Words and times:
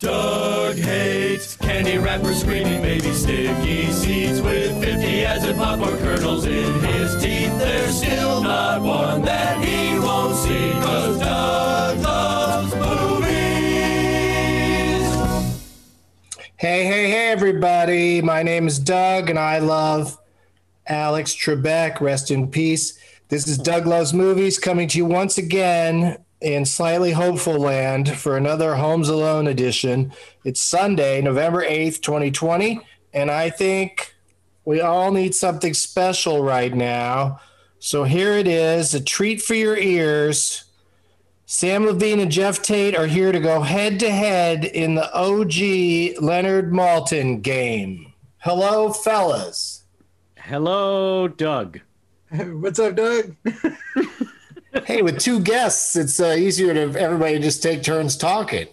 Doug 0.00 0.76
hates 0.76 1.56
candy 1.56 1.98
wrappers, 1.98 2.42
screaming 2.42 2.80
baby 2.82 3.12
sticky 3.12 3.90
seeds 3.90 4.40
with 4.40 4.80
50 4.80 5.24
acid 5.24 5.56
popcorn 5.56 5.98
kernels 5.98 6.46
in 6.46 6.72
his 6.84 7.20
teeth. 7.20 7.58
There's 7.58 7.96
still 7.96 8.40
not 8.40 8.80
one 8.80 9.22
that 9.22 9.60
he 9.64 9.98
won't 9.98 10.36
see, 10.36 10.70
cause 10.74 11.18
Doug 11.18 11.98
loves 11.98 12.74
movies. 12.76 13.26
Hey, 16.54 16.84
hey, 16.84 17.10
hey, 17.10 17.30
everybody. 17.32 18.22
My 18.22 18.44
name 18.44 18.68
is 18.68 18.78
Doug, 18.78 19.28
and 19.30 19.38
I 19.38 19.58
love 19.58 20.16
Alex 20.86 21.34
Trebek. 21.34 22.00
Rest 22.00 22.30
in 22.30 22.52
peace. 22.52 22.96
This 23.30 23.48
is 23.48 23.58
Doug 23.58 23.84
Loves 23.84 24.14
Movies 24.14 24.60
coming 24.60 24.86
to 24.86 24.96
you 24.96 25.06
once 25.06 25.38
again 25.38 26.18
in 26.40 26.64
slightly 26.64 27.12
hopeful 27.12 27.58
land 27.58 28.16
for 28.16 28.36
another 28.36 28.76
Homes 28.76 29.08
Alone 29.08 29.46
edition. 29.46 30.12
It's 30.44 30.60
Sunday, 30.60 31.20
November 31.20 31.64
8th, 31.64 32.00
2020, 32.00 32.80
and 33.12 33.30
I 33.30 33.50
think 33.50 34.14
we 34.64 34.80
all 34.80 35.10
need 35.10 35.34
something 35.34 35.74
special 35.74 36.42
right 36.42 36.74
now. 36.74 37.40
So 37.80 38.04
here 38.04 38.32
it 38.32 38.46
is 38.46 38.94
a 38.94 39.02
treat 39.02 39.40
for 39.42 39.54
your 39.54 39.76
ears. 39.76 40.64
Sam 41.46 41.86
Levine 41.86 42.20
and 42.20 42.30
Jeff 42.30 42.60
Tate 42.60 42.94
are 42.94 43.06
here 43.06 43.32
to 43.32 43.40
go 43.40 43.62
head 43.62 43.98
to 44.00 44.10
head 44.10 44.64
in 44.64 44.94
the 44.94 45.12
OG 45.14 46.22
Leonard 46.22 46.72
Maltin 46.72 47.40
game. 47.40 48.12
Hello, 48.38 48.92
fellas. 48.92 49.84
Hello, 50.36 51.26
Doug. 51.26 51.80
What's 52.30 52.78
up, 52.78 52.96
Doug? 52.96 53.34
hey, 54.88 55.02
with 55.02 55.18
two 55.18 55.38
guests, 55.38 55.96
it's 55.96 56.18
uh, 56.18 56.28
easier 56.28 56.72
to 56.72 56.98
everybody 56.98 57.38
just 57.38 57.62
take 57.62 57.82
turns 57.82 58.16
talking. 58.16 58.66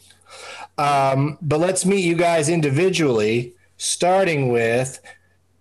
Um, 0.77 1.37
but 1.41 1.59
let's 1.59 1.85
meet 1.85 2.05
you 2.05 2.15
guys 2.15 2.47
individually, 2.47 3.53
starting 3.75 4.47
with 4.47 5.01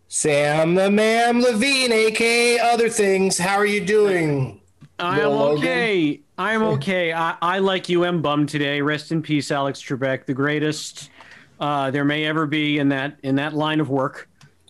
Sam 0.06 0.76
the 0.76 0.92
Mam 0.92 1.40
Levine, 1.40 1.90
aka 1.90 2.60
Other 2.60 2.88
Things. 2.88 3.36
How 3.36 3.56
are 3.56 3.66
you 3.66 3.84
doing? 3.84 4.60
I 5.00 5.20
am 5.22 5.32
okay. 5.32 6.20
I 6.38 6.52
am 6.52 6.62
okay. 6.62 7.12
I, 7.12 7.36
I 7.42 7.58
like 7.58 7.88
you 7.88 8.04
am 8.04 8.22
bummed 8.22 8.48
today. 8.48 8.80
Rest 8.80 9.10
in 9.10 9.22
peace, 9.22 9.50
Alex 9.50 9.82
Trebek, 9.82 10.24
the 10.24 10.34
greatest 10.34 11.10
uh, 11.58 11.90
there 11.90 12.04
may 12.04 12.26
ever 12.26 12.46
be 12.46 12.78
in 12.78 12.88
that 12.90 13.18
in 13.24 13.34
that 13.36 13.54
line 13.54 13.80
of 13.80 13.90
work. 13.90 14.28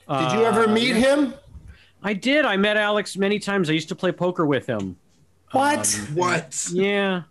Did 0.09 0.33
you 0.33 0.45
ever 0.45 0.65
Uh, 0.65 0.73
meet 0.73 0.97
yeah. 0.97 1.17
him? 1.17 1.35
I 2.03 2.15
did. 2.15 2.47
I 2.47 2.57
met 2.57 2.79
Alex 2.79 3.19
many 3.19 3.39
times. 3.39 3.69
I 3.69 3.75
used 3.75 3.89
to 3.91 3.95
play 3.95 4.13
poker 4.13 4.47
with 4.47 4.67
him. 4.67 4.97
What? 5.55 6.01
what? 6.15 6.69
Yeah. 6.73 7.23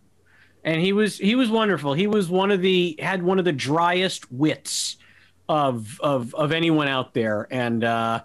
And 0.63 0.79
he 0.79 0.93
was 0.93 1.17
he 1.17 1.35
was 1.35 1.49
wonderful. 1.49 1.93
He 1.93 2.07
was 2.07 2.29
one 2.29 2.51
of 2.51 2.61
the 2.61 2.95
had 2.99 3.21
one 3.21 3.39
of 3.39 3.45
the 3.45 3.51
driest 3.51 4.31
wits 4.31 4.97
of 5.49 5.99
of 5.99 6.33
of 6.35 6.51
anyone 6.51 6.87
out 6.87 7.13
there 7.13 7.47
and 7.51 7.83
uh 7.83 8.21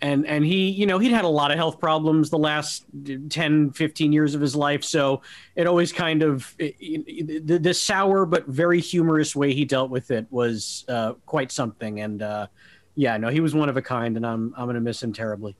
and 0.00 0.26
and 0.26 0.44
he 0.44 0.70
you 0.70 0.86
know 0.86 0.98
he'd 0.98 1.12
had 1.12 1.24
a 1.24 1.28
lot 1.28 1.50
of 1.50 1.56
health 1.56 1.80
problems 1.80 2.30
the 2.30 2.38
last 2.38 2.84
10 3.28 3.72
15 3.72 4.12
years 4.12 4.34
of 4.34 4.40
his 4.40 4.54
life 4.54 4.84
so 4.84 5.22
it 5.56 5.66
always 5.66 5.92
kind 5.92 6.22
of 6.22 6.54
it, 6.58 6.76
it, 6.78 7.46
the, 7.46 7.58
the 7.58 7.74
sour 7.74 8.24
but 8.26 8.46
very 8.46 8.80
humorous 8.80 9.34
way 9.34 9.52
he 9.52 9.64
dealt 9.64 9.90
with 9.90 10.10
it 10.10 10.26
was 10.30 10.84
uh 10.88 11.14
quite 11.26 11.50
something 11.50 12.00
and 12.00 12.22
uh 12.22 12.46
yeah 12.94 13.16
no 13.16 13.28
he 13.28 13.40
was 13.40 13.54
one 13.54 13.68
of 13.68 13.76
a 13.76 13.82
kind 13.82 14.16
and 14.16 14.26
i'm 14.26 14.54
i'm 14.56 14.66
going 14.66 14.74
to 14.74 14.80
miss 14.80 15.02
him 15.02 15.12
terribly 15.12 15.56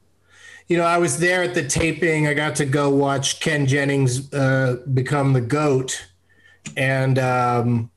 You 0.69 0.79
know, 0.79 0.85
I 0.85 0.97
was 0.97 1.19
there 1.19 1.43
at 1.43 1.55
the 1.55 1.67
taping. 1.67 2.27
I 2.27 2.33
got 2.33 2.57
to 2.57 2.65
go 2.65 2.89
watch 2.89 3.41
Ken 3.41 3.67
Jennings 3.67 4.33
uh, 4.33 4.79
become 4.93 5.35
the 5.35 5.43
GOAT. 5.43 6.07
And, 6.77 7.19
um, 7.19 7.91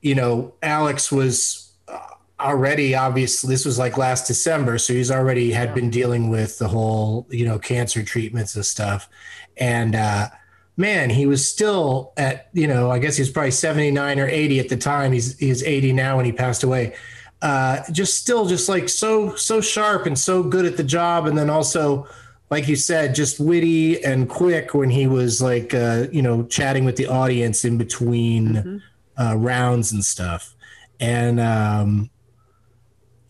you 0.00 0.16
know, 0.16 0.54
Alex 0.60 1.12
was 1.12 1.72
uh, 1.86 1.98
already, 2.40 2.96
obviously, 2.96 3.54
this 3.54 3.64
was 3.64 3.78
like 3.78 3.96
last 3.96 4.26
December. 4.26 4.78
So 4.78 4.92
he's 4.92 5.12
already 5.12 5.52
had 5.52 5.72
been 5.72 5.88
dealing 5.88 6.30
with 6.30 6.58
the 6.58 6.66
whole, 6.66 7.28
you 7.30 7.46
know, 7.46 7.60
cancer 7.60 8.02
treatments 8.02 8.56
and 8.56 8.66
stuff. 8.66 9.08
And, 9.56 9.94
uh, 9.94 10.28
man, 10.76 11.10
he 11.10 11.26
was 11.26 11.48
still 11.48 12.12
at, 12.16 12.48
you 12.52 12.66
know, 12.66 12.90
I 12.90 12.98
guess 12.98 13.16
he 13.16 13.22
was 13.22 13.30
probably 13.30 13.52
79 13.52 14.18
or 14.18 14.26
80 14.26 14.58
at 14.58 14.68
the 14.68 14.76
time. 14.76 15.12
He's, 15.12 15.38
he's 15.38 15.62
80 15.62 15.92
now 15.92 16.16
when 16.16 16.24
he 16.24 16.32
passed 16.32 16.64
away 16.64 16.96
uh, 17.42 17.82
just 17.92 18.18
still 18.18 18.46
just 18.46 18.68
like 18.68 18.88
so 18.88 19.34
so 19.36 19.60
sharp 19.60 20.06
and 20.06 20.18
so 20.18 20.42
good 20.42 20.64
at 20.64 20.76
the 20.76 20.84
job. 20.84 21.26
And 21.26 21.38
then 21.38 21.50
also 21.50 22.06
like 22.50 22.66
you 22.66 22.76
said 22.76 23.14
just 23.14 23.38
witty 23.38 24.02
and 24.02 24.28
quick 24.28 24.74
when 24.74 24.90
he 24.90 25.06
was 25.06 25.40
like 25.40 25.74
uh, 25.74 26.06
you 26.10 26.22
know 26.22 26.44
chatting 26.44 26.84
with 26.84 26.96
the 26.96 27.06
audience 27.06 27.64
in 27.64 27.78
between 27.78 28.82
uh, 29.18 29.36
rounds 29.36 29.92
and 29.92 30.04
stuff. 30.04 30.54
And 31.00 31.38
um, 31.38 32.10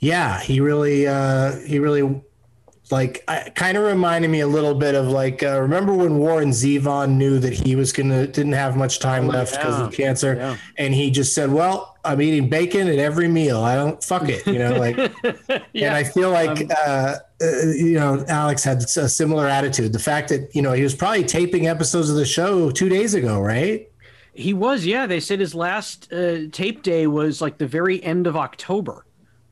yeah 0.00 0.40
he 0.40 0.60
really 0.60 1.06
uh, 1.06 1.56
he 1.60 1.78
really 1.78 2.22
like 2.90 3.26
kind 3.54 3.76
of 3.76 3.84
reminded 3.84 4.28
me 4.28 4.40
a 4.40 4.46
little 4.46 4.74
bit 4.74 4.94
of 4.94 5.08
like 5.08 5.42
uh, 5.42 5.60
remember 5.60 5.92
when 5.92 6.18
Warren 6.18 6.50
Zevon 6.50 7.16
knew 7.16 7.38
that 7.38 7.52
he 7.52 7.76
was 7.76 7.92
gonna 7.92 8.26
didn't 8.26 8.52
have 8.52 8.76
much 8.76 8.98
time 9.00 9.26
left 9.26 9.52
because 9.52 9.78
of 9.78 9.92
cancer? 9.92 10.36
Yeah. 10.36 10.56
and 10.78 10.94
he 10.94 11.10
just 11.10 11.34
said 11.34 11.52
well 11.52 11.97
I'm 12.08 12.20
eating 12.20 12.48
bacon 12.48 12.88
at 12.88 12.98
every 12.98 13.28
meal 13.28 13.60
I 13.62 13.76
don't 13.76 14.02
fuck 14.02 14.28
it 14.28 14.46
you 14.46 14.58
know 14.58 14.74
like 14.78 14.96
and 15.74 15.94
I 15.94 16.02
feel 16.04 16.30
like 16.30 16.70
uh, 16.72 17.16
uh, 17.40 17.46
you 17.76 17.94
know 17.94 18.24
Alex 18.28 18.64
had 18.64 18.78
a 18.82 19.08
similar 19.08 19.46
attitude 19.46 19.92
the 19.92 19.98
fact 19.98 20.28
that 20.30 20.54
you 20.54 20.62
know 20.62 20.72
he 20.72 20.82
was 20.82 20.94
probably 20.94 21.24
taping 21.24 21.68
episodes 21.68 22.10
of 22.10 22.16
the 22.16 22.24
show 22.26 22.70
two 22.70 22.88
days 22.88 23.14
ago 23.14 23.40
right 23.40 23.88
He 24.34 24.54
was, 24.54 24.86
yeah. 24.86 25.06
They 25.08 25.18
said 25.20 25.40
his 25.40 25.52
last 25.54 26.12
uh, 26.12 26.46
tape 26.52 26.82
day 26.82 27.08
was 27.08 27.40
like 27.40 27.58
the 27.58 27.66
very 27.66 28.00
end 28.04 28.26
of 28.28 28.36
October. 28.36 29.04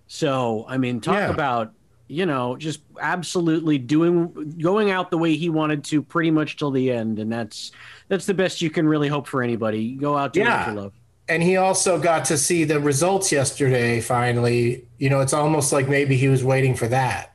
So, 0.06 0.64
I 0.69 0.79
mean, 0.79 1.00
talk 1.00 1.17
Yeah. 1.17 1.31
about, 1.31 1.73
you 2.06 2.25
know, 2.25 2.56
just 2.56 2.81
absolutely 3.00 3.79
doing, 3.79 4.55
going 4.62 4.93
out 4.93 5.11
the 5.11 5.19
way 5.19 5.35
he 5.35 5.49
wanted 5.50 5.82
to 5.91 6.03
pretty 6.03 6.31
much 6.31 6.56
till 6.56 6.70
the 6.70 6.93
end. 6.93 7.19
And 7.19 7.32
that's, 7.32 7.73
that's 8.06 8.26
the 8.26 8.35
best 8.35 8.62
you 8.62 8.70
can 8.70 8.87
really 8.87 9.08
hope 9.08 9.26
for 9.26 9.43
anybody. 9.43 9.97
Go 9.97 10.17
out 10.17 10.35
to 10.35 10.41
Yeah. 10.41 10.67
what 10.69 10.69
you 10.75 10.81
love. 10.82 10.93
And 11.28 11.43
he 11.43 11.56
also 11.56 11.99
got 11.99 12.25
to 12.25 12.38
see 12.38 12.64
the 12.64 12.78
results 12.81 13.32
yesterday 13.32 14.00
finally 14.00 14.84
you 14.99 15.11
know 15.11 15.20
it's 15.20 15.32
almost 15.32 15.73
like 15.73 15.88
maybe 15.88 16.17
he 16.17 16.28
was 16.28 16.44
waiting 16.44 16.75
for 16.75 16.88
that 16.88 17.32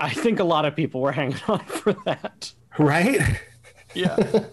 I 0.00 0.10
think 0.10 0.38
a 0.38 0.44
lot 0.44 0.64
of 0.64 0.76
people 0.76 1.00
were 1.00 1.10
hanging 1.20 1.40
on 1.48 1.58
for 1.66 1.92
that. 2.04 2.52
right 2.78 3.20
Yeah. 3.94 4.16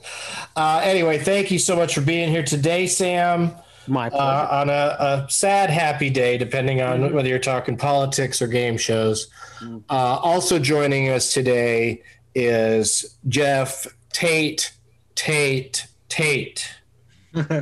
Uh, 0.58 0.80
anyway, 0.86 1.18
thank 1.18 1.52
you 1.52 1.60
so 1.60 1.76
much 1.76 1.94
for 1.94 2.00
being 2.00 2.30
here 2.30 2.42
today, 2.42 2.88
Sam. 2.88 3.52
My 3.88 4.10
pleasure. 4.10 4.24
Uh, 4.24 4.62
on 4.62 4.70
a, 4.70 4.96
a 4.98 5.28
sad, 5.30 5.70
happy 5.70 6.10
day, 6.10 6.38
depending 6.38 6.82
on 6.82 7.12
whether 7.14 7.28
you're 7.28 7.40
talking 7.40 7.76
politics 7.76 8.42
or 8.42 8.48
game 8.48 8.78
shows. 8.78 9.28
Uh, 9.62 9.76
also 9.90 10.58
joining 10.58 11.10
us 11.10 11.34
today 11.34 12.02
is 12.34 13.18
Jeff 13.28 13.86
Tate. 14.14 14.72
Tate. 15.16 15.88
Tate. 16.08 16.74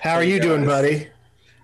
How 0.00 0.14
are 0.14 0.24
you 0.24 0.40
doing, 0.40 0.64
buddy? 0.64 1.08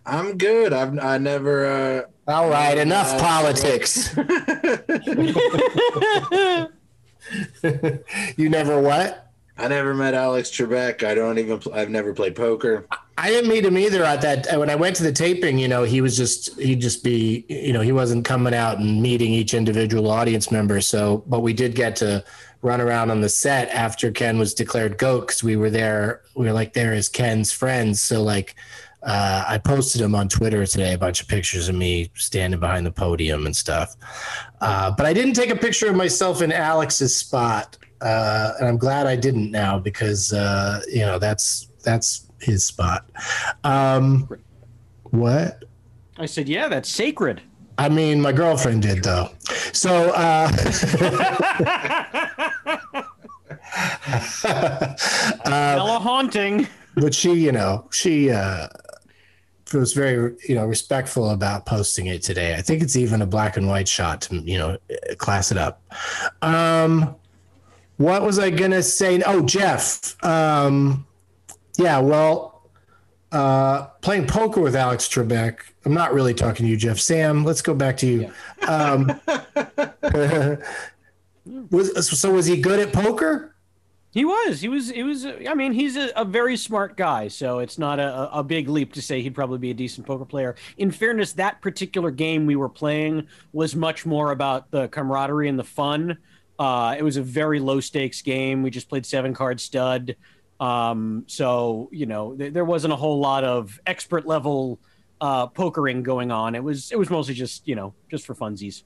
I'm 0.06 0.36
good. 0.36 0.72
I've 0.72 0.98
I 0.98 1.18
never 1.18 1.66
uh 1.66 2.02
All 2.30 2.48
right, 2.48 2.76
enough 2.76 3.12
Uh, 3.14 3.20
politics. 3.20 4.14
you 8.36 8.48
never 8.48 8.80
what? 8.80 9.20
I 9.56 9.68
never 9.68 9.94
met 9.94 10.14
Alex 10.14 10.50
Trebek. 10.50 11.04
I 11.04 11.14
don't 11.14 11.38
even 11.38 11.60
I've 11.72 11.90
never 11.90 12.12
played 12.12 12.34
poker. 12.34 12.86
I 13.16 13.30
didn't 13.30 13.48
meet 13.48 13.64
him 13.64 13.78
either 13.78 14.02
at 14.02 14.20
that 14.22 14.58
when 14.58 14.68
I 14.68 14.74
went 14.74 14.96
to 14.96 15.04
the 15.04 15.12
taping, 15.12 15.58
you 15.58 15.68
know, 15.68 15.84
he 15.84 16.00
was 16.00 16.16
just 16.16 16.58
he'd 16.60 16.80
just 16.80 17.04
be, 17.04 17.46
you 17.48 17.72
know, 17.72 17.80
he 17.80 17.92
wasn't 17.92 18.24
coming 18.24 18.52
out 18.52 18.78
and 18.78 19.00
meeting 19.00 19.30
each 19.30 19.54
individual 19.54 20.10
audience 20.10 20.50
member. 20.50 20.80
So, 20.80 21.22
but 21.28 21.40
we 21.40 21.52
did 21.52 21.76
get 21.76 21.94
to 21.96 22.24
run 22.64 22.80
around 22.80 23.10
on 23.10 23.20
the 23.20 23.28
set 23.28 23.68
after 23.68 24.10
Ken 24.10 24.38
was 24.38 24.54
declared 24.54 24.96
GOAT 24.96 25.20
because 25.20 25.44
we 25.44 25.54
were 25.54 25.70
there. 25.70 26.22
We 26.34 26.46
were 26.46 26.52
like 26.52 26.72
there 26.72 26.94
as 26.94 27.08
Ken's 27.08 27.52
friends. 27.52 28.02
So 28.02 28.22
like 28.22 28.56
uh, 29.02 29.44
I 29.46 29.58
posted 29.58 30.00
him 30.00 30.14
on 30.14 30.30
Twitter 30.30 30.64
today, 30.66 30.94
a 30.94 30.98
bunch 30.98 31.20
of 31.20 31.28
pictures 31.28 31.68
of 31.68 31.74
me 31.74 32.10
standing 32.14 32.58
behind 32.58 32.86
the 32.86 32.90
podium 32.90 33.44
and 33.44 33.54
stuff. 33.54 33.94
Uh, 34.62 34.90
but 34.90 35.04
I 35.04 35.12
didn't 35.12 35.34
take 35.34 35.50
a 35.50 35.56
picture 35.56 35.88
of 35.88 35.94
myself 35.94 36.40
in 36.40 36.50
Alex's 36.50 37.14
spot. 37.14 37.76
Uh, 38.00 38.54
and 38.58 38.66
I'm 38.66 38.78
glad 38.78 39.06
I 39.06 39.16
didn't 39.16 39.50
now 39.50 39.78
because 39.78 40.32
uh, 40.32 40.80
you 40.88 41.00
know 41.00 41.18
that's 41.18 41.68
that's 41.84 42.28
his 42.40 42.64
spot. 42.64 43.08
Um, 43.62 44.28
what? 45.04 45.64
I 46.16 46.26
said, 46.26 46.48
yeah, 46.48 46.68
that's 46.68 46.88
sacred. 46.88 47.42
I 47.78 47.88
mean, 47.88 48.20
my 48.20 48.32
girlfriend 48.32 48.82
did 48.82 49.02
though. 49.02 49.30
So, 49.72 50.10
uh, 50.10 50.48
Hella 55.44 55.98
haunting. 55.98 56.66
but 56.96 57.14
she, 57.14 57.32
you 57.32 57.52
know, 57.52 57.88
she 57.90 58.30
uh, 58.30 58.68
was 59.72 59.92
very, 59.92 60.34
you 60.48 60.54
know, 60.54 60.66
respectful 60.66 61.30
about 61.30 61.66
posting 61.66 62.06
it 62.06 62.22
today. 62.22 62.54
I 62.54 62.62
think 62.62 62.82
it's 62.82 62.96
even 62.96 63.22
a 63.22 63.26
black 63.26 63.56
and 63.56 63.66
white 63.66 63.88
shot 63.88 64.22
to, 64.22 64.36
you 64.36 64.58
know, 64.58 64.78
class 65.18 65.50
it 65.50 65.58
up. 65.58 65.82
Um, 66.42 67.16
what 67.96 68.22
was 68.22 68.38
I 68.38 68.50
gonna 68.50 68.82
say? 68.82 69.22
Oh, 69.22 69.42
Jeff. 69.42 70.16
Um, 70.24 71.06
yeah, 71.78 71.98
well, 71.98 72.53
uh, 73.34 73.86
playing 74.00 74.26
poker 74.26 74.60
with 74.60 74.76
Alex 74.76 75.08
Trebek. 75.08 75.58
I'm 75.84 75.92
not 75.92 76.14
really 76.14 76.32
talking 76.32 76.64
to 76.64 76.70
you, 76.70 76.76
Jeff. 76.76 77.00
Sam, 77.00 77.44
let's 77.44 77.60
go 77.60 77.74
back 77.74 77.96
to 77.98 78.06
you. 78.06 78.32
Um, 78.68 79.20
was 81.70 82.18
so 82.18 82.32
was 82.32 82.46
he 82.46 82.60
good 82.60 82.80
at 82.80 82.92
poker? 82.92 83.50
He 84.12 84.24
was. 84.24 84.60
He 84.60 84.68
was. 84.68 84.90
He 84.90 85.02
was. 85.02 85.26
I 85.26 85.54
mean, 85.54 85.72
he's 85.72 85.96
a, 85.96 86.12
a 86.14 86.24
very 86.24 86.56
smart 86.56 86.96
guy, 86.96 87.26
so 87.26 87.58
it's 87.58 87.78
not 87.78 87.98
a, 87.98 88.30
a 88.32 88.44
big 88.44 88.68
leap 88.68 88.92
to 88.92 89.02
say 89.02 89.20
he'd 89.20 89.34
probably 89.34 89.58
be 89.58 89.72
a 89.72 89.74
decent 89.74 90.06
poker 90.06 90.24
player. 90.24 90.54
In 90.78 90.92
fairness, 90.92 91.32
that 91.32 91.60
particular 91.60 92.12
game 92.12 92.46
we 92.46 92.54
were 92.54 92.68
playing 92.68 93.26
was 93.52 93.74
much 93.74 94.06
more 94.06 94.30
about 94.30 94.70
the 94.70 94.86
camaraderie 94.88 95.48
and 95.48 95.58
the 95.58 95.64
fun. 95.64 96.18
Uh, 96.56 96.94
it 96.96 97.02
was 97.02 97.16
a 97.16 97.22
very 97.22 97.58
low 97.58 97.80
stakes 97.80 98.22
game. 98.22 98.62
We 98.62 98.70
just 98.70 98.88
played 98.88 99.04
seven 99.04 99.34
card 99.34 99.60
stud. 99.60 100.14
Um, 100.64 101.24
so 101.26 101.88
you 101.92 102.06
know, 102.06 102.34
th- 102.36 102.52
there 102.52 102.64
wasn't 102.64 102.92
a 102.92 102.96
whole 102.96 103.18
lot 103.20 103.44
of 103.44 103.78
expert 103.86 104.24
level 104.26 104.78
uh, 105.20 105.46
pokering 105.48 106.02
going 106.02 106.30
on. 106.30 106.54
It 106.54 106.62
was. 106.64 106.90
It 106.92 106.98
was 106.98 107.10
mostly 107.10 107.34
just 107.34 107.66
you 107.68 107.74
know, 107.74 107.94
just 108.10 108.24
for 108.26 108.34
funsies. 108.34 108.82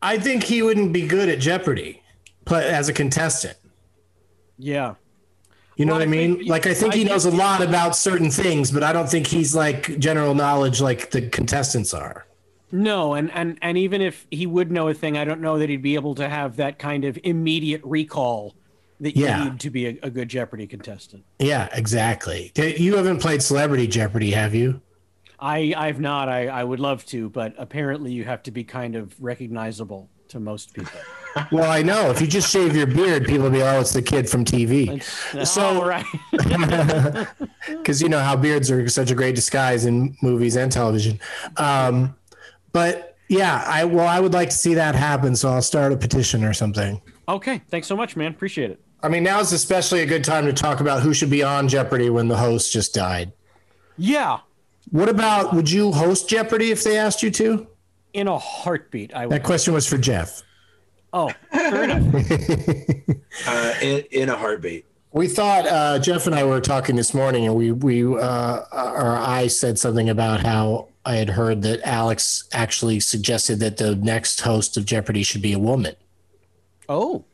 I 0.00 0.18
think 0.18 0.44
he 0.44 0.62
wouldn't 0.62 0.92
be 0.92 1.06
good 1.06 1.28
at 1.28 1.40
Jeopardy, 1.40 2.02
but 2.44 2.64
as 2.64 2.88
a 2.88 2.92
contestant. 2.92 3.56
Yeah. 4.58 4.94
You 5.76 5.84
know 5.86 5.92
Well, 5.92 6.00
what 6.00 6.08
I 6.08 6.10
mean? 6.10 6.36
think- 6.38 6.48
like 6.48 6.66
I 6.66 6.74
think 6.74 6.92
I 6.94 6.96
he 6.96 7.02
think- 7.02 7.10
knows 7.12 7.24
a 7.24 7.30
lot 7.30 7.60
about 7.62 7.94
certain 7.96 8.30
things, 8.30 8.70
but 8.72 8.82
I 8.82 8.92
don't 8.92 9.08
think 9.08 9.26
he's 9.28 9.54
like 9.54 9.98
general 9.98 10.34
knowledge 10.34 10.80
like 10.80 11.10
the 11.10 11.22
contestants 11.28 11.92
are. 11.94 12.26
No, 12.72 13.14
and, 13.14 13.30
and 13.32 13.58
and 13.62 13.78
even 13.78 14.00
if 14.02 14.26
he 14.30 14.46
would 14.46 14.70
know 14.70 14.88
a 14.88 14.94
thing, 14.94 15.16
I 15.16 15.24
don't 15.24 15.40
know 15.40 15.58
that 15.58 15.68
he'd 15.68 15.82
be 15.82 15.94
able 15.94 16.14
to 16.16 16.28
have 16.28 16.56
that 16.56 16.78
kind 16.78 17.04
of 17.04 17.18
immediate 17.24 17.80
recall 17.84 18.54
that 19.00 19.16
you 19.16 19.24
Yeah. 19.24 19.44
need 19.44 19.60
to 19.60 19.70
be 19.70 19.86
a, 19.86 19.98
a 20.02 20.10
good 20.10 20.28
Jeopardy 20.28 20.66
contestant. 20.66 21.24
Yeah, 21.38 21.68
exactly. 21.72 22.52
You 22.56 22.96
haven't 22.96 23.20
played 23.20 23.42
Celebrity 23.42 23.86
Jeopardy, 23.86 24.30
have 24.32 24.54
you? 24.54 24.80
I 25.40 25.72
I've 25.76 26.00
not. 26.00 26.28
I 26.28 26.48
I 26.48 26.64
would 26.64 26.80
love 26.80 27.04
to, 27.06 27.28
but 27.30 27.54
apparently 27.58 28.10
you 28.12 28.24
have 28.24 28.42
to 28.44 28.50
be 28.50 28.64
kind 28.64 28.96
of 28.96 29.14
recognizable 29.20 30.10
to 30.28 30.40
most 30.40 30.74
people. 30.74 30.98
Well, 31.52 31.70
I 31.70 31.82
know. 31.82 32.10
If 32.10 32.20
you 32.20 32.26
just 32.26 32.50
shave 32.50 32.74
your 32.74 32.86
beard, 32.86 33.24
people 33.26 33.44
will 33.44 33.50
be, 33.50 33.62
oh, 33.62 33.80
it's 33.80 33.92
the 33.92 34.02
kid 34.02 34.28
from 34.28 34.44
TV. 34.44 35.00
That's, 35.32 35.52
So- 35.52 35.84
right. 35.84 36.04
Because 37.68 38.02
you 38.02 38.08
know 38.08 38.18
how 38.18 38.34
beards 38.34 38.70
are 38.70 38.88
such 38.88 39.10
a 39.10 39.14
great 39.14 39.34
disguise 39.36 39.84
in 39.84 40.16
movies 40.22 40.56
and 40.56 40.72
television. 40.72 41.20
Um, 41.56 42.16
but 42.72 43.16
yeah, 43.28 43.62
I 43.66 43.84
well, 43.84 44.08
I 44.08 44.18
would 44.20 44.32
like 44.32 44.50
to 44.50 44.56
see 44.56 44.74
that 44.74 44.94
happen. 44.94 45.36
So 45.36 45.50
I'll 45.50 45.62
start 45.62 45.92
a 45.92 45.96
petition 45.96 46.42
or 46.44 46.52
something. 46.54 47.00
okay, 47.28 47.60
thanks 47.68 47.86
so 47.86 47.94
much, 47.96 48.16
man. 48.16 48.32
Appreciate 48.32 48.70
it. 48.70 48.80
I 49.02 49.08
mean, 49.08 49.22
now 49.22 49.40
is 49.40 49.52
especially 49.52 50.00
a 50.00 50.06
good 50.06 50.24
time 50.24 50.44
to 50.46 50.52
talk 50.52 50.80
about 50.80 51.02
who 51.02 51.14
should 51.14 51.30
be 51.30 51.42
on 51.42 51.68
Jeopardy 51.68 52.10
when 52.10 52.28
the 52.28 52.36
host 52.36 52.72
just 52.72 52.94
died. 52.94 53.32
Yeah, 53.96 54.38
What 54.90 55.08
about 55.08 55.54
would 55.54 55.70
you 55.70 55.92
host 55.92 56.28
Jeopardy 56.28 56.70
if 56.70 56.82
they 56.84 56.96
asked 56.98 57.22
you 57.22 57.30
to? 57.32 57.66
in 58.14 58.26
a 58.26 58.38
heartbeat. 58.38 59.12
I 59.14 59.26
would. 59.26 59.34
That 59.34 59.44
question 59.44 59.74
was 59.74 59.86
for 59.86 59.98
Jeff. 59.98 60.42
Oh, 61.12 61.30
fair 61.52 61.84
enough. 61.84 62.24
Uh, 63.46 63.74
in, 63.80 64.04
in 64.10 64.28
a 64.28 64.36
heartbeat. 64.36 64.84
We 65.12 65.28
thought 65.28 65.64
uh, 65.66 65.98
Jeff 66.00 66.26
and 66.26 66.34
I 66.34 66.42
were 66.44 66.60
talking 66.60 66.96
this 66.96 67.14
morning, 67.14 67.46
and 67.46 67.54
we 67.54 67.70
we 67.70 68.02
uh, 68.04 68.60
or 68.72 69.16
I 69.16 69.46
said 69.46 69.78
something 69.78 70.08
about 70.10 70.40
how 70.40 70.88
I 71.04 71.14
had 71.16 71.30
heard 71.30 71.62
that 71.62 71.80
Alex 71.86 72.48
actually 72.52 72.98
suggested 73.00 73.60
that 73.60 73.76
the 73.76 73.94
next 73.94 74.40
host 74.40 74.76
of 74.76 74.84
Jeopardy 74.86 75.22
should 75.22 75.40
be 75.40 75.52
a 75.52 75.58
woman. 75.58 75.94
Oh, 76.88 77.24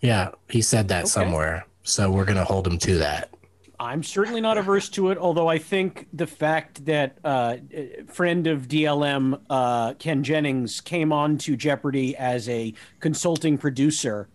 Yeah, 0.00 0.30
he 0.48 0.62
said 0.62 0.88
that 0.88 1.08
somewhere. 1.08 1.66
So 1.82 2.10
we're 2.10 2.24
gonna 2.24 2.44
hold 2.44 2.66
him 2.66 2.78
to 2.78 2.98
that. 2.98 3.30
I'm 3.78 4.02
certainly 4.02 4.42
not 4.42 4.58
averse 4.58 4.90
to 4.90 5.10
it, 5.10 5.16
although 5.16 5.48
I 5.48 5.56
think 5.56 6.06
the 6.12 6.26
fact 6.26 6.84
that 6.84 7.16
uh, 7.24 7.56
a 7.72 8.04
friend 8.08 8.46
of 8.46 8.68
DLM, 8.68 9.40
uh, 9.48 9.94
Ken 9.94 10.22
Jennings, 10.22 10.82
came 10.82 11.12
on 11.12 11.38
to 11.38 11.56
Jeopardy 11.56 12.14
as 12.14 12.46
a 12.50 12.74
consulting 13.00 13.56
producer 13.56 14.28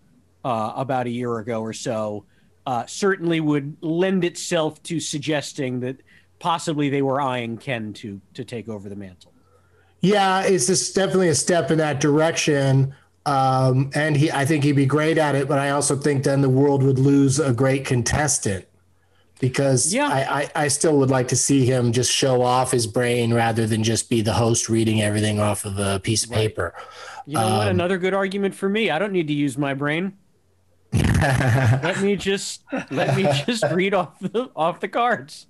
uh, 0.44 0.72
about 0.74 1.06
a 1.06 1.10
year 1.10 1.38
ago 1.38 1.60
or 1.60 1.72
so 1.72 2.24
uh, 2.66 2.84
certainly 2.86 3.38
would 3.38 3.76
lend 3.82 4.24
itself 4.24 4.82
to 4.82 4.98
suggesting 4.98 5.78
that 5.80 6.00
possibly 6.40 6.90
they 6.90 7.02
were 7.02 7.20
eyeing 7.20 7.56
Ken 7.56 7.92
to 7.94 8.20
to 8.34 8.44
take 8.44 8.68
over 8.68 8.88
the 8.88 8.96
mantle. 8.96 9.32
Yeah, 10.00 10.42
it's 10.42 10.66
just 10.66 10.94
definitely 10.94 11.28
a 11.28 11.34
step 11.34 11.70
in 11.70 11.78
that 11.78 12.00
direction. 12.00 12.94
Um, 13.26 13.90
and 13.94 14.16
he, 14.16 14.30
I 14.30 14.44
think 14.44 14.64
he'd 14.64 14.72
be 14.72 14.86
great 14.86 15.18
at 15.18 15.34
it. 15.34 15.48
But 15.48 15.58
I 15.58 15.70
also 15.70 15.96
think 15.96 16.24
then 16.24 16.40
the 16.40 16.48
world 16.48 16.82
would 16.82 16.98
lose 16.98 17.38
a 17.38 17.52
great 17.52 17.84
contestant 17.84 18.66
because 19.40 19.92
Yeah. 19.92 20.08
I, 20.08 20.40
I, 20.42 20.64
I 20.64 20.68
still 20.68 20.96
would 20.98 21.10
like 21.10 21.28
to 21.28 21.36
see 21.36 21.66
him 21.66 21.92
just 21.92 22.10
show 22.10 22.40
off 22.42 22.70
his 22.70 22.86
brain 22.86 23.34
rather 23.34 23.66
than 23.66 23.82
just 23.82 24.08
be 24.08 24.22
the 24.22 24.32
host 24.32 24.68
reading 24.68 25.02
everything 25.02 25.40
off 25.40 25.64
of 25.64 25.78
a 25.78 26.00
piece 26.00 26.24
of 26.24 26.30
paper. 26.30 26.74
You 27.26 27.34
know 27.34 27.58
what? 27.58 27.68
Another 27.68 27.98
good 27.98 28.14
argument 28.14 28.54
for 28.54 28.68
me. 28.68 28.90
I 28.90 28.98
don't 28.98 29.12
need 29.12 29.26
to 29.26 29.34
use 29.34 29.58
my 29.58 29.74
brain. 29.74 30.16
let 30.92 32.00
me 32.00 32.14
just 32.14 32.62
let 32.90 33.16
me 33.16 33.24
just 33.44 33.64
read 33.72 33.92
off 33.92 34.18
the 34.20 34.50
off 34.54 34.80
the 34.80 34.88
cards. 34.88 35.46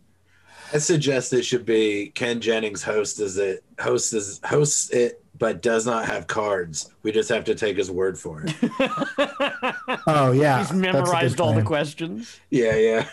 I 0.73 0.79
suggest 0.79 1.33
it 1.33 1.45
should 1.45 1.67
be 1.67 2.11
Ken 2.15 2.41
Jennings 2.41 2.83
host 2.83 3.21
as 3.21 3.37
it 3.37 3.63
hosts 3.79 4.13
as 4.15 4.41
hosts 4.45 4.91
it, 4.91 5.23
but 5.39 5.63
does 5.63 5.87
not 5.87 6.07
have 6.07 6.27
cards. 6.27 6.91
We 7.03 7.13
just 7.13 7.29
have 7.29 7.45
to 7.45 7.55
take 7.55 7.77
his 7.77 7.91
word 7.91 8.19
for 8.19 8.45
it. 8.47 8.55
Oh 10.09 10.33
yeah, 10.33 10.59
He's 10.59 10.73
memorized 10.73 11.41
all 11.41 11.53
the 11.53 11.63
questions. 11.63 12.41
yeah, 12.51 12.77
yeah. 12.77 13.09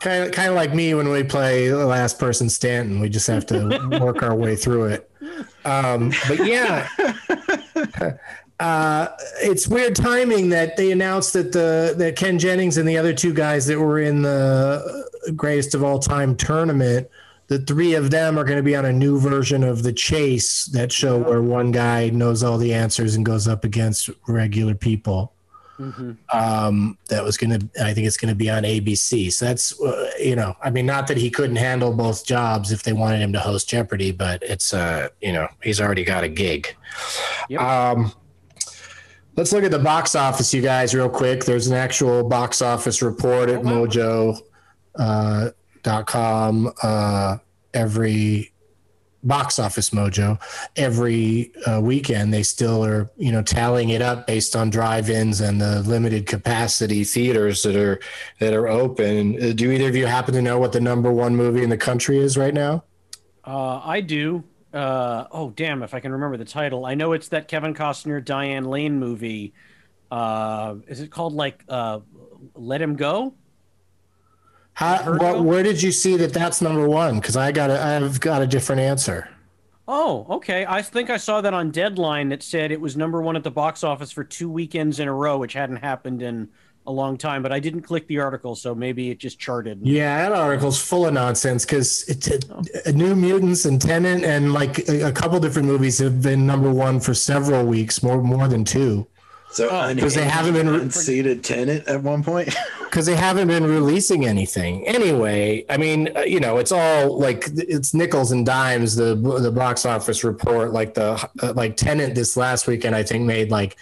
Kind 0.00 0.24
of, 0.24 0.32
kind 0.32 0.48
of 0.48 0.54
like 0.54 0.74
me 0.74 0.94
when 0.94 1.10
we 1.10 1.22
play 1.22 1.68
the 1.68 1.84
last 1.84 2.18
person 2.18 2.48
Stanton. 2.48 3.00
We 3.00 3.08
just 3.10 3.26
have 3.26 3.44
to 3.46 3.98
work 4.00 4.22
our 4.22 4.34
way 4.34 4.56
through 4.56 4.86
it. 4.86 5.10
Um, 5.66 6.12
but 6.26 6.46
yeah, 6.46 6.88
uh, 8.60 9.08
it's 9.42 9.68
weird 9.68 9.94
timing 9.94 10.48
that 10.50 10.76
they 10.76 10.90
announced 10.90 11.34
that 11.34 11.52
the 11.52 11.94
that 11.98 12.16
Ken 12.16 12.38
Jennings 12.38 12.76
and 12.78 12.88
the 12.88 12.96
other 12.96 13.12
two 13.12 13.34
guys 13.34 13.66
that 13.66 13.78
were 13.78 13.98
in 13.98 14.22
the 14.22 15.08
greatest 15.36 15.74
of 15.74 15.84
all 15.84 15.98
time 15.98 16.34
tournament, 16.36 17.08
the 17.50 17.58
three 17.58 17.94
of 17.94 18.12
them 18.12 18.38
are 18.38 18.44
going 18.44 18.58
to 18.58 18.62
be 18.62 18.76
on 18.76 18.84
a 18.84 18.92
new 18.92 19.18
version 19.18 19.64
of 19.64 19.82
the 19.82 19.92
Chase, 19.92 20.66
that 20.66 20.92
show 20.92 21.18
where 21.18 21.42
one 21.42 21.72
guy 21.72 22.08
knows 22.08 22.44
all 22.44 22.56
the 22.56 22.72
answers 22.72 23.16
and 23.16 23.26
goes 23.26 23.48
up 23.48 23.64
against 23.64 24.08
regular 24.28 24.76
people. 24.76 25.32
Um, 26.32 26.96
that 27.08 27.24
was 27.24 27.36
going 27.36 27.58
to, 27.58 27.84
I 27.84 27.92
think 27.92 28.06
it's 28.06 28.18
going 28.18 28.28
to 28.28 28.36
be 28.36 28.48
on 28.50 28.62
ABC. 28.62 29.32
So 29.32 29.46
that's, 29.46 29.80
uh, 29.80 30.12
you 30.20 30.36
know, 30.36 30.54
I 30.62 30.70
mean, 30.70 30.86
not 30.86 31.08
that 31.08 31.16
he 31.16 31.28
couldn't 31.28 31.56
handle 31.56 31.92
both 31.92 32.24
jobs 32.24 32.70
if 32.70 32.84
they 32.84 32.92
wanted 32.92 33.20
him 33.20 33.32
to 33.32 33.40
host 33.40 33.68
Jeopardy, 33.68 34.12
but 34.12 34.44
it's, 34.44 34.72
uh, 34.72 35.08
you 35.20 35.32
know, 35.32 35.48
he's 35.60 35.80
already 35.80 36.04
got 36.04 36.22
a 36.22 36.28
gig. 36.28 36.76
Yep. 37.48 37.60
Um, 37.60 38.12
let's 39.36 39.52
look 39.52 39.64
at 39.64 39.72
the 39.72 39.78
box 39.80 40.14
office, 40.14 40.54
you 40.54 40.62
guys, 40.62 40.94
real 40.94 41.08
quick. 41.08 41.44
There's 41.46 41.66
an 41.66 41.74
actual 41.74 42.22
box 42.22 42.62
office 42.62 43.02
report 43.02 43.48
at 43.48 43.62
mojo 43.62 44.38
uh, 44.96 45.50
com 46.06 46.72
uh, 46.82 47.36
every 47.74 48.52
box 49.22 49.58
office 49.58 49.90
mojo 49.90 50.40
every 50.76 51.52
uh, 51.66 51.78
weekend 51.78 52.32
they 52.32 52.42
still 52.42 52.82
are 52.82 53.10
you 53.18 53.30
know 53.30 53.42
tallying 53.42 53.90
it 53.90 54.00
up 54.00 54.26
based 54.26 54.56
on 54.56 54.70
drive-ins 54.70 55.42
and 55.42 55.60
the 55.60 55.82
limited 55.82 56.26
capacity 56.26 57.04
theaters 57.04 57.62
that 57.62 57.76
are 57.76 58.00
that 58.38 58.54
are 58.54 58.66
open 58.66 59.36
Uh, 59.42 59.52
do 59.52 59.70
either 59.70 59.88
of 59.88 59.94
you 59.94 60.06
happen 60.06 60.32
to 60.32 60.40
know 60.40 60.58
what 60.58 60.72
the 60.72 60.80
number 60.80 61.12
one 61.12 61.36
movie 61.36 61.62
in 61.62 61.68
the 61.68 61.76
country 61.76 62.16
is 62.18 62.38
right 62.38 62.54
now 62.54 62.82
Uh, 63.44 63.80
I 63.84 64.00
do. 64.00 64.44
Uh, 64.72 65.24
oh, 65.32 65.50
damn! 65.50 65.82
If 65.82 65.94
I 65.94 66.00
can 66.00 66.12
remember 66.12 66.36
the 66.36 66.44
title, 66.44 66.86
I 66.86 66.94
know 66.94 67.12
it's 67.12 67.28
that 67.28 67.48
Kevin 67.48 67.74
Costner, 67.74 68.24
Diane 68.24 68.64
Lane 68.66 69.00
movie. 69.00 69.52
Uh, 70.10 70.76
is 70.86 71.00
it 71.00 71.10
called 71.10 71.32
like 71.32 71.64
uh, 71.68 72.00
Let 72.54 72.80
Him 72.80 72.94
Go? 72.96 73.34
How, 74.80 75.18
what, 75.18 75.44
where 75.44 75.62
did 75.62 75.82
you 75.82 75.92
see 75.92 76.16
that 76.16 76.32
that's 76.32 76.62
number 76.62 76.88
one 76.88 77.20
because 77.20 77.36
i 77.36 77.52
got 77.52 77.68
a 77.68 77.78
i've 77.82 78.18
got 78.18 78.40
a 78.40 78.46
different 78.46 78.80
answer 78.80 79.28
Oh, 79.92 80.24
okay. 80.30 80.64
I 80.68 80.82
think 80.82 81.10
I 81.10 81.16
saw 81.16 81.40
that 81.40 81.52
on 81.52 81.72
Deadline 81.72 82.28
that 82.28 82.44
said 82.44 82.70
it 82.70 82.80
was 82.80 82.96
number 82.96 83.20
one 83.20 83.34
at 83.34 83.42
the 83.42 83.50
box 83.50 83.82
office 83.82 84.12
for 84.12 84.22
two 84.22 84.48
weekends 84.48 85.00
in 85.00 85.08
a 85.08 85.12
row, 85.12 85.36
which 85.36 85.52
hadn't 85.52 85.78
happened 85.78 86.22
in 86.22 86.48
a 86.86 86.92
long 86.92 87.18
time. 87.18 87.42
But 87.42 87.50
I 87.50 87.58
didn't 87.58 87.82
click 87.82 88.06
the 88.06 88.20
article, 88.20 88.54
so 88.54 88.72
maybe 88.72 89.10
it 89.10 89.18
just 89.18 89.40
charted. 89.40 89.80
Yeah, 89.82 90.28
that 90.28 90.32
article's 90.32 90.80
full 90.80 91.06
of 91.06 91.14
nonsense 91.14 91.64
because 91.64 92.08
a, 92.08 92.38
oh. 92.52 92.92
New 92.92 93.16
Mutants 93.16 93.64
and 93.64 93.82
Tenet 93.82 94.22
and 94.22 94.52
like 94.52 94.88
a, 94.88 95.08
a 95.08 95.12
couple 95.12 95.40
different 95.40 95.66
movies 95.66 95.98
have 95.98 96.22
been 96.22 96.46
number 96.46 96.72
one 96.72 97.00
for 97.00 97.12
several 97.12 97.66
weeks, 97.66 98.00
more 98.00 98.22
more 98.22 98.46
than 98.46 98.64
two, 98.64 99.08
So 99.52 99.68
Oh, 99.70 99.94
because 99.94 100.14
they 100.14 100.24
haven't 100.24 100.54
been 100.54 100.68
unseated 100.68 101.42
Tenet 101.42 101.86
at 101.88 102.02
one 102.02 102.22
point. 102.22 102.54
because 102.84 103.06
they 103.06 103.16
haven't 103.16 103.48
been 103.48 103.64
releasing 103.64 104.26
anything. 104.26 104.86
Anyway, 104.86 105.64
I 105.68 105.76
mean, 105.76 106.10
uh, 106.16 106.20
you 106.20 106.40
know, 106.40 106.58
it's 106.58 106.72
all 106.72 107.18
like 107.18 107.44
it's 107.54 107.92
nickels 107.92 108.32
and 108.32 108.46
dimes. 108.46 108.94
The 108.94 109.14
the 109.14 109.50
box 109.50 109.84
office 109.84 110.24
report, 110.24 110.72
like 110.72 110.94
the 110.94 111.28
uh, 111.42 111.52
like 111.54 111.76
Tenet 111.76 112.14
this 112.14 112.36
last 112.36 112.66
weekend, 112.66 112.94
I 112.94 113.02
think 113.02 113.24
made 113.24 113.50
like 113.50 113.76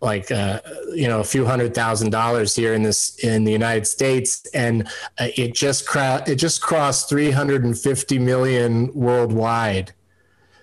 like 0.00 0.30
uh, 0.30 0.60
you 0.94 1.08
know 1.08 1.20
a 1.20 1.24
few 1.24 1.46
hundred 1.46 1.74
thousand 1.74 2.10
dollars 2.10 2.54
here 2.54 2.74
in 2.74 2.82
this 2.82 3.18
in 3.22 3.44
the 3.44 3.52
United 3.52 3.86
States, 3.86 4.46
and 4.52 4.88
uh, 5.18 5.28
it 5.36 5.54
just 5.54 5.86
cra- 5.86 6.24
it 6.26 6.36
just 6.36 6.60
crossed 6.62 7.08
three 7.08 7.30
hundred 7.30 7.64
and 7.64 7.78
fifty 7.78 8.18
million 8.18 8.92
worldwide. 8.94 9.92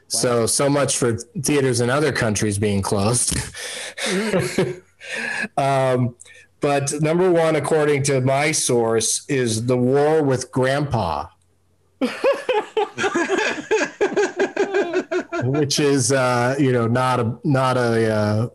So 0.09 0.45
so 0.47 0.69
much 0.69 0.97
for 0.97 1.17
theaters 1.41 1.81
in 1.81 1.89
other 1.89 2.11
countries 2.11 2.57
being 2.57 2.81
closed. 2.81 3.37
um, 5.57 6.15
but 6.61 6.91
number 7.01 7.31
one, 7.31 7.55
according 7.55 8.03
to 8.03 8.19
my 8.19 8.51
source, 8.51 9.25
is 9.29 9.65
the 9.67 9.77
war 9.77 10.21
with 10.23 10.51
Grandpa. 10.51 11.27
Which 15.43 15.79
is, 15.79 16.11
uh, 16.11 16.55
you 16.59 16.71
know, 16.71 16.87
not 16.87 17.19
a 17.19 17.37
not 17.43 17.77
a 17.77 18.11
uh, 18.11 18.49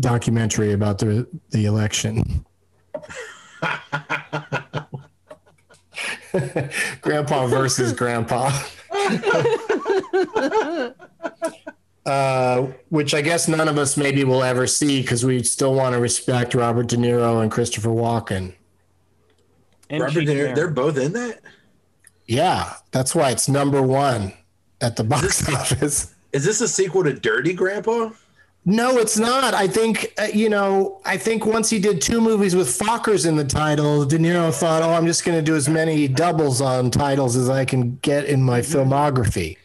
documentary 0.00 0.72
about 0.72 0.98
the 0.98 1.26
the 1.50 1.66
election. 1.66 2.44
grandpa 7.00 7.46
versus 7.46 7.92
Grandpa. 7.92 8.50
Uh, 12.06 12.66
which 12.88 13.14
I 13.14 13.20
guess 13.20 13.48
none 13.48 13.68
of 13.68 13.78
us 13.78 13.96
maybe 13.96 14.24
will 14.24 14.42
ever 14.42 14.66
see 14.66 15.02
because 15.02 15.24
we 15.24 15.42
still 15.42 15.74
want 15.74 15.94
to 15.94 16.00
respect 16.00 16.54
Robert 16.54 16.88
De 16.88 16.96
Niro 16.96 17.42
and 17.42 17.50
Christopher 17.50 17.90
Walken. 17.90 18.54
And 19.88 20.02
Robert 20.02 20.24
De 20.24 20.34
Niro, 20.34 20.54
they're 20.54 20.70
both 20.70 20.98
in 20.98 21.12
that. 21.12 21.40
Yeah, 22.26 22.74
that's 22.90 23.14
why 23.14 23.30
it's 23.30 23.48
number 23.48 23.82
one 23.82 24.32
at 24.80 24.96
the 24.96 25.04
box 25.04 25.48
office. 25.48 26.14
Is 26.32 26.44
this 26.44 26.60
a 26.60 26.68
sequel 26.68 27.04
to 27.04 27.12
Dirty 27.12 27.52
Grandpa? 27.52 28.10
No, 28.64 28.98
it's 28.98 29.18
not. 29.18 29.54
I 29.54 29.66
think 29.66 30.12
uh, 30.18 30.28
you 30.32 30.48
know. 30.48 31.00
I 31.04 31.16
think 31.16 31.46
once 31.46 31.68
he 31.68 31.80
did 31.80 32.00
two 32.00 32.20
movies 32.20 32.54
with 32.54 32.68
Fockers 32.68 33.26
in 33.26 33.34
the 33.34 33.44
title, 33.44 34.04
De 34.04 34.16
Niro 34.18 34.54
thought, 34.54 34.82
"Oh, 34.82 34.92
I'm 34.92 35.06
just 35.06 35.24
going 35.24 35.36
to 35.36 35.42
do 35.42 35.56
as 35.56 35.68
many 35.68 36.06
doubles 36.06 36.60
on 36.60 36.90
titles 36.90 37.36
as 37.36 37.50
I 37.50 37.64
can 37.64 37.96
get 38.02 38.26
in 38.26 38.40
my 38.40 38.60
filmography." 38.60 39.56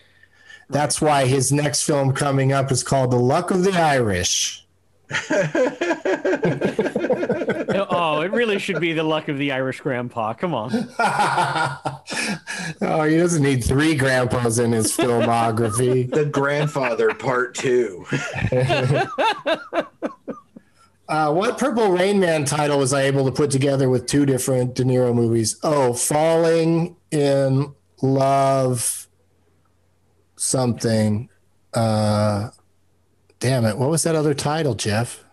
That's 0.70 1.02
why 1.02 1.26
his 1.26 1.52
next 1.52 1.84
film 1.84 2.14
coming 2.14 2.52
up 2.52 2.72
is 2.72 2.84
called 2.84 3.12
The 3.12 3.20
Luck 3.20 3.52
of 3.52 3.64
the 3.64 3.74
Irish. 3.74 4.66
oh, 7.90 8.22
it 8.22 8.32
really 8.32 8.60
should 8.60 8.80
be 8.80 8.94
the 8.94 9.04
luck 9.04 9.28
of 9.28 9.38
the 9.38 9.52
Irish 9.52 9.80
grandpa. 9.82 10.34
Come 10.34 10.54
on. 10.54 10.72
oh, 12.82 13.04
he 13.04 13.18
doesn't 13.18 13.44
need 13.44 13.64
three 13.64 13.96
grandpas 13.96 14.60
in 14.60 14.72
his 14.72 14.96
filmography. 14.96 16.10
The 16.12 16.26
Grandfather 16.26 17.14
Part 17.14 17.56
Two. 17.56 18.06
Uh, 21.10 21.32
what 21.32 21.58
Purple 21.58 21.92
Rain 21.92 22.20
Man 22.20 22.44
title 22.44 22.80
was 22.80 22.92
I 22.92 23.04
able 23.04 23.24
to 23.26 23.32
put 23.32 23.50
together 23.50 23.90
with 23.90 24.08
two 24.08 24.26
different 24.26 24.76
De 24.76 24.84
Niro 24.84 25.16
movies? 25.16 25.58
Oh, 25.64 25.94
Falling 25.94 26.98
in 27.12 27.74
Love 28.02 29.07
something. 30.38 31.30
Uh, 31.74 32.50
damn 33.40 33.66
it. 33.66 33.78
What 33.78 33.90
was 33.90 34.04
that 34.04 34.16
other 34.16 34.34
title, 34.34 34.76
Jeff? 34.76 35.24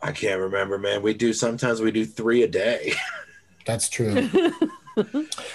I 0.00 0.10
can't 0.10 0.40
remember, 0.40 0.78
man. 0.78 1.02
We 1.02 1.14
do 1.14 1.32
sometimes 1.32 1.80
we 1.80 1.92
do 1.92 2.04
three 2.04 2.42
a 2.42 2.48
day. 2.48 2.94
That's 3.66 3.88
true. 3.88 4.28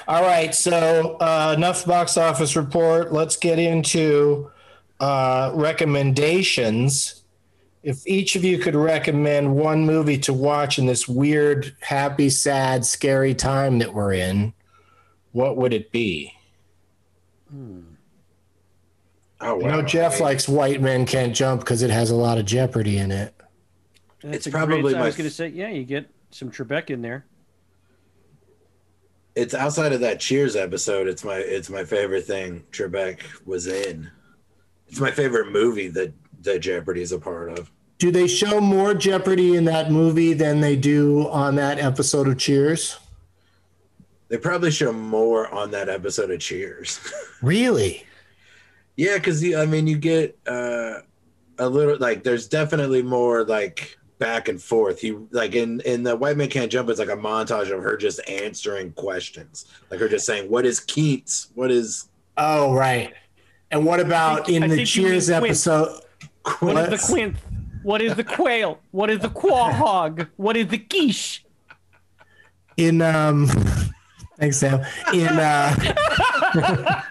All 0.08 0.22
right. 0.22 0.56
So, 0.56 1.18
uh, 1.20 1.54
enough 1.58 1.86
box 1.86 2.16
office 2.16 2.56
report. 2.56 3.12
Let's 3.12 3.36
get 3.36 3.60
into 3.60 4.50
uh, 5.02 5.52
recommendations. 5.54 7.24
If 7.84 8.08
each 8.08 8.36
of 8.36 8.44
you 8.44 8.58
could 8.58 8.76
recommend 8.76 9.56
one 9.56 9.86
movie 9.86 10.18
to 10.20 10.34
watch 10.34 10.80
in 10.80 10.86
this 10.86 11.08
weird, 11.08 11.76
happy, 11.82 12.30
sad, 12.30 12.86
scary 12.86 13.36
time 13.36 13.80
that 13.80 13.94
we're 13.94 14.14
in, 14.14 14.54
what 15.34 15.58
would 15.58 15.74
it 15.74 15.92
be? 15.92 16.34
Oh 19.40 19.64
I 19.64 19.70
know 19.72 19.82
Jeff 19.84 20.20
likes 20.20 20.48
White 20.48 20.82
Men 20.82 21.06
Can't 21.06 21.36
Jump 21.36 21.62
because 21.62 21.84
it 21.84 21.90
has 21.92 22.10
a 22.10 22.16
lot 22.16 22.38
of 22.38 22.46
Jeopardy 22.46 22.98
in 22.98 23.12
it. 23.12 23.36
That's 24.24 24.38
It's 24.38 24.48
a 24.48 24.52
great- 24.52 24.66
probably 24.68 24.96
I 24.96 25.00
my 25.00 25.06
was 25.06 25.16
going 25.16 25.30
to 25.30 25.34
say, 25.36 25.48
yeah, 25.50 25.70
you 25.70 25.84
get 25.84 26.10
some 26.32 26.50
Trebek 26.52 26.90
in 26.90 27.02
there. 27.02 27.26
It's 29.36 29.54
outside 29.54 29.94
of 29.94 30.00
that 30.00 30.20
Cheers 30.20 30.56
episode. 30.56 31.08
It's 31.08 31.24
my 31.24 31.36
it's 31.36 31.70
my 31.70 31.84
favorite 31.84 32.26
thing 32.26 32.64
Trebek 32.72 33.20
was 33.46 33.68
in. 33.68 34.10
It's 34.88 35.00
my 35.00 35.12
favorite 35.12 35.52
movie 35.52 35.90
that 35.90 36.14
that 36.42 36.60
Jeopardy 36.60 37.02
is 37.02 37.12
a 37.12 37.20
part 37.20 37.50
of. 37.58 37.72
Do 38.00 38.10
they 38.12 38.28
show 38.28 38.60
more 38.60 38.94
Jeopardy 38.96 39.56
in 39.56 39.66
that 39.66 39.92
movie 39.92 40.34
than 40.34 40.62
they 40.62 40.76
do 40.76 41.28
on 41.30 41.56
that 41.56 41.78
episode 41.80 42.28
of 42.28 42.38
Cheers? 42.38 42.98
They 44.30 44.38
probably 44.38 44.72
show 44.72 44.92
more 44.92 45.52
on 45.54 45.72
that 45.72 45.90
episode 45.90 46.32
of 46.32 46.40
Cheers. 46.40 47.00
Really? 47.44 48.04
Yeah, 48.98 49.16
because 49.16 49.44
I 49.56 49.66
mean, 49.66 49.88
you 49.88 49.98
get 49.98 50.38
uh, 50.48 51.00
a 51.60 51.70
little 51.70 51.98
like 51.98 52.24
there's 52.24 52.48
definitely 52.48 53.02
more 53.02 53.44
like 53.46 53.98
back 54.20 54.48
and 54.50 54.62
forth. 54.62 55.00
He 55.00 55.12
like 55.32 55.56
in 55.56 55.80
in 55.82 56.04
the 56.04 56.16
White 56.16 56.36
Man 56.38 56.50
Can't 56.50 56.72
Jump. 56.72 56.90
It's 56.90 57.00
like 57.00 57.10
a 57.10 57.16
montage 57.16 57.72
of 57.76 57.82
her 57.82 57.96
just 57.96 58.20
answering 58.28 58.92
questions, 58.94 59.66
like 59.90 60.00
her 60.00 60.10
just 60.10 60.26
saying, 60.26 60.50
"What 60.50 60.66
is 60.66 60.80
Keats? 60.82 61.50
What 61.56 61.72
is?" 61.72 62.10
Oh, 62.38 62.74
right. 62.74 63.14
And 63.72 63.86
what 63.86 64.00
about 64.00 64.46
think- 64.46 64.58
in 64.58 64.64
I 64.64 64.68
the 64.68 64.76
think 64.78 64.96
you 64.96 65.04
Cheers 65.04 65.28
Quint. 65.28 65.44
episode? 65.46 66.02
What 66.60 66.78
is 66.94 67.02
the 67.02 67.14
quinth? 67.14 67.40
What 67.84 68.02
is 68.02 68.16
the 68.16 68.24
quail? 68.24 68.80
What 68.92 69.10
is 69.10 69.20
the 69.20 69.30
quahog? 69.30 70.28
What 70.38 70.58
is 70.58 70.68
the 70.68 70.78
quiche? 70.80 71.44
in 72.78 73.02
um 73.02 73.48
thanks 74.40 74.58
sam 74.58 74.86
in 75.12 75.28
uh 75.28 75.74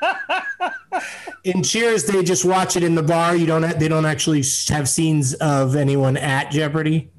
in 1.47 1.62
cheers 1.62 2.05
they 2.05 2.23
just 2.23 2.45
watch 2.45 2.76
it 2.76 2.83
in 2.83 2.95
the 2.95 3.03
bar 3.03 3.37
you 3.37 3.47
don't 3.47 3.62
they 3.79 3.88
don't 3.88 4.05
actually 4.05 4.43
have 4.69 4.88
scenes 4.88 5.35
of 5.35 5.76
anyone 5.76 6.17
at 6.17 6.50
jeopardy 6.50 7.11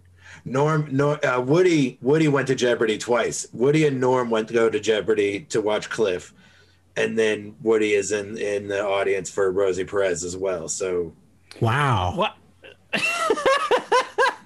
Norm, 0.46 0.88
Norm 0.96 1.20
uh, 1.24 1.42
Woody, 1.42 1.98
Woody 2.02 2.30
went 2.30 2.48
to 2.48 2.56
Jeopardy 2.56 2.98
twice. 2.98 3.48
Woody 3.52 3.86
and 3.86 4.00
Norm 4.00 4.30
went 4.30 4.48
to 4.48 4.54
go 4.54 4.70
to 4.70 4.80
Jeopardy 4.80 5.42
to 5.50 5.60
watch 5.60 5.90
Cliff, 5.90 6.34
and 6.96 7.20
then 7.20 7.58
Woody 7.62 7.92
is 7.94 8.14
in 8.14 8.38
in 8.38 8.70
the 8.70 8.82
audience 8.82 9.30
for 9.30 9.52
Rosie 9.52 9.84
Perez 9.84 10.24
as 10.24 10.38
well. 10.38 10.70
So 10.70 11.14
wow 11.60 12.14
What? 12.16 12.38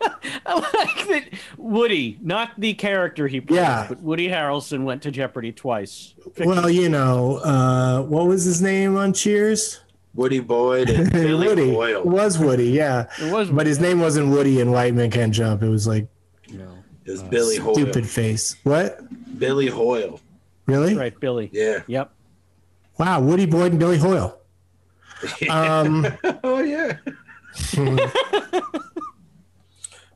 I 0.45 0.53
like 0.55 1.07
that 1.07 1.39
Woody, 1.57 2.17
not 2.21 2.51
the 2.57 2.73
character 2.73 3.27
he 3.27 3.39
played, 3.41 3.57
Yeah. 3.57 3.85
but 3.87 4.01
Woody 4.01 4.27
Harrelson 4.29 4.83
went 4.83 5.01
to 5.03 5.11
Jeopardy 5.11 5.51
twice. 5.51 6.13
Well, 6.39 6.69
you 6.69 6.89
know, 6.89 7.37
uh, 7.37 8.01
what 8.03 8.27
was 8.27 8.43
his 8.43 8.61
name 8.61 8.97
on 8.97 9.13
Cheers? 9.13 9.81
Woody 10.13 10.39
Boyd 10.39 10.89
and 10.89 11.11
Billy 11.13 11.47
Woody. 11.47 11.71
It 11.91 12.05
was 12.05 12.37
Woody, 12.37 12.69
yeah. 12.71 13.07
It 13.21 13.31
was 13.31 13.49
But 13.49 13.65
his 13.67 13.79
name 13.79 13.99
wasn't 14.01 14.29
Woody 14.29 14.59
in 14.59 14.71
White 14.71 14.93
Men 14.93 15.09
Can't 15.11 15.33
Jump. 15.33 15.63
It 15.63 15.69
was 15.69 15.87
like 15.87 16.07
No. 16.51 16.67
It 17.05 17.11
was 17.11 17.23
Billy 17.23 17.57
Hoyle. 17.57 17.73
stupid 17.75 18.07
face. 18.07 18.55
What? 18.63 18.99
Billy 19.39 19.67
Hoyle. 19.67 20.19
Really? 20.65 20.95
Right, 20.95 21.17
Billy. 21.19 21.49
Yeah. 21.53 21.83
Yep. 21.87 22.11
Wow, 22.97 23.21
Woody 23.21 23.45
Boyd 23.45 23.71
and 23.71 23.79
Billy 23.79 23.97
Hoyle. 23.97 24.37
Um, 25.49 26.07
oh 26.43 26.61
yeah. 26.63 26.97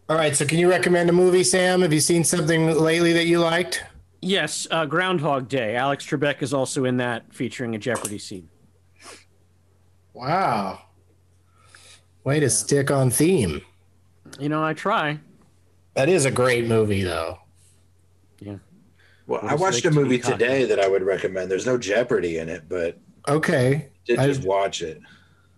All 0.09 0.15
right, 0.15 0.35
so 0.35 0.45
can 0.45 0.59
you 0.59 0.69
recommend 0.69 1.09
a 1.09 1.13
movie, 1.13 1.43
Sam? 1.43 1.81
Have 1.81 1.91
you 1.93 1.99
seen 1.99 2.23
something 2.23 2.67
lately 2.77 3.11
that 3.13 3.25
you 3.25 3.39
liked? 3.39 3.83
Yes, 4.21 4.67
uh, 4.71 4.85
Groundhog 4.85 5.49
Day. 5.49 5.75
Alex 5.75 6.05
Trebek 6.05 6.41
is 6.41 6.53
also 6.53 6.85
in 6.85 6.97
that, 6.97 7.33
featuring 7.33 7.75
a 7.75 7.77
Jeopardy 7.79 8.17
scene. 8.19 8.49
Wow. 10.13 10.81
Way 12.23 12.39
to 12.39 12.49
stick 12.49 12.89
on 12.91 13.09
theme. 13.09 13.61
You 14.39 14.49
know, 14.49 14.63
I 14.63 14.73
try. 14.73 15.19
That 15.95 16.09
is 16.09 16.25
a 16.25 16.31
great 16.31 16.65
movie, 16.65 17.03
though. 17.03 17.39
Yeah. 18.39 18.57
Well, 19.27 19.41
I 19.43 19.55
watched 19.55 19.85
Lake 19.85 19.93
a 19.93 19.95
movie 19.95 20.19
today 20.19 20.65
that 20.65 20.79
I 20.79 20.87
would 20.87 21.03
recommend. 21.03 21.49
There's 21.49 21.65
no 21.65 21.77
Jeopardy 21.77 22.37
in 22.37 22.49
it, 22.49 22.69
but 22.69 22.99
Okay. 23.27 23.89
did 24.05 24.19
I- 24.19 24.27
just 24.27 24.43
watch 24.43 24.81
it. 24.81 25.01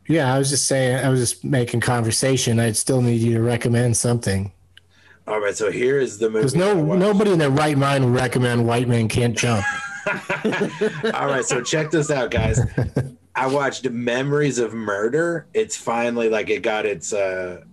Yeah, 0.08 0.34
I 0.34 0.38
was 0.38 0.50
just 0.50 0.66
saying, 0.68 1.04
I 1.06 1.10
was 1.10 1.20
just 1.20 1.44
making 1.44 1.82
conversation. 1.82 2.60
I'd 2.60 2.78
still 2.78 3.02
need 3.02 3.22
you 3.22 3.34
to 3.36 3.42
recommend 3.42 3.98
something. 3.98 4.52
All 5.28 5.42
right, 5.42 5.56
so 5.56 5.70
here 5.70 6.00
is 6.00 6.18
the 6.18 6.28
movie. 6.30 6.40
Because 6.40 6.56
no, 6.56 6.96
nobody 6.96 7.32
in 7.32 7.40
their 7.40 7.50
right 7.50 7.78
mind 7.78 8.06
would 8.06 8.14
recommend 8.14 8.66
White 8.66 8.88
Man 8.88 9.10
Can't 9.10 9.38
Jump. 9.38 9.66
All 11.14 11.28
right, 11.28 11.44
so 11.44 11.62
check 11.62 11.92
this 11.92 12.10
out, 12.10 12.32
guys. 12.32 12.60
I 13.36 13.48
watched 13.48 13.90
Memories 13.90 14.58
of 14.60 14.74
Murder. 14.74 15.48
It's 15.54 15.76
finally 15.76 16.30
like 16.30 16.50
it 16.50 16.64
got 16.64 16.86
its 16.86 17.12
uh 17.14 17.64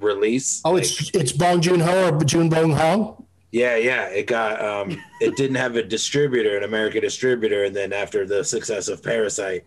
release. 0.00 0.62
Oh, 0.64 0.72
Like, 0.72 0.84
it's 0.84 1.10
it's 1.14 1.32
Bong 1.32 1.60
Joon 1.60 1.80
Ho 1.80 2.08
or 2.14 2.24
June 2.24 2.48
Bong 2.48 2.72
Ho? 2.72 3.26
yeah, 3.52 3.76
yeah. 3.76 4.06
It 4.06 4.26
got 4.26 4.60
um 4.64 4.98
it 5.20 5.36
didn't 5.36 5.56
have 5.56 5.76
a 5.76 5.82
distributor, 5.82 6.56
an 6.56 6.64
American 6.64 7.02
distributor, 7.02 7.64
and 7.64 7.76
then 7.76 7.92
after 7.92 8.26
the 8.26 8.42
success 8.42 8.88
of 8.88 9.02
Parasite, 9.02 9.64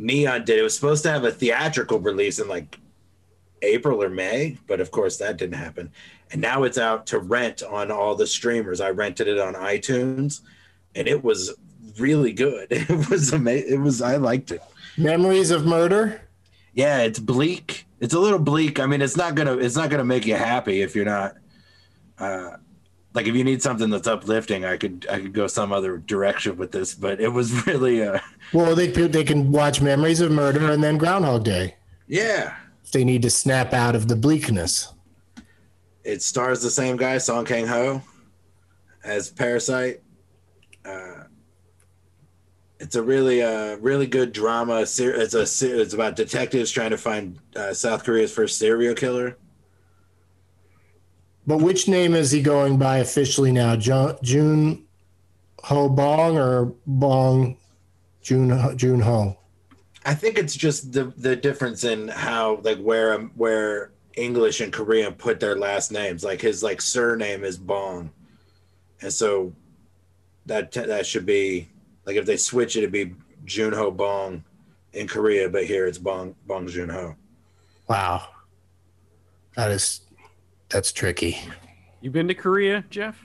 Neon 0.00 0.44
did. 0.44 0.58
It 0.58 0.62
was 0.62 0.74
supposed 0.74 1.02
to 1.04 1.10
have 1.10 1.24
a 1.24 1.30
theatrical 1.30 1.98
release 1.98 2.38
in 2.38 2.48
like 2.48 2.78
April 3.62 4.02
or 4.02 4.08
May, 4.08 4.56
but 4.66 4.80
of 4.80 4.90
course 4.90 5.18
that 5.18 5.36
didn't 5.36 5.58
happen. 5.58 5.92
And 6.32 6.40
now 6.40 6.62
it's 6.62 6.78
out 6.78 7.06
to 7.08 7.18
rent 7.18 7.62
on 7.62 7.90
all 7.90 8.14
the 8.14 8.26
streamers. 8.26 8.80
I 8.80 8.90
rented 8.90 9.28
it 9.28 9.38
on 9.38 9.54
iTunes, 9.54 10.40
and 10.94 11.06
it 11.06 11.22
was 11.22 11.54
really 11.98 12.32
good. 12.32 12.68
It 12.70 13.10
was 13.10 13.32
amazing. 13.32 13.74
It 13.74 13.80
was 13.80 14.00
I 14.00 14.16
liked 14.16 14.52
it. 14.52 14.62
Memories 14.96 15.50
of 15.50 15.66
Murder? 15.66 16.22
Yeah, 16.72 17.02
it's 17.02 17.18
bleak. 17.18 17.86
It's 18.00 18.14
a 18.14 18.18
little 18.18 18.38
bleak. 18.38 18.80
I 18.80 18.86
mean, 18.86 19.02
it's 19.02 19.16
not 19.16 19.34
gonna 19.34 19.58
it's 19.58 19.76
not 19.76 19.90
gonna 19.90 20.04
make 20.04 20.24
you 20.24 20.36
happy 20.36 20.80
if 20.80 20.96
you're 20.96 21.04
not 21.04 21.36
uh 22.18 22.56
like 23.12 23.26
if 23.26 23.34
you 23.34 23.44
need 23.44 23.62
something 23.62 23.90
that's 23.90 24.06
uplifting, 24.06 24.64
I 24.64 24.76
could 24.76 25.06
I 25.10 25.20
could 25.20 25.32
go 25.32 25.46
some 25.46 25.72
other 25.72 25.98
direction 25.98 26.56
with 26.56 26.72
this, 26.72 26.94
but 26.94 27.20
it 27.20 27.28
was 27.28 27.66
really 27.66 28.02
uh 28.02 28.20
Well, 28.52 28.74
they 28.74 28.88
they 28.88 29.24
can 29.24 29.52
watch 29.52 29.80
Memories 29.80 30.20
of 30.20 30.30
Murder 30.30 30.70
and 30.70 30.82
then 30.82 30.98
Groundhog 30.98 31.44
Day 31.44 31.76
yeah. 32.10 32.56
if 32.84 32.90
they 32.90 33.04
need 33.04 33.22
to 33.22 33.30
snap 33.30 33.72
out 33.72 33.94
of 33.94 34.08
the 34.08 34.16
bleakness. 34.16 34.92
It 36.04 36.22
stars 36.22 36.60
the 36.60 36.70
same 36.70 36.96
guy, 36.96 37.18
Song 37.18 37.44
Kang 37.44 37.66
Ho, 37.66 38.02
as 39.04 39.30
Parasite. 39.30 40.00
Uh, 40.84 41.24
it's 42.80 42.96
a 42.96 43.02
really, 43.02 43.42
uh, 43.42 43.76
really 43.76 44.06
good 44.06 44.32
drama. 44.32 44.80
It's 44.80 44.98
a, 44.98 45.42
it's 45.42 45.94
about 45.94 46.16
detectives 46.16 46.70
trying 46.70 46.90
to 46.90 46.98
find 46.98 47.38
uh, 47.54 47.74
South 47.74 48.02
Korea's 48.02 48.32
first 48.32 48.58
serial 48.58 48.94
killer. 48.94 49.36
But 51.46 51.58
which 51.58 51.88
name 51.88 52.14
is 52.14 52.30
he 52.30 52.42
going 52.42 52.78
by 52.78 52.98
officially 52.98 53.52
now? 53.52 53.76
Jo- 53.76 54.18
June 54.22 54.84
Ho 55.64 55.88
Bong 55.88 56.38
or 56.38 56.72
Bong 56.86 57.56
June 58.22 58.76
June 58.76 59.00
Ho? 59.00 59.36
I 60.04 60.14
think 60.14 60.38
it's 60.38 60.54
just 60.54 60.92
the 60.92 61.12
the 61.16 61.36
difference 61.36 61.84
in 61.84 62.08
how 62.08 62.60
like 62.62 62.78
where 62.78 63.18
where 63.18 63.90
English 64.16 64.60
and 64.60 64.72
Korean 64.72 65.14
put 65.14 65.40
their 65.40 65.56
last 65.56 65.92
names. 65.92 66.24
Like 66.24 66.40
his 66.40 66.62
like 66.62 66.80
surname 66.80 67.44
is 67.44 67.56
Bong, 67.56 68.10
and 69.00 69.12
so 69.12 69.52
that 70.46 70.72
that 70.72 71.06
should 71.06 71.26
be 71.26 71.68
like 72.06 72.16
if 72.16 72.26
they 72.26 72.36
switch 72.36 72.76
it, 72.76 72.80
it'd 72.80 72.92
be 72.92 73.14
Junho 73.44 73.94
Bong 73.94 74.44
in 74.92 75.06
Korea, 75.06 75.48
but 75.48 75.64
here 75.64 75.86
it's 75.86 75.98
Bong 75.98 76.34
Bong 76.46 76.66
Junho. 76.66 77.16
Wow, 77.88 78.28
that 79.56 79.70
is 79.70 80.00
that's 80.70 80.92
tricky. 80.92 81.38
You 82.00 82.10
been 82.10 82.28
to 82.28 82.34
Korea, 82.34 82.84
Jeff? 82.90 83.22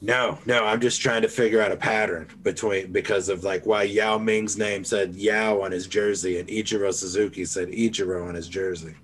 No, 0.00 0.38
no, 0.46 0.64
I'm 0.64 0.80
just 0.80 1.00
trying 1.00 1.22
to 1.22 1.28
figure 1.28 1.60
out 1.60 1.70
a 1.70 1.76
pattern 1.76 2.28
between 2.42 2.90
because 2.90 3.28
of 3.28 3.44
like 3.44 3.64
why 3.66 3.84
Yao 3.84 4.18
Ming's 4.18 4.58
name 4.58 4.84
said 4.84 5.14
Yao 5.14 5.60
on 5.60 5.70
his 5.70 5.86
jersey 5.86 6.40
and 6.40 6.48
Ichiro 6.48 6.92
Suzuki 6.92 7.44
said 7.44 7.68
Ichiro 7.68 8.26
on 8.28 8.34
his 8.34 8.48
jersey. 8.48 8.96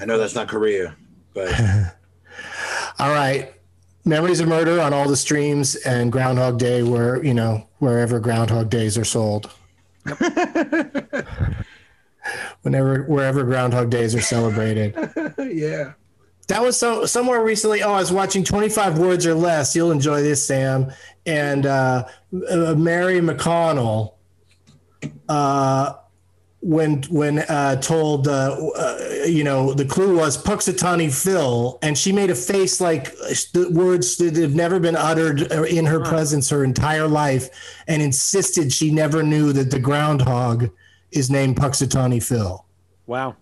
I 0.00 0.04
know 0.04 0.18
that's 0.18 0.34
not 0.34 0.48
Korea, 0.48 0.96
but 1.32 1.54
All 2.98 3.10
right. 3.10 3.54
Memories 4.04 4.40
of 4.40 4.48
Murder 4.48 4.80
on 4.80 4.92
all 4.92 5.08
the 5.08 5.16
streams 5.16 5.76
and 5.76 6.10
Groundhog 6.10 6.58
Day 6.58 6.82
where, 6.82 7.22
you 7.22 7.34
know, 7.34 7.68
wherever 7.78 8.18
Groundhog 8.18 8.70
Days 8.70 8.98
are 8.98 9.04
sold. 9.04 9.52
Whenever 12.62 13.04
wherever 13.04 13.44
Groundhog 13.44 13.90
Days 13.90 14.14
are 14.14 14.20
celebrated. 14.20 14.94
yeah. 15.38 15.92
That 16.48 16.62
was 16.62 16.78
so 16.78 17.04
somewhere 17.04 17.44
recently. 17.44 17.82
Oh, 17.82 17.92
I 17.92 18.00
was 18.00 18.10
watching 18.10 18.42
25 18.42 18.98
Words 18.98 19.26
or 19.26 19.34
Less. 19.34 19.76
You'll 19.76 19.92
enjoy 19.92 20.22
this, 20.22 20.44
Sam. 20.44 20.90
And 21.26 21.66
uh, 21.66 22.06
uh, 22.50 22.74
Mary 22.74 23.20
McConnell, 23.20 24.14
uh, 25.28 25.94
when 26.60 27.02
when 27.04 27.40
uh, 27.40 27.76
told, 27.76 28.26
uh, 28.26 28.56
uh, 28.76 28.98
you 29.26 29.44
know, 29.44 29.72
the 29.74 29.84
clue 29.84 30.16
was 30.16 30.42
Punxsutawney 30.42 31.12
Phil, 31.12 31.78
and 31.82 31.96
she 31.96 32.12
made 32.12 32.30
a 32.30 32.34
face 32.34 32.80
like 32.80 33.14
the 33.52 33.70
words 33.70 34.16
that 34.16 34.36
have 34.36 34.54
never 34.54 34.80
been 34.80 34.96
uttered 34.96 35.42
in 35.52 35.86
her 35.86 36.00
presence 36.00 36.48
her 36.48 36.64
entire 36.64 37.06
life, 37.06 37.48
and 37.86 38.02
insisted 38.02 38.72
she 38.72 38.90
never 38.90 39.22
knew 39.22 39.52
that 39.52 39.70
the 39.70 39.78
groundhog 39.78 40.70
is 41.12 41.30
named 41.30 41.56
Punxsutawney 41.56 42.22
Phil. 42.22 42.64
Wow. 43.06 43.36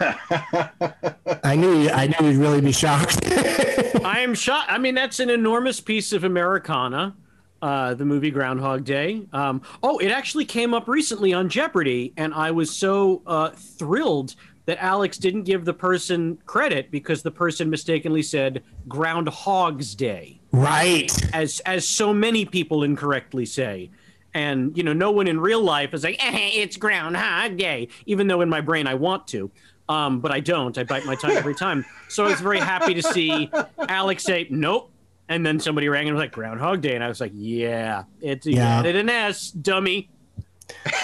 I 0.00 1.56
knew 1.56 1.82
you, 1.82 1.90
I 1.90 2.06
knew 2.06 2.28
you'd 2.28 2.40
really 2.40 2.60
be 2.60 2.72
shocked. 2.72 3.20
I 4.04 4.20
am 4.20 4.34
shocked. 4.34 4.70
I 4.70 4.78
mean, 4.78 4.94
that's 4.94 5.20
an 5.20 5.30
enormous 5.30 5.80
piece 5.80 6.12
of 6.12 6.24
Americana. 6.24 7.14
Uh, 7.62 7.94
the 7.94 8.04
movie 8.04 8.30
Groundhog 8.30 8.84
Day. 8.84 9.22
Um, 9.32 9.62
oh, 9.82 9.98
it 9.98 10.10
actually 10.10 10.44
came 10.44 10.74
up 10.74 10.86
recently 10.86 11.32
on 11.32 11.48
Jeopardy, 11.48 12.12
and 12.18 12.34
I 12.34 12.50
was 12.50 12.70
so 12.70 13.22
uh, 13.26 13.50
thrilled 13.50 14.34
that 14.66 14.76
Alex 14.78 15.16
didn't 15.16 15.44
give 15.44 15.64
the 15.64 15.72
person 15.72 16.38
credit 16.44 16.90
because 16.90 17.22
the 17.22 17.30
person 17.30 17.70
mistakenly 17.70 18.22
said 18.22 18.62
Groundhog's 18.88 19.94
Day, 19.94 20.38
right. 20.52 21.10
as 21.34 21.60
as 21.60 21.88
so 21.88 22.12
many 22.12 22.44
people 22.44 22.82
incorrectly 22.82 23.46
say. 23.46 23.90
And 24.36 24.76
you 24.76 24.82
know, 24.82 24.92
no 24.92 25.10
one 25.10 25.28
in 25.28 25.40
real 25.40 25.62
life 25.62 25.94
is 25.94 26.04
like, 26.04 26.22
eh, 26.22 26.50
"It's 26.56 26.76
Groundhog 26.76 27.56
Day," 27.56 27.88
even 28.04 28.26
though 28.26 28.42
in 28.42 28.50
my 28.50 28.60
brain 28.60 28.86
I 28.86 28.92
want 28.92 29.26
to. 29.28 29.50
Um, 29.88 30.20
but 30.20 30.30
I 30.30 30.40
don't. 30.40 30.76
I 30.76 30.84
bite 30.84 31.06
my 31.06 31.14
tongue 31.14 31.30
every 31.32 31.54
time. 31.54 31.86
So 32.08 32.26
I 32.26 32.28
was 32.28 32.40
very 32.42 32.58
happy 32.58 32.92
to 32.92 33.02
see 33.02 33.50
Alex 33.88 34.24
say, 34.24 34.46
"Nope," 34.50 34.90
and 35.30 35.46
then 35.46 35.58
somebody 35.58 35.88
rang 35.88 36.06
and 36.06 36.14
was 36.14 36.22
like, 36.22 36.32
"Groundhog 36.32 36.82
Day," 36.82 36.94
and 36.94 37.02
I 37.02 37.08
was 37.08 37.18
like, 37.18 37.32
"Yeah, 37.34 38.02
it's 38.20 38.46
Yeah. 38.46 38.80
added 38.80 38.94
an 38.96 39.08
S, 39.08 39.52
dummy. 39.52 40.10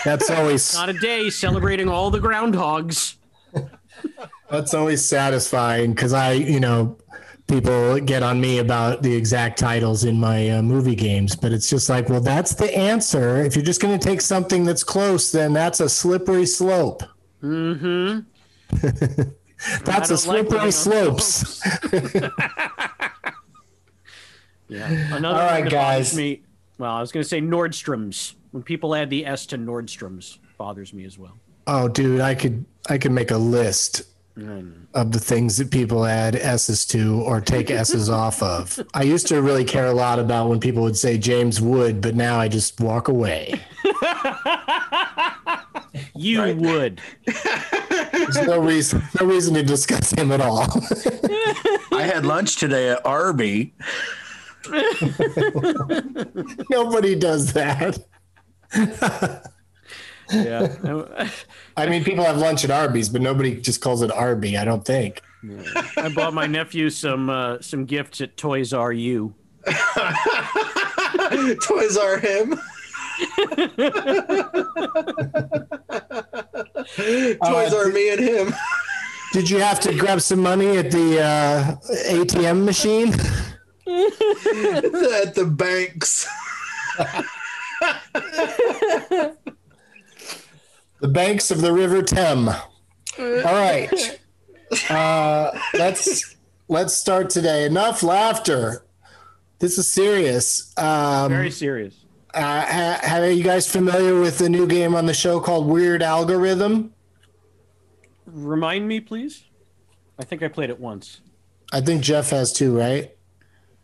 That's 0.04 0.28
always 0.28 0.74
Not 0.74 0.90
a 0.90 0.92
day 0.92 1.30
celebrating 1.30 1.88
all 1.88 2.10
the 2.10 2.20
groundhogs." 2.20 3.14
That's 4.50 4.74
always 4.74 5.02
satisfying 5.02 5.92
because 5.94 6.12
I, 6.12 6.32
you 6.32 6.60
know, 6.60 6.98
people 7.52 8.00
get 8.00 8.22
on 8.22 8.40
me 8.40 8.58
about 8.58 9.02
the 9.02 9.14
exact 9.14 9.58
titles 9.58 10.04
in 10.04 10.18
my 10.18 10.50
uh, 10.50 10.62
movie 10.62 10.94
games, 10.94 11.36
but 11.36 11.52
it's 11.52 11.68
just 11.68 11.88
like, 11.88 12.08
well, 12.08 12.20
that's 12.20 12.54
the 12.54 12.76
answer. 12.76 13.38
If 13.38 13.54
you're 13.54 13.64
just 13.64 13.80
going 13.80 13.98
to 13.98 14.04
take 14.08 14.20
something 14.20 14.64
that's 14.64 14.82
close, 14.82 15.30
then 15.30 15.52
that's 15.52 15.80
a 15.80 15.88
slippery 15.88 16.46
slope. 16.46 17.02
Mm-hmm. 17.42 18.20
That's 19.84 20.10
a 20.10 20.14
like 20.14 20.20
slippery 20.20 20.58
on 20.58 20.72
slopes. 20.72 21.62
Yeah. 24.72 24.88
Another 25.14 25.38
All 25.38 25.46
right, 25.46 25.68
guys. 25.68 26.16
Me, 26.16 26.40
well, 26.78 26.92
I 26.92 27.00
was 27.00 27.12
going 27.12 27.22
to 27.22 27.28
say 27.28 27.40
Nordstrom's. 27.40 28.34
When 28.52 28.62
people 28.62 28.94
add 28.94 29.10
the 29.10 29.26
S 29.26 29.46
to 29.46 29.58
Nordstrom's, 29.58 30.38
bothers 30.56 30.94
me 30.94 31.04
as 31.04 31.18
well. 31.18 31.36
Oh, 31.66 31.88
dude, 31.88 32.20
I 32.20 32.34
could 32.34 32.64
I 32.88 32.98
could 32.98 33.12
make 33.12 33.30
a 33.30 33.36
list 33.36 34.02
of 34.94 35.12
the 35.12 35.20
things 35.20 35.56
that 35.58 35.70
people 35.70 36.04
add 36.06 36.34
S's 36.36 36.86
to 36.86 37.20
or 37.22 37.40
take 37.40 37.70
S's 37.70 38.08
off 38.08 38.42
of. 38.42 38.80
I 38.94 39.02
used 39.02 39.26
to 39.28 39.42
really 39.42 39.64
care 39.64 39.86
a 39.86 39.92
lot 39.92 40.18
about 40.18 40.48
when 40.48 40.60
people 40.60 40.82
would 40.82 40.96
say 40.96 41.18
James 41.18 41.60
Wood, 41.60 42.00
but 42.00 42.14
now 42.14 42.38
I 42.38 42.48
just 42.48 42.80
walk 42.80 43.08
away. 43.08 43.60
You 46.14 46.54
would. 46.56 47.00
There's 48.12 48.42
no 48.46 48.60
reason, 48.60 49.02
no 49.20 49.26
reason 49.26 49.54
to 49.54 49.62
discuss 49.62 50.10
him 50.12 50.32
at 50.32 50.40
all. 50.40 50.62
I 51.92 52.02
had 52.02 52.24
lunch 52.24 52.56
today 52.56 52.90
at 52.90 53.04
Arby. 53.04 53.74
Nobody 56.70 57.14
does 57.16 57.52
that. 57.54 57.98
Yeah. 60.32 61.28
I 61.76 61.86
mean, 61.86 62.04
people 62.04 62.24
have 62.24 62.38
lunch 62.38 62.64
at 62.64 62.70
Arby's, 62.70 63.08
but 63.08 63.20
nobody 63.22 63.60
just 63.60 63.80
calls 63.80 64.02
it 64.02 64.10
Arby. 64.10 64.56
I 64.56 64.64
don't 64.64 64.84
think. 64.84 65.22
I 65.96 66.12
bought 66.14 66.34
my 66.34 66.46
nephew 66.46 66.88
some 66.88 67.28
uh, 67.28 67.60
some 67.60 67.84
gifts 67.84 68.20
at 68.20 68.36
Toys 68.36 68.72
R 68.72 68.92
U. 68.92 69.34
Toys 71.64 71.96
are 71.96 72.18
him. 72.18 72.50
Toys 77.44 77.74
are 77.74 77.88
me 77.88 78.10
and 78.10 78.20
him. 78.20 78.54
Did 79.32 79.50
you 79.50 79.58
have 79.58 79.80
to 79.80 79.94
grab 79.96 80.20
some 80.20 80.40
money 80.40 80.76
at 80.76 80.90
the 80.90 81.20
uh, 81.20 81.76
ATM 82.10 82.64
machine? 82.64 83.12
At 83.84 85.34
the 85.34 85.46
banks. 85.46 86.28
The 91.02 91.08
banks 91.08 91.50
of 91.50 91.60
the 91.60 91.72
River 91.72 92.00
Tem. 92.00 92.48
All 92.48 92.56
right. 93.18 94.18
Uh, 94.88 95.50
let's 95.74 96.34
let's 96.68 96.94
start 96.94 97.28
today. 97.28 97.66
Enough 97.66 98.02
laughter. 98.02 98.86
This 99.58 99.76
is 99.76 99.86
serious. 99.92 100.72
Um, 100.78 101.28
Very 101.30 101.50
serious. 101.50 102.06
uh, 102.32 102.40
ha- 102.40 103.00
have 103.02 103.30
you 103.30 103.44
guys 103.44 103.70
familiar 103.70 104.18
with 104.18 104.38
the 104.38 104.48
new 104.48 104.66
game 104.66 104.94
on 104.94 105.04
the 105.04 105.12
show 105.12 105.40
called 105.40 105.66
Weird 105.66 106.02
Algorithm? 106.02 106.94
Remind 108.24 108.88
me, 108.88 109.00
please. 109.00 109.44
I 110.18 110.24
think 110.24 110.42
I 110.42 110.48
played 110.48 110.70
it 110.70 110.80
once. 110.80 111.20
I 111.70 111.82
think 111.82 112.02
Jeff 112.02 112.30
has 112.30 112.50
too, 112.50 112.74
right? 112.74 113.14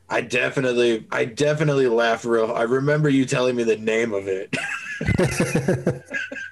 I 0.08 0.22
definitely, 0.22 1.06
I 1.12 1.26
definitely 1.26 1.88
laughed 1.88 2.24
real. 2.24 2.50
I 2.52 2.62
remember 2.62 3.10
you 3.10 3.26
telling 3.26 3.56
me 3.56 3.62
the 3.64 3.76
name 3.76 4.14
of 4.14 4.26
it. 4.26 4.56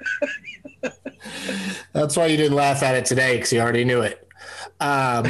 That's 1.92 2.16
why 2.16 2.26
you 2.26 2.36
didn't 2.36 2.56
laugh 2.56 2.82
at 2.82 2.94
it 2.94 3.04
today 3.04 3.36
because 3.36 3.52
you 3.52 3.60
already 3.60 3.84
knew 3.84 4.00
it. 4.00 4.26
Um, 4.80 5.26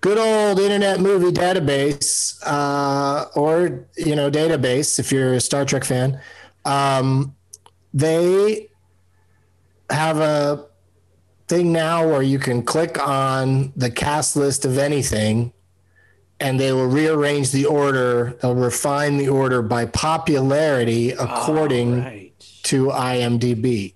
good 0.00 0.18
old 0.18 0.58
Internet 0.58 1.00
Movie 1.00 1.30
Database, 1.32 2.40
uh, 2.44 3.26
or 3.34 3.86
you 3.96 4.16
know, 4.16 4.30
database 4.30 4.98
if 4.98 5.12
you're 5.12 5.34
a 5.34 5.40
Star 5.40 5.64
Trek 5.64 5.84
fan. 5.84 6.20
Um, 6.64 7.34
they 7.94 8.68
have 9.90 10.18
a 10.18 10.66
thing 11.48 11.72
now 11.72 12.08
where 12.08 12.22
you 12.22 12.38
can 12.38 12.62
click 12.62 12.98
on 13.06 13.72
the 13.76 13.90
cast 13.90 14.36
list 14.36 14.64
of 14.64 14.78
anything 14.78 15.52
and 16.40 16.58
they 16.58 16.72
will 16.72 16.86
rearrange 16.86 17.50
the 17.50 17.66
order 17.66 18.38
they'll 18.40 18.54
refine 18.54 19.18
the 19.18 19.28
order 19.28 19.60
by 19.60 19.84
popularity 19.84 21.10
according 21.10 22.02
Right. 22.02 22.21
To 22.72 22.86
imdb 22.86 23.94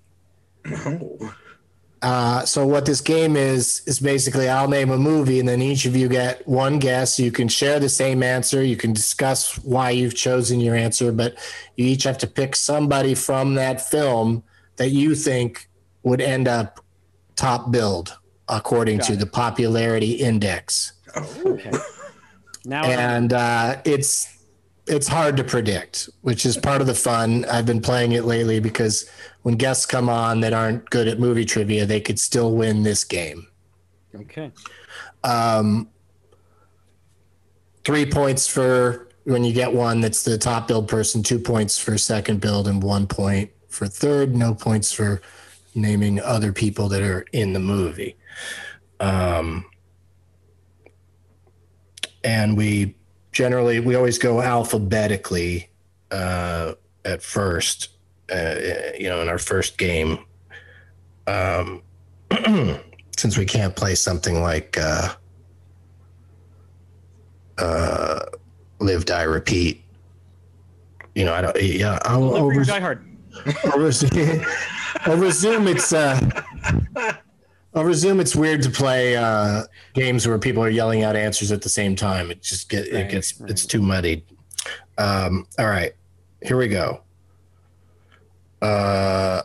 uh, 2.02 2.44
so 2.44 2.66
what 2.66 2.84
this 2.86 3.00
game 3.00 3.36
is 3.36 3.82
is 3.86 3.98
basically 3.98 4.48
I'll 4.48 4.68
name 4.68 4.90
a 4.90 4.98
movie, 4.98 5.40
and 5.40 5.48
then 5.48 5.62
each 5.62 5.86
of 5.86 5.96
you 5.96 6.08
get 6.08 6.46
one 6.46 6.78
guess. 6.78 7.18
You 7.18 7.32
can 7.32 7.48
share 7.48 7.80
the 7.80 7.88
same 7.88 8.22
answer. 8.22 8.62
You 8.62 8.76
can 8.76 8.92
discuss 8.92 9.56
why 9.64 9.90
you've 9.90 10.14
chosen 10.14 10.60
your 10.60 10.76
answer, 10.76 11.10
but 11.10 11.36
you 11.76 11.86
each 11.86 12.04
have 12.04 12.18
to 12.18 12.26
pick 12.26 12.54
somebody 12.54 13.14
from 13.14 13.54
that 13.54 13.80
film 13.80 14.42
that 14.76 14.90
you 14.90 15.14
think 15.14 15.68
would 16.02 16.20
end 16.20 16.46
up 16.46 16.84
top 17.34 17.70
billed 17.70 18.16
according 18.48 19.00
to 19.00 19.16
the 19.16 19.26
popularity 19.26 20.12
index. 20.12 20.92
Okay. 21.16 21.72
Now 22.64 22.84
And 22.84 23.32
uh, 23.32 23.80
it's 23.84 24.35
it's 24.86 25.08
hard 25.08 25.36
to 25.36 25.44
predict, 25.44 26.08
which 26.22 26.46
is 26.46 26.56
part 26.56 26.80
of 26.80 26.86
the 26.86 26.94
fun. 26.94 27.44
I've 27.46 27.66
been 27.66 27.80
playing 27.80 28.12
it 28.12 28.24
lately 28.24 28.60
because 28.60 29.10
when 29.42 29.56
guests 29.56 29.84
come 29.84 30.08
on 30.08 30.40
that 30.40 30.52
aren't 30.52 30.88
good 30.90 31.08
at 31.08 31.18
movie 31.18 31.44
trivia, 31.44 31.86
they 31.86 32.00
could 32.00 32.20
still 32.20 32.54
win 32.54 32.82
this 32.82 33.04
game. 33.04 33.46
okay. 34.14 34.52
Um, 35.24 35.88
three 37.84 38.06
points 38.06 38.46
for 38.46 39.08
when 39.24 39.42
you 39.42 39.52
get 39.52 39.72
one 39.72 40.00
that's 40.00 40.22
the 40.22 40.38
top 40.38 40.68
build 40.68 40.88
person, 40.88 41.22
two 41.22 41.38
points 41.38 41.78
for 41.78 41.98
second 41.98 42.40
build, 42.40 42.68
and 42.68 42.82
one 42.82 43.08
point 43.08 43.50
for 43.68 43.88
third. 43.88 44.36
No 44.36 44.54
points 44.54 44.92
for 44.92 45.20
naming 45.74 46.20
other 46.20 46.52
people 46.52 46.88
that 46.88 47.02
are 47.02 47.26
in 47.32 47.52
the 47.52 47.58
movie. 47.58 48.16
Um, 49.00 49.66
and 52.22 52.56
we 52.56 52.96
generally 53.36 53.80
we 53.80 53.94
always 53.94 54.16
go 54.16 54.40
alphabetically 54.40 55.68
uh, 56.10 56.72
at 57.04 57.22
first. 57.22 57.90
Uh, 58.32 58.54
you 58.98 59.08
know, 59.10 59.20
in 59.20 59.28
our 59.28 59.38
first 59.38 59.76
game, 59.76 60.18
um, 61.26 61.82
since 63.16 63.36
we 63.36 63.44
can't 63.44 63.76
play 63.76 63.94
something 63.94 64.40
like 64.40 64.78
uh, 64.80 65.14
uh, 67.58 68.20
live, 68.80 69.04
die, 69.04 69.22
repeat. 69.22 69.84
You 71.14 71.26
know, 71.26 71.34
I 71.34 71.42
don't. 71.42 71.62
Yeah, 71.62 71.98
I'll, 72.02 72.34
over, 72.34 72.64
Die 72.64 72.80
Hard. 72.80 73.06
over, 73.66 73.92
over 75.06 75.30
Zoom, 75.30 75.68
it's 75.68 75.92
uh, 75.92 76.18
over 77.76 77.92
Zoom. 77.92 78.18
It's 78.18 78.34
weird 78.34 78.62
to 78.62 78.70
play 78.70 79.16
uh, 79.16 79.64
games 79.94 80.26
where 80.26 80.38
people 80.38 80.64
are 80.64 80.70
yelling 80.70 81.04
out 81.04 81.14
answers 81.14 81.52
at 81.52 81.62
the 81.62 81.68
same 81.68 81.94
time. 81.94 82.30
It 82.30 82.42
just 82.42 82.68
get 82.68 82.88
it 82.88 83.10
gets 83.10 83.38
right. 83.40 83.50
it's 83.50 83.66
too 83.66 83.82
muddied. 83.82 84.24
Um, 84.98 85.46
all 85.58 85.66
right, 85.66 85.92
here 86.42 86.56
we 86.56 86.68
go. 86.68 87.02
Uh, 88.62 89.42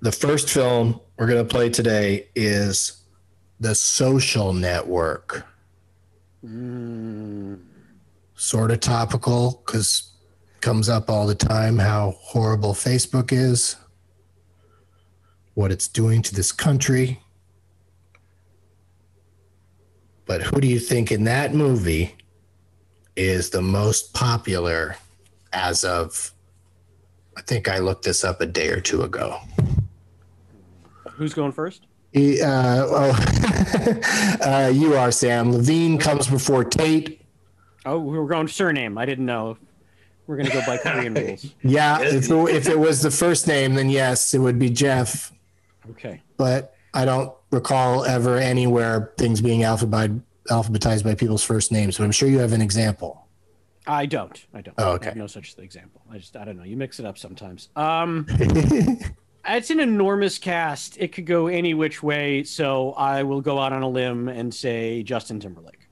the 0.00 0.12
first 0.12 0.50
film 0.50 1.00
we're 1.18 1.26
gonna 1.26 1.44
play 1.44 1.70
today 1.70 2.28
is 2.36 3.02
The 3.58 3.74
Social 3.74 4.52
Network. 4.52 5.46
Sort 8.34 8.70
of 8.70 8.78
topical 8.78 9.62
because 9.66 10.12
comes 10.60 10.88
up 10.88 11.08
all 11.08 11.26
the 11.26 11.34
time 11.34 11.78
how 11.78 12.14
horrible 12.18 12.74
Facebook 12.74 13.32
is, 13.32 13.76
what 15.58 15.72
it's 15.72 15.88
doing 15.88 16.22
to 16.22 16.32
this 16.32 16.52
country. 16.52 17.20
But 20.24 20.40
who 20.40 20.60
do 20.60 20.68
you 20.68 20.78
think 20.78 21.10
in 21.10 21.24
that 21.24 21.52
movie 21.52 22.14
is 23.16 23.50
the 23.50 23.60
most 23.60 24.14
popular 24.14 24.94
as 25.52 25.82
of? 25.82 26.32
I 27.36 27.42
think 27.42 27.68
I 27.68 27.78
looked 27.78 28.04
this 28.04 28.22
up 28.22 28.40
a 28.40 28.46
day 28.46 28.68
or 28.68 28.80
two 28.80 29.02
ago. 29.02 29.40
Who's 31.10 31.34
going 31.34 31.50
first? 31.50 31.86
He, 32.12 32.40
uh, 32.40 32.84
oh, 32.86 34.40
uh, 34.44 34.70
you 34.72 34.94
are 34.94 35.10
Sam. 35.10 35.50
Levine 35.50 35.98
comes 35.98 36.28
before 36.28 36.62
Tate. 36.62 37.20
Oh, 37.84 37.98
we 37.98 38.16
are 38.16 38.26
going 38.26 38.46
surname. 38.46 38.96
I 38.96 39.04
didn't 39.04 39.26
know. 39.26 39.58
We're 40.28 40.36
gonna 40.36 40.50
go 40.50 40.62
by 40.64 40.76
Korean 40.76 41.14
rules. 41.14 41.52
Yeah, 41.64 41.98
if 42.00 42.30
if 42.30 42.68
it 42.68 42.78
was 42.78 43.02
the 43.02 43.10
first 43.10 43.48
name, 43.48 43.74
then 43.74 43.90
yes, 43.90 44.34
it 44.34 44.38
would 44.38 44.60
be 44.60 44.70
Jeff. 44.70 45.32
Okay. 45.90 46.22
But 46.36 46.74
I 46.94 47.04
don't 47.04 47.32
recall 47.50 48.04
ever 48.04 48.36
anywhere 48.36 49.12
things 49.18 49.40
being 49.40 49.60
alphabetized 49.60 50.22
alphabetized 50.48 51.04
by 51.04 51.14
people's 51.14 51.44
first 51.44 51.70
names. 51.70 51.98
But 51.98 52.04
I'm 52.04 52.12
sure 52.12 52.28
you 52.28 52.38
have 52.38 52.52
an 52.52 52.62
example. 52.62 53.26
I 53.86 54.06
don't. 54.06 54.46
I 54.52 54.60
don't. 54.60 54.74
Oh, 54.78 54.92
I 54.92 54.94
okay. 54.94 55.06
have 55.06 55.16
no 55.16 55.26
such 55.26 55.56
example. 55.58 56.02
I 56.10 56.18
just 56.18 56.36
I 56.36 56.44
don't 56.44 56.56
know. 56.56 56.64
You 56.64 56.76
mix 56.76 56.98
it 57.00 57.06
up 57.06 57.16
sometimes. 57.16 57.70
Um, 57.76 58.26
it's 59.46 59.70
an 59.70 59.80
enormous 59.80 60.38
cast. 60.38 60.98
It 60.98 61.12
could 61.12 61.26
go 61.26 61.46
any 61.46 61.74
which 61.74 62.02
way. 62.02 62.44
So 62.44 62.92
I 62.92 63.22
will 63.22 63.40
go 63.40 63.58
out 63.58 63.72
on 63.72 63.82
a 63.82 63.88
limb 63.88 64.28
and 64.28 64.52
say 64.52 65.02
Justin 65.02 65.40
Timberlake. 65.40 65.88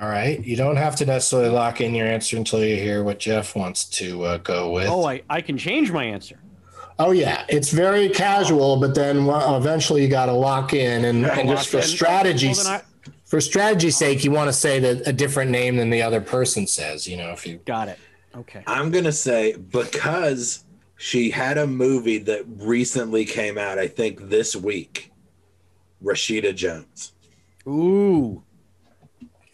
All 0.00 0.08
right, 0.08 0.42
you 0.44 0.56
don't 0.56 0.76
have 0.76 0.94
to 0.96 1.06
necessarily 1.06 1.50
lock 1.50 1.80
in 1.80 1.94
your 1.94 2.06
answer 2.06 2.36
until 2.36 2.64
you 2.64 2.76
hear 2.76 3.02
what 3.02 3.18
Jeff 3.18 3.56
wants 3.56 3.84
to 3.98 4.22
uh, 4.22 4.38
go 4.38 4.70
with. 4.70 4.86
Oh, 4.88 5.04
I, 5.04 5.22
I 5.28 5.40
can 5.40 5.58
change 5.58 5.90
my 5.90 6.04
answer. 6.04 6.40
Oh 7.02 7.12
yeah, 7.12 7.44
it's 7.48 7.70
very 7.70 8.10
casual, 8.10 8.76
but 8.76 8.94
then 8.94 9.26
eventually 9.26 10.02
you 10.02 10.08
got 10.08 10.26
to 10.26 10.32
lock 10.32 10.74
in, 10.74 11.06
and, 11.06 11.24
and 11.24 11.48
just 11.48 11.68
for 11.68 11.78
lock 11.78 11.84
in. 11.86 11.90
strategy's 11.90 12.64
Well, 12.64 12.82
then 13.04 13.12
for 13.24 13.40
strategy's 13.40 13.96
sake, 13.96 14.22
you 14.22 14.30
want 14.30 14.48
to 14.48 14.52
say 14.52 14.78
that 14.80 15.08
a 15.08 15.12
different 15.12 15.50
name 15.50 15.76
than 15.76 15.88
the 15.88 16.02
other 16.02 16.20
person 16.20 16.66
says. 16.66 17.08
You 17.08 17.16
know, 17.16 17.30
if 17.30 17.46
you 17.46 17.58
Got 17.64 17.88
it. 17.88 17.98
Okay. 18.36 18.62
I'm 18.66 18.90
gonna 18.90 19.12
say 19.12 19.56
because 19.56 20.64
She 21.02 21.30
had 21.30 21.56
a 21.56 21.66
movie 21.66 22.18
that 22.18 22.44
recently 22.58 23.24
came 23.24 23.56
out, 23.56 23.78
I 23.78 23.88
think 23.88 24.28
this 24.28 24.54
week. 24.54 25.10
Rashida 26.04 26.54
Jones. 26.54 27.14
Ooh. 27.66 28.42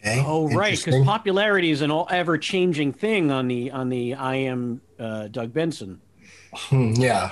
Okay. 0.01 0.21
Oh, 0.25 0.49
right, 0.49 0.77
because 0.77 1.05
popularity 1.05 1.71
is 1.71 1.81
an 1.81 1.89
all 1.89 2.05
ever 2.11 2.37
changing 2.37 2.91
thing 2.91 3.31
on 3.31 3.47
the 3.47 3.71
on 3.71 3.87
the 3.87 4.13
I 4.15 4.35
am 4.35 4.81
uh, 4.99 5.29
Doug 5.29 5.53
Benson. 5.53 6.01
Hmm, 6.53 6.93
yeah. 6.93 7.31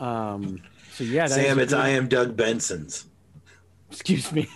Um, 0.00 0.60
so 0.94 1.04
yeah, 1.04 1.26
that 1.28 1.34
Sam, 1.34 1.58
it's 1.58 1.72
good- 1.72 1.80
I 1.80 1.88
am 1.90 2.08
Doug 2.08 2.36
Benson's. 2.36 3.06
Excuse 3.90 4.32
me. 4.32 4.48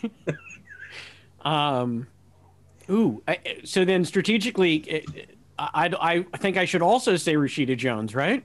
um, 1.45 2.07
ooh, 2.91 3.23
I, 3.29 3.39
so 3.65 3.85
then 3.85 4.05
strategically, 4.05 5.05
I, 5.59 5.91
I 6.01 6.27
I 6.33 6.37
think 6.39 6.57
I 6.57 6.65
should 6.65 6.83
also 6.83 7.17
say 7.17 7.35
Rashida 7.35 7.77
Jones, 7.77 8.15
right? 8.15 8.43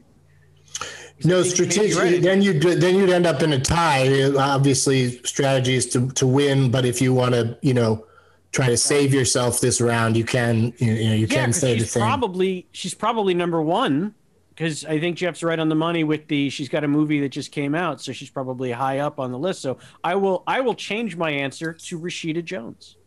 No, 1.23 1.43
think 1.43 1.57
you 1.59 1.65
may 1.65 1.83
be 1.85 1.89
strategically, 1.91 2.19
then 2.19 2.41
you 2.41 2.59
then 2.59 2.95
you'd 2.95 3.09
end 3.09 3.25
up 3.25 3.41
in 3.41 3.53
a 3.53 3.59
tie. 3.59 4.31
Obviously, 4.37 5.21
strategy 5.23 5.75
is 5.75 5.87
to 5.89 6.09
to 6.11 6.27
win, 6.27 6.71
but 6.71 6.85
if 6.85 7.01
you 7.01 7.13
want 7.13 7.33
to, 7.35 7.57
you 7.61 7.73
know, 7.73 8.05
try 8.51 8.67
to 8.67 8.77
save 8.77 9.13
yourself 9.13 9.59
this 9.61 9.79
round, 9.81 10.17
you 10.17 10.23
can. 10.25 10.73
You, 10.77 10.93
you 10.93 11.09
know, 11.09 11.15
you 11.15 11.27
Yeah, 11.27 11.35
can 11.35 11.45
'cause 11.47 11.59
say 11.59 11.73
the 11.73 11.79
she's 11.79 11.93
thing. 11.93 12.01
probably 12.01 12.67
she's 12.71 12.93
probably 12.93 13.33
number 13.33 13.61
one 13.61 14.13
because 14.61 14.85
I 14.85 14.99
think 14.99 15.17
Jeff's 15.17 15.41
right 15.41 15.57
on 15.57 15.69
the 15.69 15.75
money 15.75 16.03
with 16.03 16.27
the 16.27 16.51
she's 16.51 16.69
got 16.69 16.83
a 16.83 16.87
movie 16.87 17.19
that 17.21 17.29
just 17.29 17.51
came 17.51 17.73
out, 17.73 17.99
so 17.99 18.11
she's 18.11 18.29
probably 18.29 18.71
high 18.71 18.99
up 18.99 19.19
on 19.19 19.31
the 19.31 19.37
list. 19.39 19.59
So 19.59 19.79
I 20.03 20.13
will 20.13 20.43
I 20.45 20.61
will 20.61 20.75
change 20.75 21.15
my 21.15 21.31
answer 21.31 21.73
to 21.73 21.99
Rashida 21.99 22.45
Jones. 22.45 22.97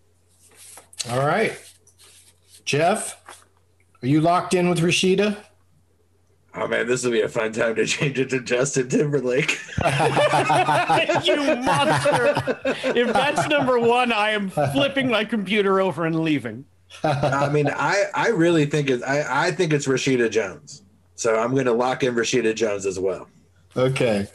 All 1.08 1.24
right, 1.24 1.56
Jeff, 2.64 3.22
are 4.02 4.06
you 4.08 4.20
locked 4.20 4.54
in 4.54 4.68
with 4.68 4.80
Rashida? 4.80 5.36
Oh 6.56 6.66
man, 6.66 6.88
this 6.88 7.04
will 7.04 7.12
be 7.12 7.20
a 7.20 7.28
fun 7.28 7.52
time 7.52 7.76
to 7.76 7.86
change 7.86 8.18
it 8.18 8.30
to 8.30 8.40
Justin 8.40 8.88
Timberlake. 8.88 9.52
you 9.84 11.36
monster! 11.36 12.34
If 12.96 13.12
that's 13.12 13.48
number 13.48 13.78
one, 13.78 14.10
I 14.10 14.30
am 14.30 14.50
flipping 14.50 15.08
my 15.08 15.24
computer 15.24 15.80
over 15.80 16.04
and 16.04 16.18
leaving. 16.18 16.64
I 17.04 17.48
mean, 17.48 17.68
I 17.68 18.06
I 18.12 18.28
really 18.30 18.66
think 18.66 18.90
it's 18.90 19.04
I 19.04 19.46
I 19.46 19.50
think 19.52 19.72
it's 19.72 19.86
Rashida 19.86 20.28
Jones. 20.32 20.83
So 21.16 21.38
I'm 21.38 21.52
going 21.52 21.66
to 21.66 21.72
lock 21.72 22.02
in 22.02 22.14
Rashida 22.14 22.54
Jones 22.54 22.86
as 22.86 22.98
well. 22.98 23.28
Okay. 23.76 24.26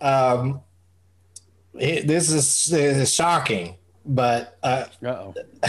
Um, 0.00 0.60
it- 1.78 2.06
this 2.06 2.30
is, 2.30 2.72
is 2.72 3.12
shocking, 3.12 3.76
but 4.04 4.58
uh, 4.62 4.84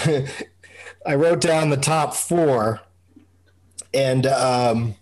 I 1.06 1.16
wrote 1.16 1.42
down 1.42 1.70
the 1.70 1.78
top 1.78 2.14
four, 2.16 2.80
and 3.94 4.26
um, 4.28 4.96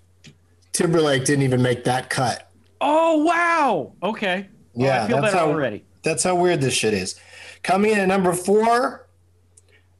Timberlake 0.73 1.25
didn't 1.25 1.43
even 1.43 1.61
make 1.61 1.83
that 1.85 2.09
cut. 2.09 2.49
Oh 2.79 3.23
wow! 3.23 3.93
Okay. 4.03 4.47
Oh, 4.51 4.53
Yeah, 4.75 5.03
I 5.03 5.07
feel 5.07 5.21
that's 5.21 5.33
better 5.33 5.45
how- 5.45 5.51
already. 5.51 5.83
That's 6.03 6.23
how 6.23 6.35
weird 6.35 6.61
this 6.61 6.73
shit 6.73 6.93
is. 6.93 7.19
Coming 7.63 7.91
in 7.91 7.99
at 7.99 8.07
number 8.07 8.31
four, 8.31 9.07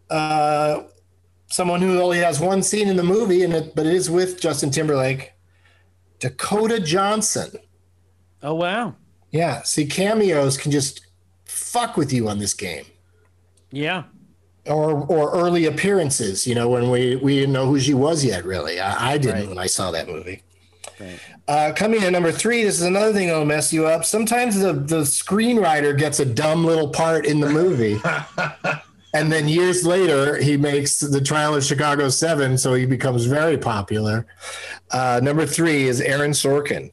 uh, 0.10 0.84
someone 1.48 1.82
who 1.82 2.00
only 2.02 2.20
has 2.20 2.40
one 2.40 2.62
scene 2.64 2.88
in 2.88 2.96
the 2.98 3.04
movie, 3.04 3.44
and 3.44 3.54
it, 3.54 3.76
but 3.76 3.86
it 3.86 3.94
is 3.94 4.10
with 4.10 4.40
Justin 4.40 4.70
Timberlake, 4.72 5.34
Dakota 6.20 6.80
Johnson. 6.80 7.52
Oh 8.44 8.54
wow! 8.54 8.96
Yeah, 9.32 9.64
see, 9.64 9.86
cameos 9.86 10.58
can 10.58 10.72
just 10.72 11.06
fuck 11.46 11.98
with 11.98 12.12
you 12.14 12.28
on 12.30 12.40
this 12.40 12.54
game. 12.54 12.86
Yeah. 13.72 14.04
or 14.66 15.06
or 15.08 15.32
early 15.32 15.66
appearances. 15.66 16.46
You 16.48 16.56
know, 16.56 16.70
when 16.70 16.90
we 16.90 17.16
we 17.18 17.36
didn't 17.40 17.54
know 17.54 17.66
who 17.66 17.80
she 17.80 17.94
was 17.94 18.24
yet. 18.24 18.46
Really, 18.46 18.80
I, 18.80 19.14
I 19.14 19.18
didn't 19.18 19.40
Right. 19.42 19.50
when 19.50 19.58
I 19.58 19.68
saw 19.68 19.92
that 19.92 20.08
movie. 20.08 20.44
Right. 21.00 21.20
Uh, 21.48 21.72
coming 21.76 22.00
in 22.00 22.06
at 22.08 22.12
number 22.12 22.32
three, 22.32 22.64
this 22.64 22.76
is 22.76 22.82
another 22.86 23.14
thing 23.14 23.28
that'll 23.28 23.46
mess 23.46 23.72
you 23.72 23.88
up. 23.88 24.04
Sometimes 24.06 24.60
the 24.60 24.74
the 24.74 25.02
screenwriter 25.02 25.98
gets 25.98 26.20
a 26.20 26.26
dumb 26.26 26.66
little 26.66 26.90
part 26.90 27.26
in 27.26 27.40
the 27.40 27.50
movie. 27.50 28.00
And 29.13 29.32
then 29.32 29.48
years 29.48 29.86
later, 29.86 30.38
he 30.38 30.58
makes 30.58 31.00
the 31.00 31.22
trial 31.22 31.56
of 31.56 31.63
Chicago 31.63 32.10
Seven, 32.10 32.58
so 32.58 32.74
he 32.74 32.86
becomes 32.86 33.26
very 33.26 33.58
popular. 33.58 34.28
Uh, 34.91 35.20
number 35.24 35.46
three 35.46 35.84
is 35.88 36.02
Aaron 36.02 36.32
Sorkin. 36.32 36.91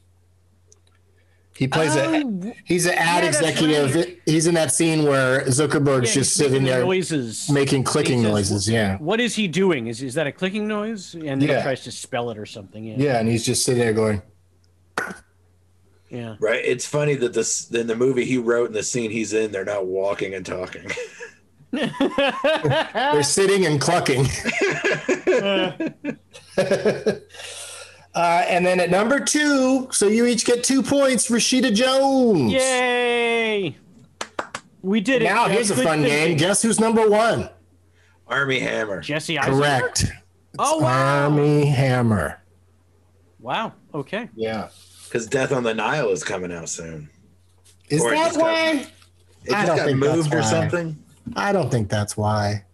He 1.57 1.67
plays 1.69 1.95
a 1.95 2.05
Oh, 2.23 2.53
he's 2.65 2.85
an 2.85 2.95
ad 2.95 3.23
yeah, 3.23 3.29
executive. 3.29 3.95
right. 3.95 4.19
He's 4.25 4.45
in 4.47 4.55
that 4.55 4.73
scene 4.73 5.03
where 5.05 5.41
Zuckerberg's 5.45 6.09
yeah, 6.09 6.21
just 6.21 6.35
sitting 6.35 6.63
there 6.65 6.81
noises. 6.83 7.49
making 7.49 7.83
clicking 7.85 8.21
says, 8.23 8.29
noises. 8.31 8.69
Yeah. 8.69 8.97
What 8.97 9.21
is 9.21 9.35
he 9.35 9.47
doing? 9.47 9.87
Is 9.87 10.01
is 10.01 10.15
that 10.15 10.27
a 10.27 10.33
clicking 10.33 10.67
noise? 10.67 11.13
And 11.13 11.23
then 11.41 11.41
Yeah. 11.41 11.57
he 11.57 11.63
tries 11.63 11.83
to 11.85 11.91
spell 11.93 12.29
it 12.29 12.37
or 12.37 12.45
something. 12.45 12.83
Yeah. 12.83 12.95
Yeah, 12.97 13.19
and 13.19 13.29
he's 13.29 13.45
just 13.45 13.63
sitting 13.63 13.79
there 13.81 13.93
going, 13.93 14.21
Yeah. 16.09 16.35
Right? 16.39 16.61
It's 16.63 16.85
funny 16.85 17.15
that 17.15 17.33
this 17.33 17.69
in 17.71 17.87
the 17.87 17.95
movie 17.95 18.25
he 18.25 18.37
wrote 18.37 18.67
and 18.67 18.75
the 18.75 18.83
scene 18.83 19.09
he's 19.11 19.31
in, 19.33 19.51
they're 19.53 19.63
not 19.65 19.85
walking 19.85 20.33
and 20.33 20.45
talking. 20.45 20.89
they're 21.75 23.23
sitting 23.23 23.65
and 23.65 23.81
clucking. 23.81 24.25
uh, 26.57 27.19
and 28.15 28.65
then 28.65 28.79
at 28.79 28.89
number 28.89 29.19
two, 29.19 29.87
so 29.91 30.07
you 30.07 30.25
each 30.25 30.45
get 30.45 30.63
two 30.63 30.81
points, 30.81 31.29
Rashida 31.29 31.73
Jones. 31.73 32.51
Yay! 32.51 33.75
We 34.81 35.01
did 35.01 35.23
it. 35.23 35.25
Now 35.25 35.47
That's 35.47 35.67
here's 35.67 35.71
a 35.71 35.75
fun 35.83 36.01
thinking. 36.03 36.09
game. 36.29 36.37
Guess 36.37 36.61
who's 36.61 36.79
number 36.79 37.09
one? 37.09 37.49
Armie 38.27 38.59
Hammer. 38.59 39.01
Jesse 39.01 39.37
Eisenberg. 39.37 39.59
Correct. 39.61 40.05
Oh 40.59 40.79
wow! 40.79 41.23
Armie 41.25 41.65
Hammer. 41.65 42.41
Wow. 43.39 43.73
Okay. 43.93 44.29
Yeah. 44.35 44.69
Because 45.05 45.27
Death 45.27 45.51
on 45.51 45.63
the 45.63 45.73
Nile 45.73 46.09
is 46.09 46.23
coming 46.23 46.51
out 46.51 46.69
soon. 46.69 47.09
Is 47.89 48.01
Or 48.01 48.13
it 48.13 48.17
that 48.17 48.25
just 48.27 48.37
got- 48.37 48.43
why? 48.43 48.87
It 49.45 49.53
I 49.53 49.57
just 49.57 49.67
don't 49.67 49.77
got 49.77 49.85
think 49.85 49.99
moved 49.99 50.33
or 50.33 50.37
why. 50.39 50.49
something. 50.49 51.03
I 51.35 51.51
don't 51.51 51.71
think 51.71 51.89
that's 51.89 52.15
why. 52.15 52.65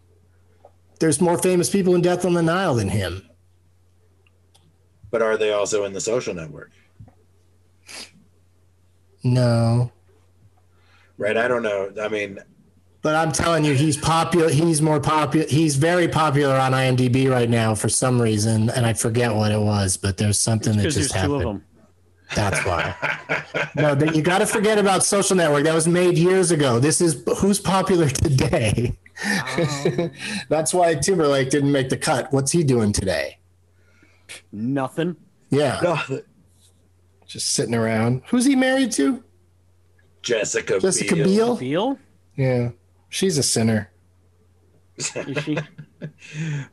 There's 0.99 1.21
more 1.21 1.37
famous 1.37 1.69
people 1.69 1.95
in 1.95 2.01
Death 2.01 2.25
on 2.25 2.33
the 2.33 2.43
Nile 2.43 2.75
than 2.75 2.89
him. 2.89 3.27
But 5.09 5.21
are 5.21 5.37
they 5.37 5.51
also 5.51 5.83
in 5.85 5.93
the 5.93 6.01
social 6.01 6.33
network? 6.33 6.71
No. 9.23 9.91
Right? 11.17 11.37
I 11.37 11.47
don't 11.47 11.63
know. 11.63 11.91
I 12.01 12.07
mean, 12.07 12.39
But 13.01 13.15
I'm 13.15 13.31
telling 13.31 13.65
you, 13.65 13.73
he's 13.73 13.97
popular. 13.97 14.49
He's 14.49 14.81
more 14.81 14.99
popular. 14.99 15.45
He's 15.47 15.75
very 15.75 16.07
popular 16.07 16.55
on 16.55 16.71
IMDb 16.71 17.29
right 17.29 17.49
now 17.49 17.75
for 17.75 17.89
some 17.89 18.21
reason, 18.21 18.69
and 18.69 18.85
I 18.85 18.93
forget 18.93 19.33
what 19.33 19.51
it 19.51 19.59
was. 19.59 19.97
But 19.97 20.17
there's 20.17 20.39
something 20.39 20.73
that 20.73 20.83
Because 20.83 20.95
just 20.95 21.13
there's 21.13 21.25
two 21.25 21.35
of 21.35 21.41
happened. 21.41 21.61
Them. 22.35 22.51
That's 22.51 22.65
why. 22.65 22.95
no, 23.75 23.95
that 23.95 24.15
you 24.15 24.21
got 24.21 24.39
to 24.39 24.45
forget 24.45 24.77
about 24.77 25.03
Social 25.03 25.35
Network. 25.35 25.63
That 25.63 25.73
was 25.73 25.87
made 25.87 26.17
years 26.17 26.51
ago. 26.51 26.79
This 26.79 27.01
is 27.01 27.23
who's 27.39 27.59
popular 27.59 28.09
today. 28.09 28.97
Um, 29.57 30.11
That's 30.49 30.73
why 30.73 30.95
Timberlake 30.95 31.49
didn't 31.49 31.71
make 31.71 31.89
the 31.89 31.97
cut. 31.97 32.31
What's 32.31 32.51
he 32.51 32.63
doing 32.63 32.91
today? 32.91 33.37
Nothing. 34.51 35.15
Yeah, 35.49 36.05
just 37.27 37.53
sitting 37.53 37.75
around. 37.75 38.21
Who's 38.27 38.45
he 38.45 38.55
married 38.55 38.91
to? 38.93 39.23
Jessica, 40.21 40.79
Jessica 40.79 41.15
Biel. 41.15 41.57
Biel. 41.57 41.99
Yeah, 42.37 42.69
she's 43.09 43.37
a 43.37 43.43
sinner. 43.43 43.91
Is 44.95 45.11
she? 45.43 45.57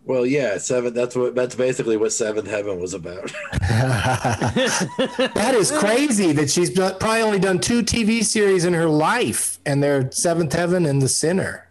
Well, 0.05 0.25
yeah, 0.25 0.59
seven. 0.59 0.95
That's 0.95 1.15
what. 1.15 1.35
That's 1.35 1.55
basically 1.55 1.97
what 1.97 2.13
Seventh 2.13 2.49
Heaven 2.49 2.81
was 2.81 2.95
about. 2.95 3.33
that 3.61 5.53
is 5.55 5.71
crazy 5.71 6.33
that 6.33 6.51
she's 6.51 6.71
probably 6.71 7.21
only 7.21 7.39
done 7.39 7.59
two 7.59 7.83
TV 7.83 8.25
series 8.25 8.65
in 8.65 8.73
her 8.73 8.89
life, 8.89 9.59
and 9.67 9.83
they're 9.83 10.11
Seventh 10.11 10.53
Heaven 10.53 10.87
and 10.87 11.03
The 11.03 11.09
Sinner. 11.09 11.69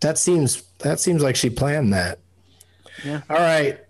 That 0.00 0.18
seems 0.18 0.62
that 0.78 1.00
seems 1.00 1.22
like 1.22 1.36
she 1.36 1.50
planned 1.50 1.92
that. 1.92 2.20
Yeah. 3.04 3.22
All 3.28 3.38
right. 3.38 3.80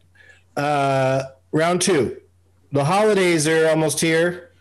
Uh, 0.57 1.25
round 1.53 1.83
two. 1.83 2.21
The 2.73 2.85
holidays 2.85 3.47
are 3.49 3.69
almost 3.69 4.01
here. 4.01 4.53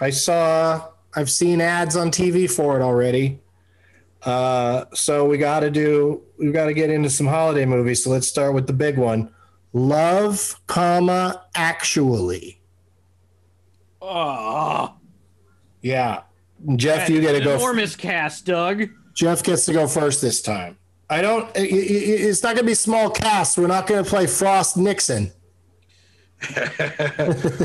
I 0.00 0.10
saw. 0.10 0.88
I've 1.14 1.30
seen 1.30 1.60
ads 1.60 1.96
on 1.96 2.10
TV 2.10 2.50
for 2.50 2.78
it 2.78 2.82
already. 2.82 3.40
Uh, 4.22 4.84
so 4.94 5.24
we 5.24 5.38
got 5.38 5.60
to 5.60 5.70
do. 5.70 6.22
We 6.38 6.50
got 6.50 6.66
to 6.66 6.74
get 6.74 6.90
into 6.90 7.08
some 7.10 7.26
holiday 7.26 7.64
movies. 7.64 8.02
So 8.04 8.10
let's 8.10 8.26
start 8.28 8.52
with 8.54 8.66
the 8.66 8.72
big 8.72 8.98
one. 8.98 9.30
Love, 9.72 10.60
comma, 10.66 11.44
actually. 11.54 12.60
Oh, 14.02 14.94
Yeah. 15.82 16.22
Jeff, 16.76 17.08
you 17.08 17.20
got 17.20 17.32
to 17.32 17.40
go. 17.40 17.54
enormous 17.54 17.94
cast, 17.94 18.44
Doug. 18.46 18.88
Jeff 19.14 19.42
gets 19.44 19.64
to 19.66 19.72
go 19.72 19.86
first 19.86 20.20
this 20.20 20.42
time. 20.42 20.76
I 21.10 21.22
don't. 21.22 21.44
i- 21.56 21.60
i- 21.60 21.64
It's 21.64 22.42
not 22.42 22.54
going 22.56 22.64
to 22.64 22.70
be 22.70 22.74
small 22.74 23.10
cast. 23.10 23.56
We're 23.58 23.66
not 23.68 23.86
going 23.86 24.02
to 24.02 24.08
play 24.10 24.26
Frost 24.26 24.76
Nixon, 24.76 25.30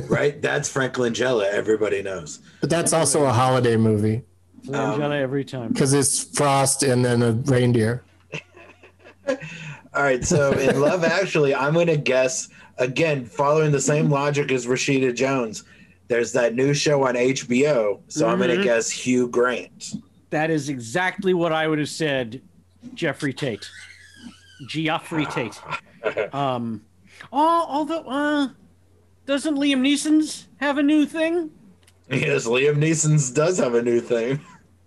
right? 0.10 0.42
That's 0.42 0.70
Frank 0.70 0.94
Langella. 0.96 1.46
Everybody 1.52 2.02
knows. 2.04 2.40
but 2.62 2.70
that's 2.70 2.94
also 2.94 3.26
a 3.26 3.32
holiday 3.34 3.76
movie 3.78 4.22
Langella 4.66 5.20
every 5.20 5.44
time. 5.46 5.72
because 5.74 5.94
it's 5.94 6.24
Frost 6.38 6.84
and 6.84 7.04
then 7.04 7.22
a 7.22 7.32
reindeer. 7.32 8.04
All 9.28 10.02
right, 10.04 10.24
so 10.26 10.52
in 10.54 10.80
Love 10.80 11.04
Actually, 11.04 11.54
I'm 11.54 11.74
gonna 11.74 11.98
guess 11.98 12.50
again, 12.78 13.26
following 13.26 13.72
the 13.72 13.82
same 13.82 14.10
logic 14.10 14.52
as 14.52 14.66
Rashida 14.66 15.16
Jones. 15.16 15.64
There's 16.08 16.32
that 16.34 16.56
new 16.56 16.74
show 16.74 17.06
on 17.08 17.16
HBO, 17.16 18.02
so 18.08 18.28
I'm 18.28 18.40
gonna 18.40 18.56
Mhm. 18.56 18.64
guess 18.64 18.90
Hugh 18.90 19.28
Grant. 19.28 19.94
That 20.32 20.50
is 20.50 20.68
exactly 20.70 21.34
what 21.34 21.52
I 21.54 21.68
would 21.68 21.80
have 21.80 21.90
said, 21.90 22.42
Jeffrey 22.96 23.34
Tate. 23.34 23.70
Geoffrey 24.68 25.26
Tate. 25.28 25.60
Um, 26.34 26.82
oh, 27.32 27.66
although, 27.70 28.04
uh, 28.04 28.50
doesn't 29.26 29.56
Liam 29.56 29.80
Neeson's 29.80 30.48
have 30.58 30.78
a 30.78 30.84
new 30.84 31.06
thing? 31.06 31.50
Yes, 32.12 32.46
Liam 32.46 32.76
Neeson's 32.76 33.32
does 33.32 33.58
have 33.58 33.74
a 33.76 33.82
new 33.82 34.02
thing. 34.02 34.42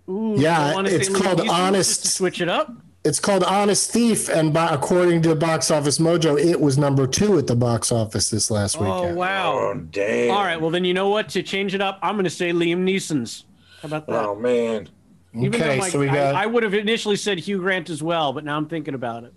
Ooh, 0.09 0.35
Yeah, 0.37 0.59
I 0.67 0.73
wanna 0.73 0.89
say 0.89 0.95
it's 0.95 1.09
called 1.09 1.39
Neeson 1.39 1.49
Honest- 1.49 2.01
to 2.03 2.07
switch 2.09 2.41
it 2.41 2.49
up. 2.49 2.71
It's 3.03 3.19
called 3.21 3.43
Honest 3.43 3.91
Thief, 3.91 4.27
and 4.27 4.53
by, 4.53 4.67
according 4.67 5.21
to 5.21 5.35
Box 5.35 5.71
Office 5.71 5.97
Mojo, 5.97 6.37
it 6.37 6.59
was 6.59 6.77
number 6.77 7.07
two 7.07 7.37
at 7.37 7.47
the 7.47 7.55
box 7.55 7.89
office 7.91 8.29
this 8.29 8.51
last 8.51 8.75
Oh 8.79 8.83
weekend. 9.01 9.17
wow! 9.17 9.53
Oh 9.53 9.73
damn! 9.91 10.31
All 10.35 10.43
right, 10.43 10.59
well 10.59 10.71
then 10.71 10.83
you 10.83 10.93
know 10.93 11.07
what? 11.09 11.29
To 11.29 11.43
change 11.43 11.73
it 11.73 11.79
up, 11.81 11.99
I'm 12.01 12.15
going 12.15 12.25
to 12.25 12.29
say 12.29 12.51
Liam 12.51 12.83
Neeson's. 12.83 13.45
How 13.81 13.87
about 13.87 14.07
that? 14.07 14.25
Oh 14.25 14.35
man. 14.35 14.89
Even 15.33 15.51
though 15.51 15.57
Okay, 15.59 15.77
my- 15.79 15.89
so 15.89 15.99
we 15.99 16.09
I- 16.09 16.13
got. 16.15 16.35
I, 16.35 16.45
would 16.47 16.63
have 16.63 16.73
initially 16.73 17.15
said 17.15 17.37
Hugh 17.39 17.59
Grant 17.59 17.89
as 17.89 18.01
well, 18.03 18.33
but 18.33 18.43
now 18.43 18.57
I'm 18.57 18.65
thinking 18.67 18.93
about 18.93 19.23
it. 19.23 19.33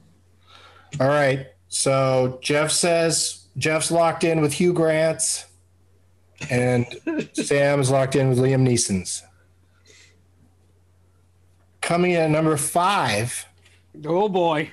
all 0.98 1.08
right, 1.08 1.46
so 1.68 2.38
Jeff 2.42 2.70
says 2.72 3.44
Jeff's 3.56 3.90
locked 3.92 4.24
in 4.24 4.40
with 4.40 4.54
Hugh 4.54 4.72
Grant's, 4.72 5.44
and 6.48 6.86
Sam's 7.34 7.90
locked 7.90 8.16
in 8.16 8.30
with 8.30 8.38
Liam 8.38 8.66
Neeson's. 8.66 9.22
Coming 11.90 12.12
in 12.12 12.20
at 12.20 12.30
number 12.30 12.56
five. 12.56 13.46
Oh 14.06 14.28
boy! 14.28 14.70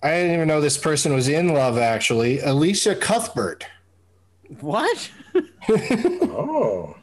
I 0.00 0.10
didn't 0.10 0.34
even 0.34 0.46
know 0.46 0.60
this 0.60 0.78
person 0.78 1.12
was 1.12 1.26
in 1.26 1.48
Love. 1.48 1.76
Actually, 1.76 2.40
Elisha 2.40 2.94
Cuthbert. 2.94 3.66
What? 4.60 5.10
Oh. 5.68 6.94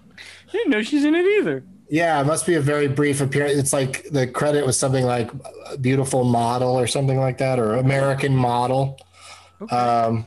I 0.48 0.52
didn't 0.54 0.70
know 0.72 0.82
she's 0.82 1.04
in 1.04 1.14
it 1.14 1.26
either. 1.26 1.66
Yeah, 1.90 2.22
it 2.22 2.24
must 2.26 2.46
be 2.46 2.54
a 2.54 2.62
very 2.62 2.88
brief 2.88 3.20
appearance. 3.20 3.58
It's 3.58 3.74
like 3.74 4.08
the 4.12 4.28
credit 4.28 4.66
was 4.66 4.80
something 4.80 5.04
like 5.04 5.30
beautiful 5.82 6.24
model 6.24 6.80
or 6.80 6.88
something 6.88 7.20
like 7.20 7.38
that, 7.40 7.60
or 7.60 7.76
American 7.76 8.34
model. 8.34 8.98
Um, 9.72 10.26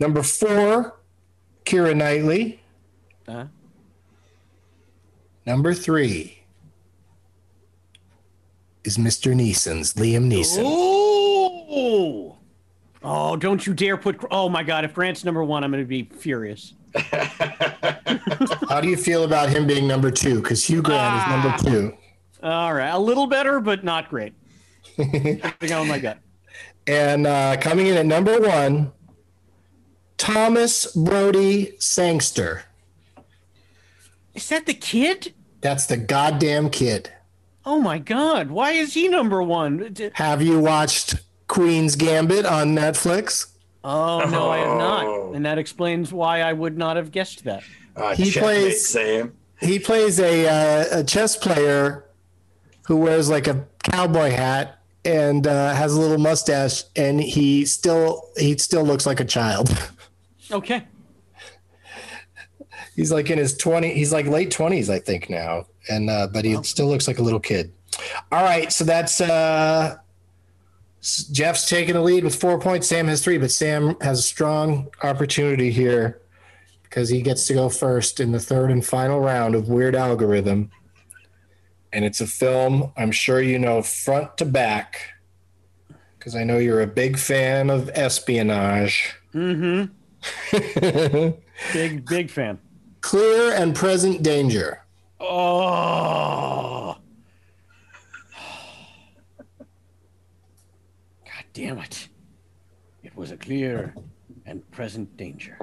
number 0.00 0.22
four, 0.22 0.98
Keira 1.66 1.94
Knightley. 1.94 2.58
Uh, 3.28 3.48
Number 5.44 5.74
three 5.74 6.41
is 8.84 8.98
Mr. 8.98 9.34
Neeson's 9.34 9.94
Liam 9.94 10.30
Neeson. 10.30 10.62
oh! 10.64 12.36
Oh, 13.04 13.36
don't 13.36 13.66
you 13.66 13.74
dare 13.74 13.96
put. 13.96 14.24
Oh 14.30 14.48
my 14.48 14.62
God! 14.62 14.84
If 14.84 14.94
Grant's 14.94 15.24
number 15.24 15.42
one, 15.42 15.64
I'm 15.64 15.72
going 15.72 15.82
to 15.82 15.88
be 15.88 16.04
furious. 16.04 16.74
How 18.68 18.80
do 18.80 18.88
you 18.88 18.96
feel 18.96 19.24
about 19.24 19.48
him 19.48 19.66
being 19.66 19.88
number 19.88 20.10
two? 20.10 20.40
Because 20.40 20.64
Hugh 20.64 20.82
Grant 20.82 21.16
is 21.16 21.28
number 21.28 21.70
two. 21.70 21.96
All 22.42 22.72
right, 22.72 22.90
a 22.90 22.98
little 22.98 23.26
better, 23.26 23.60
but 23.60 23.82
not 23.82 24.08
great. 24.08 24.34
On 24.98 25.88
my 25.88 25.98
gut. 25.98 26.18
And 26.86 27.26
uh, 27.26 27.56
coming 27.60 27.86
in 27.86 27.96
at 27.96 28.06
number 28.06 28.40
one, 28.40 28.92
Thomas 30.16 30.86
Brodie-Sangster. 30.94 32.64
Is 34.34 34.48
that 34.48 34.66
the 34.66 34.74
kid? 34.74 35.34
That's 35.60 35.86
the 35.86 35.96
goddamn 35.96 36.70
kid. 36.70 37.12
Oh 37.64 37.80
my 37.80 37.98
God! 37.98 38.50
Why 38.50 38.72
is 38.72 38.94
he 38.94 39.08
number 39.08 39.42
one? 39.42 39.94
Have 40.14 40.42
you 40.42 40.58
watched 40.58 41.14
Queen's 41.46 41.94
Gambit 41.96 42.44
on 42.44 42.74
Netflix? 42.74 43.52
Oh 43.84 44.20
no, 44.28 44.50
I 44.50 44.58
have 44.58 44.68
Oh. 44.68 44.78
not, 44.78 45.34
and 45.36 45.46
that 45.46 45.58
explains 45.58 46.12
why 46.12 46.40
I 46.42 46.52
would 46.52 46.76
not 46.76 46.96
have 46.96 47.10
guessed 47.12 47.44
that. 47.44 47.62
Uh, 47.96 48.14
He 48.14 48.30
plays- 48.30 48.88
Sam. 48.88 49.32
He 49.60 49.78
plays 49.78 50.18
a, 50.18 50.48
uh, 50.48 51.00
a 51.00 51.04
chess 51.04 51.36
player 51.36 52.04
who 52.88 52.96
wears 52.96 53.28
like 53.30 53.46
a 53.46 53.64
cowboy 53.84 54.30
hat 54.30 54.78
and 55.04 55.46
uh, 55.46 55.72
has 55.74 55.94
a 55.94 56.00
little 56.00 56.18
mustache, 56.18 56.82
and 56.96 57.20
he 57.20 57.64
still 57.64 58.28
he 58.36 58.56
still 58.58 58.82
looks 58.84 59.06
like 59.06 59.20
a 59.20 59.24
child. 59.24 59.68
Okay. 60.50 60.84
he's 62.94 63.10
like 63.10 63.30
in 63.30 63.38
his 63.38 63.56
20 63.56 63.94
he's 63.94 64.12
like 64.12 64.26
late 64.26 64.50
20s 64.50 64.90
i 64.90 64.98
think 64.98 65.30
now 65.30 65.64
and 65.88 66.08
uh 66.10 66.26
but 66.32 66.44
he 66.44 66.60
still 66.62 66.86
looks 66.86 67.06
like 67.08 67.18
a 67.18 67.22
little 67.22 67.40
kid. 67.40 67.72
All 68.30 68.42
right 68.42 68.72
so 68.72 68.84
that's 68.84 69.20
uh 69.20 69.96
jeff's 71.32 71.68
taking 71.68 71.94
the 71.94 72.00
lead 72.00 72.22
with 72.24 72.34
four 72.34 72.58
points. 72.60 72.86
Sam 72.88 73.06
has 73.08 73.22
three 73.22 73.38
but 73.38 73.50
sam 73.50 73.96
has 74.00 74.18
a 74.20 74.22
strong 74.22 74.88
opportunity 75.02 75.70
here 75.70 76.20
because 76.84 77.08
he 77.08 77.22
gets 77.22 77.46
to 77.46 77.54
go 77.54 77.68
first 77.68 78.20
in 78.20 78.32
the 78.32 78.38
third 78.40 78.70
and 78.70 78.84
final 78.84 79.20
round 79.20 79.54
of 79.54 79.68
weird 79.68 79.94
algorithm. 79.96 80.70
And 81.92 82.04
it's 82.04 82.20
a 82.20 82.26
film 82.26 82.92
i'm 82.96 83.12
sure 83.12 83.40
you 83.40 83.58
know 83.58 83.82
front 83.82 84.36
to 84.38 84.44
back 84.44 85.10
because 86.18 86.36
i 86.36 86.44
know 86.44 86.58
you're 86.58 86.82
a 86.82 86.86
big 86.86 87.18
fan 87.18 87.68
of 87.70 87.90
espionage. 87.94 89.14
Mm-hmm. 89.34 89.86
Big 91.72 92.04
big 92.06 92.30
fan. 92.30 92.58
clear 93.00 93.52
and 93.54 93.74
present 93.74 94.22
danger 94.22 94.84
Oh. 95.24 96.96
God 99.58 101.44
damn 101.52 101.78
it. 101.78 102.08
It 103.04 103.16
was 103.16 103.30
a 103.30 103.36
clear 103.36 103.94
and 104.46 104.68
present 104.72 105.16
danger. 105.16 105.56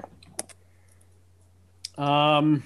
Um 1.97 2.63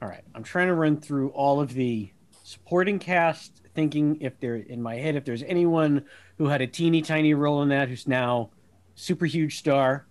All 0.00 0.08
right, 0.08 0.22
I'm 0.34 0.44
trying 0.44 0.68
to 0.68 0.74
run 0.74 1.00
through 1.00 1.30
all 1.30 1.60
of 1.60 1.74
the 1.74 2.12
supporting 2.44 3.00
cast 3.00 3.60
thinking 3.74 4.18
if 4.20 4.38
there 4.40 4.54
in 4.54 4.80
my 4.80 4.94
head 4.96 5.16
if 5.16 5.24
there's 5.24 5.42
anyone 5.42 6.04
who 6.38 6.46
had 6.46 6.60
a 6.60 6.66
teeny 6.66 7.02
tiny 7.02 7.34
role 7.34 7.62
in 7.62 7.70
that 7.70 7.88
who's 7.88 8.06
now 8.06 8.50
super 8.94 9.26
huge 9.26 9.58
star. 9.58 10.06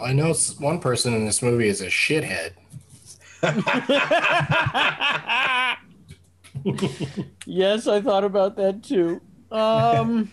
I 0.00 0.12
know 0.12 0.32
one 0.58 0.80
person 0.80 1.14
in 1.14 1.24
this 1.24 1.42
movie 1.42 1.68
is 1.68 1.80
a 1.80 1.86
shithead. 1.86 2.52
yes, 7.46 7.86
I 7.86 8.00
thought 8.00 8.24
about 8.24 8.56
that 8.56 8.82
too. 8.82 9.20
Um, 9.50 10.30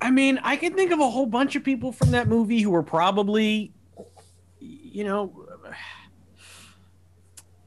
I 0.00 0.10
mean, 0.10 0.40
I 0.42 0.56
can 0.56 0.74
think 0.74 0.90
of 0.90 1.00
a 1.00 1.08
whole 1.08 1.26
bunch 1.26 1.54
of 1.54 1.62
people 1.62 1.92
from 1.92 2.10
that 2.10 2.28
movie 2.28 2.60
who 2.60 2.70
were 2.70 2.82
probably, 2.82 3.72
you 4.58 5.04
know, 5.04 5.46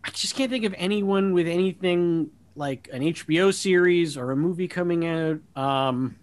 I 0.04 0.10
just 0.12 0.36
can't 0.36 0.52
think 0.52 0.66
of 0.66 0.76
anyone 0.78 1.34
with 1.34 1.48
anything 1.48 2.30
like 2.56 2.90
an 2.92 3.02
HBO 3.02 3.54
series 3.54 4.18
or 4.18 4.32
a 4.32 4.36
movie 4.36 4.68
coming 4.68 5.06
out. 5.06 5.40
Um, 5.56 6.18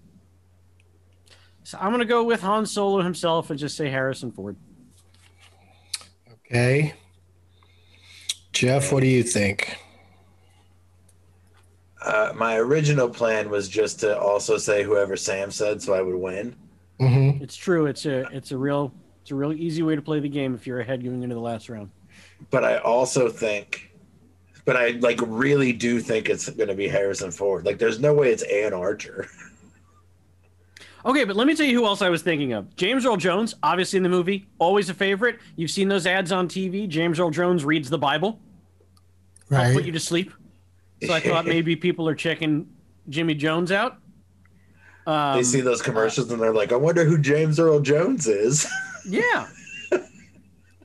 so 1.64 1.78
I'm 1.80 1.90
gonna 1.90 2.04
go 2.04 2.24
with 2.24 2.40
Han 2.42 2.66
Solo 2.66 3.02
himself 3.02 3.50
and 3.50 3.58
just 3.58 3.76
say 3.76 3.88
Harrison 3.88 4.32
Ford. 4.32 4.56
Okay. 6.46 6.94
Jeff, 8.52 8.92
what 8.92 9.00
do 9.00 9.08
you 9.08 9.22
think? 9.22 9.78
Uh, 12.04 12.32
my 12.34 12.56
original 12.56 13.08
plan 13.08 13.48
was 13.48 13.68
just 13.68 14.00
to 14.00 14.18
also 14.18 14.58
say 14.58 14.82
whoever 14.82 15.16
Sam 15.16 15.50
said, 15.50 15.80
so 15.80 15.94
I 15.94 16.02
would 16.02 16.16
win. 16.16 16.54
Mm-hmm. 17.00 17.42
It's 17.42 17.56
true. 17.56 17.86
It's 17.86 18.06
a 18.06 18.26
it's 18.32 18.52
a 18.52 18.58
real 18.58 18.92
it's 19.22 19.30
a 19.30 19.34
real 19.34 19.52
easy 19.52 19.82
way 19.82 19.94
to 19.94 20.02
play 20.02 20.20
the 20.20 20.28
game 20.28 20.54
if 20.54 20.66
you're 20.66 20.80
ahead 20.80 21.02
going 21.02 21.22
into 21.22 21.34
the 21.34 21.40
last 21.40 21.68
round. 21.68 21.90
But 22.50 22.64
I 22.64 22.78
also 22.78 23.28
think, 23.28 23.92
but 24.64 24.76
I 24.76 24.90
like 25.00 25.20
really 25.22 25.72
do 25.72 26.00
think 26.00 26.28
it's 26.28 26.48
going 26.48 26.68
to 26.68 26.74
be 26.74 26.88
Harrison 26.88 27.30
Ford. 27.30 27.64
Like, 27.64 27.78
there's 27.78 28.00
no 28.00 28.12
way 28.14 28.32
it's 28.32 28.42
Anne 28.42 28.74
Archer. 28.74 29.28
Okay, 31.04 31.24
but 31.24 31.34
let 31.36 31.46
me 31.46 31.54
tell 31.56 31.66
you 31.66 31.78
who 31.78 31.84
else 31.86 32.00
I 32.02 32.08
was 32.10 32.22
thinking 32.22 32.52
of. 32.52 32.74
James 32.76 33.04
Earl 33.04 33.16
Jones, 33.16 33.54
obviously 33.62 33.96
in 33.96 34.02
the 34.02 34.08
movie, 34.08 34.46
always 34.58 34.88
a 34.88 34.94
favorite. 34.94 35.38
You've 35.56 35.70
seen 35.70 35.88
those 35.88 36.06
ads 36.06 36.30
on 36.30 36.48
TV. 36.48 36.88
James 36.88 37.18
Earl 37.18 37.30
Jones 37.30 37.64
reads 37.64 37.90
the 37.90 37.98
Bible. 37.98 38.38
Right. 39.48 39.66
I'll 39.68 39.74
put 39.74 39.84
you 39.84 39.92
to 39.92 40.00
sleep. 40.00 40.32
So 41.04 41.12
I 41.12 41.20
thought 41.20 41.44
maybe 41.46 41.74
people 41.74 42.08
are 42.08 42.14
checking 42.14 42.68
Jimmy 43.08 43.34
Jones 43.34 43.72
out. 43.72 43.98
Um, 45.06 45.36
they 45.36 45.42
see 45.42 45.60
those 45.60 45.82
commercials 45.82 46.30
and 46.30 46.40
they're 46.40 46.54
like, 46.54 46.70
I 46.72 46.76
wonder 46.76 47.04
who 47.04 47.18
James 47.18 47.58
Earl 47.58 47.80
Jones 47.80 48.26
is. 48.26 48.66
Yeah. 49.04 49.48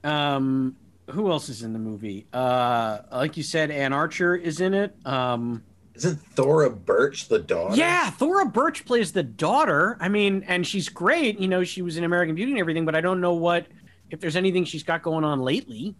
um, 0.03 0.75
who 1.11 1.29
else 1.31 1.49
is 1.49 1.61
in 1.61 1.71
the 1.71 1.77
movie? 1.77 2.25
Uh, 2.33 2.99
like 3.11 3.37
you 3.37 3.43
said, 3.43 3.69
Anne 3.69 3.93
Archer 3.93 4.35
is 4.35 4.59
in 4.59 4.73
it. 4.73 4.95
Um, 5.05 5.63
Isn't 5.97 6.19
Thora 6.19 6.69
Birch 6.69 7.27
the 7.27 7.39
daughter? 7.39 7.75
Yeah, 7.75 8.09
Thora 8.11 8.45
Birch 8.45 8.85
plays 8.85 9.11
the 9.11 9.23
daughter. 9.23 9.97
I 9.99 10.09
mean, 10.09 10.43
and 10.47 10.65
she's 10.65 10.89
great. 10.89 11.39
You 11.39 11.47
know, 11.47 11.63
she 11.63 11.81
was 11.81 11.97
in 11.97 12.03
American 12.03 12.35
Beauty 12.35 12.51
and 12.51 12.59
everything, 12.59 12.85
but 12.85 12.95
I 12.95 13.01
don't 13.01 13.19
know 13.19 13.33
what 13.33 13.67
if 14.11 14.19
there's 14.19 14.35
anything 14.35 14.63
she's 14.63 14.83
got 14.83 15.01
going 15.01 15.23
on 15.23 15.41
lately. 15.41 15.95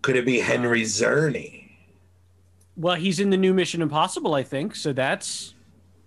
Could 0.00 0.16
it 0.16 0.24
be 0.24 0.40
uh, 0.40 0.44
Henry 0.44 0.82
Czerny? 0.82 1.70
Well, 2.76 2.96
he's 2.96 3.20
in 3.20 3.30
the 3.30 3.36
new 3.36 3.52
Mission 3.52 3.82
Impossible, 3.82 4.34
I 4.34 4.42
think. 4.42 4.74
So 4.74 4.92
that's 4.92 5.54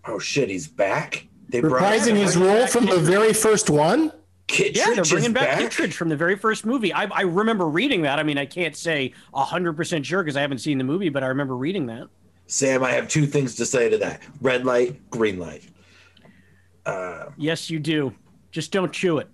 Oh 0.07 0.19
shit, 0.19 0.49
he's 0.49 0.67
back. 0.67 1.27
They 1.49 1.61
brought 1.61 1.81
Reprising 1.81 2.15
his 2.15 2.37
role 2.37 2.67
from 2.67 2.85
the 2.85 2.97
very 2.97 3.33
first 3.33 3.69
one. 3.69 4.11
Kittredge 4.47 4.77
yeah, 4.77 4.93
they're 4.93 5.03
bringing 5.03 5.33
back 5.33 5.57
back? 5.57 5.59
Kittredge 5.59 5.95
from 5.95 6.09
the 6.09 6.15
very 6.15 6.35
first 6.35 6.65
movie. 6.65 6.93
I, 6.93 7.05
I 7.05 7.21
remember 7.21 7.67
reading 7.67 8.03
that. 8.03 8.19
I 8.19 8.23
mean, 8.23 8.37
I 8.37 8.45
can't 8.45 8.75
say 8.75 9.13
hundred 9.33 9.73
percent 9.73 10.05
sure 10.05 10.23
because 10.23 10.37
I 10.37 10.41
haven't 10.41 10.59
seen 10.59 10.77
the 10.77 10.83
movie, 10.83 11.09
but 11.09 11.23
I 11.23 11.27
remember 11.27 11.55
reading 11.55 11.87
that. 11.87 12.07
Sam, 12.47 12.83
I 12.83 12.91
have 12.91 13.07
two 13.07 13.25
things 13.25 13.55
to 13.55 13.65
say 13.65 13.89
to 13.89 13.97
that: 13.99 14.21
red 14.41 14.65
light, 14.65 15.09
green 15.09 15.39
light. 15.39 15.63
Uh, 16.85 17.29
Yes, 17.37 17.69
you 17.69 17.79
do. 17.79 18.13
Just 18.51 18.71
don't 18.71 18.91
chew 18.93 19.17
it. 19.17 19.27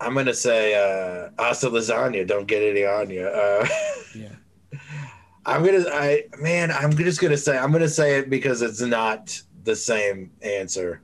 I'm 0.00 0.14
gonna 0.14 0.34
say 0.34 0.74
uh, 0.74 1.30
hasta 1.42 1.68
lasagna. 1.68 2.26
Don't 2.26 2.46
get 2.46 2.62
any 2.62 2.84
on 2.84 3.10
you. 3.10 3.26
Uh, 3.26 3.66
Yeah. 4.14 4.28
I'm 5.46 5.64
gonna. 5.64 5.84
I 5.90 6.24
man, 6.38 6.70
I'm 6.70 6.92
just 6.96 7.20
gonna 7.20 7.36
say. 7.36 7.56
I'm 7.56 7.72
gonna 7.72 7.88
say 7.88 8.18
it 8.18 8.28
because 8.28 8.60
it's 8.62 8.80
not 8.80 9.40
the 9.64 9.74
same 9.74 10.30
answer. 10.42 11.00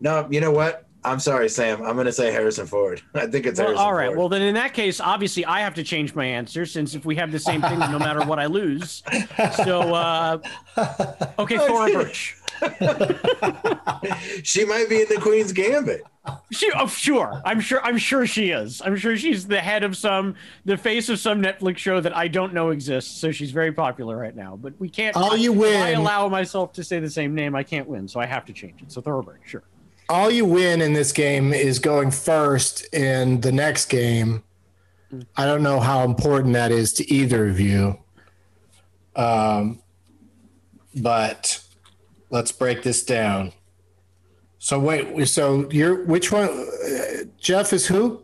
No, 0.00 0.26
you 0.30 0.40
know 0.40 0.50
what? 0.50 0.86
I'm 1.04 1.18
sorry, 1.18 1.48
Sam. 1.48 1.82
I'm 1.82 1.96
gonna 1.96 2.12
say 2.12 2.30
Harrison 2.30 2.66
Ford. 2.66 3.02
I 3.14 3.26
think 3.26 3.46
it's 3.46 3.58
Well, 3.58 3.68
Harrison 3.68 3.84
all 3.86 3.94
right. 3.94 4.06
Ford. 4.06 4.18
Well, 4.18 4.28
then 4.28 4.42
in 4.42 4.54
that 4.54 4.72
case, 4.72 5.00
obviously, 5.00 5.44
I 5.44 5.60
have 5.60 5.74
to 5.74 5.82
change 5.82 6.14
my 6.14 6.24
answer 6.24 6.64
since 6.64 6.94
if 6.94 7.04
we 7.04 7.16
have 7.16 7.32
the 7.32 7.38
same 7.38 7.60
thing, 7.62 7.78
no 7.78 7.98
matter 7.98 8.24
what 8.24 8.38
I 8.38 8.46
lose. 8.46 9.02
So, 9.64 9.94
uh, 9.94 10.38
okay, 11.38 11.58
Thora 11.66 11.92
Birch. 11.92 12.36
she 14.44 14.64
might 14.64 14.88
be 14.88 15.02
in 15.02 15.08
the 15.08 15.18
Queen's 15.20 15.52
Gambit. 15.52 16.04
She, 16.52 16.70
oh, 16.76 16.86
sure. 16.86 17.42
I'm 17.44 17.58
sure. 17.58 17.84
I'm 17.84 17.98
sure 17.98 18.26
she 18.26 18.50
is. 18.50 18.80
I'm 18.84 18.96
sure 18.96 19.16
she's 19.16 19.48
the 19.48 19.58
head 19.58 19.82
of 19.82 19.96
some, 19.96 20.36
the 20.64 20.76
face 20.76 21.08
of 21.08 21.18
some 21.18 21.42
Netflix 21.42 21.78
show 21.78 22.00
that 22.00 22.16
I 22.16 22.28
don't 22.28 22.54
know 22.54 22.70
exists. 22.70 23.18
So 23.18 23.32
she's 23.32 23.50
very 23.50 23.72
popular 23.72 24.16
right 24.16 24.36
now. 24.36 24.56
But 24.56 24.74
we 24.78 24.88
can't. 24.88 25.16
All 25.16 25.36
you 25.36 25.52
win. 25.52 25.82
I 25.82 25.90
allow 25.90 26.28
myself 26.28 26.72
to 26.74 26.84
say 26.84 27.00
the 27.00 27.10
same 27.10 27.34
name. 27.34 27.56
I 27.56 27.64
can't 27.64 27.88
win, 27.88 28.06
so 28.06 28.20
I 28.20 28.26
have 28.26 28.44
to 28.44 28.52
change 28.52 28.82
it. 28.82 28.92
So 28.92 29.00
Thora 29.00 29.24
Birch, 29.24 29.40
sure. 29.44 29.64
All 30.08 30.30
you 30.30 30.44
win 30.44 30.82
in 30.82 30.92
this 30.92 31.12
game 31.12 31.52
is 31.54 31.78
going 31.78 32.10
first 32.10 32.92
in 32.94 33.40
the 33.40 33.52
next 33.52 33.86
game. 33.86 34.42
I 35.36 35.44
don't 35.44 35.62
know 35.62 35.80
how 35.80 36.04
important 36.04 36.54
that 36.54 36.70
is 36.70 36.92
to 36.94 37.10
either 37.12 37.48
of 37.48 37.60
you. 37.60 37.98
Um, 39.14 39.80
but 40.94 41.62
let's 42.30 42.52
break 42.52 42.82
this 42.82 43.04
down. 43.04 43.52
So 44.58 44.78
wait, 44.78 45.26
so 45.26 45.68
you're 45.70 46.04
which 46.04 46.30
one? 46.30 46.48
uh, 46.48 47.24
Jeff 47.38 47.72
is 47.72 47.86
who? 47.86 48.22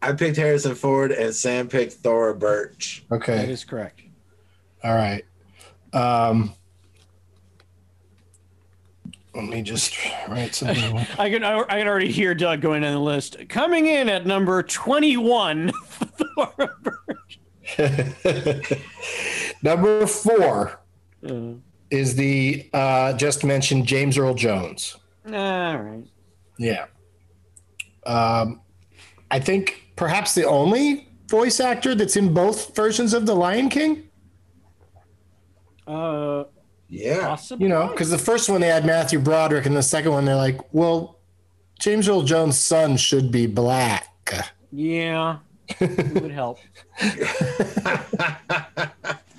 I 0.00 0.12
picked 0.12 0.36
Harrison 0.36 0.74
Ford, 0.74 1.10
and 1.10 1.34
Sam 1.34 1.66
picked 1.68 1.94
Thora 1.94 2.34
Birch. 2.34 3.04
Okay, 3.10 3.50
is 3.50 3.64
correct. 3.64 4.02
all 4.84 4.94
right. 4.94 5.24
Um, 5.92 6.54
let 9.38 9.48
me 9.48 9.62
just 9.62 9.96
write 10.28 10.54
something. 10.54 10.98
I 11.18 11.30
can. 11.30 11.44
I 11.44 11.64
can 11.64 11.86
already 11.86 12.10
hear 12.10 12.34
Doug 12.34 12.60
going 12.60 12.82
on 12.84 12.92
the 12.92 12.98
list. 13.00 13.36
Coming 13.48 13.86
in 13.86 14.08
at 14.08 14.26
number 14.26 14.62
twenty-one. 14.62 15.72
Number 19.62 20.06
four 20.06 20.80
Uh, 21.28 21.52
is 21.90 22.14
the 22.16 22.68
uh, 22.72 23.12
just 23.14 23.44
mentioned 23.44 23.86
James 23.86 24.16
Earl 24.18 24.34
Jones. 24.34 24.96
all 25.26 25.32
right. 25.32 26.04
Yeah. 26.58 26.86
Um, 28.06 28.60
I 29.30 29.38
think 29.40 29.92
perhaps 29.96 30.34
the 30.34 30.44
only 30.44 31.08
voice 31.28 31.60
actor 31.60 31.94
that's 31.94 32.16
in 32.16 32.32
both 32.32 32.74
versions 32.74 33.12
of 33.14 33.26
The 33.26 33.34
Lion 33.34 33.68
King. 33.68 34.04
Uh, 35.86 36.44
Yeah. 36.88 37.26
possibly. 37.28 37.64
You 37.64 37.68
know, 37.68 37.88
because 37.88 38.10
the 38.10 38.18
first 38.18 38.48
one 38.48 38.60
they 38.60 38.68
had 38.68 38.86
Matthew 38.86 39.18
Broderick, 39.18 39.66
and 39.66 39.76
the 39.76 39.82
second 39.82 40.12
one 40.12 40.24
they're 40.24 40.36
like, 40.36 40.60
well, 40.72 41.18
James 41.78 42.08
Earl 42.08 42.22
Jones' 42.22 42.58
son 42.58 42.96
should 42.96 43.30
be 43.30 43.46
black. 43.46 44.06
Yeah, 44.72 45.38
it 45.80 46.22
would 46.22 46.30
help. 46.32 46.58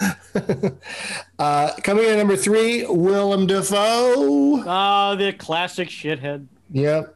Uh, 1.39 1.71
coming 1.83 2.05
in 2.05 2.11
at 2.11 2.17
number 2.17 2.35
three, 2.35 2.85
Willem 2.85 3.47
Dafoe. 3.47 4.63
Ah, 4.67 5.15
the 5.15 5.33
classic 5.33 5.89
shithead. 5.89 6.45
Yep. 6.71 7.15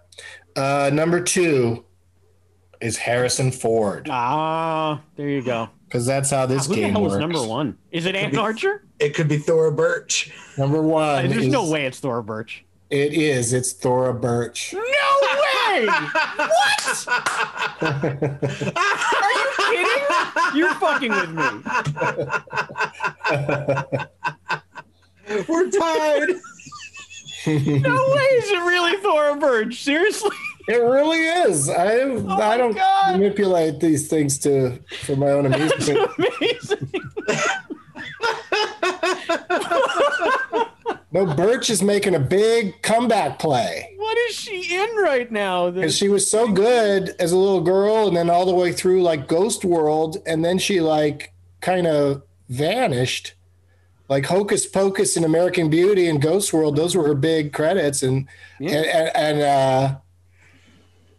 Uh, 0.56 0.90
number 0.94 1.22
two 1.22 1.84
is 2.82 2.98
Harrison 2.98 3.52
Ford, 3.52 4.08
Ah, 4.12 5.02
there 5.16 5.30
you 5.30 5.42
go. 5.42 5.70
Because 5.94 6.08
that's 6.08 6.32
how 6.32 6.48
this 6.48 6.64
ah, 6.64 6.70
Who 6.70 6.74
the 6.74 6.82
game 6.82 6.94
hell 6.94 7.04
works. 7.04 7.14
is 7.14 7.20
number 7.20 7.44
one? 7.46 7.78
Is 7.92 8.08
it 8.08 8.16
Anne 8.16 8.36
Archer? 8.36 8.84
It 8.98 9.14
could 9.14 9.28
be 9.28 9.38
Thora 9.38 9.72
Birch. 9.72 10.32
Number 10.58 10.82
one. 10.82 11.30
There's 11.30 11.46
is- 11.46 11.52
no 11.54 11.70
way 11.70 11.86
it's 11.86 12.00
Thora 12.00 12.24
Birch. 12.24 12.66
It 12.90 13.14
is. 13.14 13.54
It's 13.54 13.74
Thora 13.74 14.12
Birch. 14.12 14.74
No 14.74 14.80
way! 14.80 15.86
what? 16.36 17.06
Are 17.84 19.32
you 19.34 19.52
kidding? 19.70 20.58
You're 20.58 20.74
fucking 20.74 21.12
with 21.12 21.30
me. 21.30 21.44
We're 25.48 25.70
tied. 25.70 26.30
No 27.46 28.10
way 28.10 28.30
is 28.34 28.50
it 28.50 28.64
really 28.66 28.98
Thora 28.98 29.36
Birch. 29.36 29.84
Seriously? 29.84 30.36
It 30.68 30.82
really 30.82 31.20
is. 31.20 31.70
I 31.70 32.04
I 32.04 32.58
don't 32.58 32.74
God. 32.76 33.12
manipulate 33.14 33.80
these 33.80 34.08
things 34.08 34.38
to 34.40 34.80
for 35.02 35.16
my 35.16 35.30
own 35.32 35.46
amusement. 35.46 36.10
No, 41.12 41.26
Birch 41.36 41.70
is 41.70 41.84
making 41.84 42.16
a 42.16 42.20
big 42.20 42.82
comeback 42.82 43.40
play 43.40 43.94
What 43.98 44.18
is 44.30 44.36
she 44.36 44.76
in 44.76 44.96
right 44.98 45.32
now? 45.32 45.70
Because 45.70 45.98
she 45.98 46.10
was 46.10 46.30
so 46.30 46.48
good 46.52 47.14
as 47.20 47.32
a 47.32 47.38
little 47.38 47.62
girl, 47.62 48.08
and 48.08 48.16
then 48.16 48.30
all 48.30 48.46
the 48.46 48.56
way 48.56 48.72
through 48.72 49.04
like 49.04 49.28
Ghost 49.28 49.66
World, 49.66 50.18
and 50.26 50.44
then 50.44 50.58
she 50.58 50.82
like 50.82 51.34
kind 51.62 51.88
of 51.88 52.24
vanished. 52.50 53.34
Like 54.10 54.26
Hocus 54.26 54.66
Pocus 54.66 55.16
and 55.16 55.26
American 55.26 55.70
Beauty 55.70 56.08
and 56.08 56.22
Ghost 56.22 56.52
World, 56.54 56.76
those 56.76 56.96
were 56.96 57.08
her 57.08 57.16
big 57.16 57.54
credits, 57.54 58.04
and 58.04 58.28
and 58.60 58.70
and, 58.70 59.16
and 59.16 59.42
uh, 59.42 59.96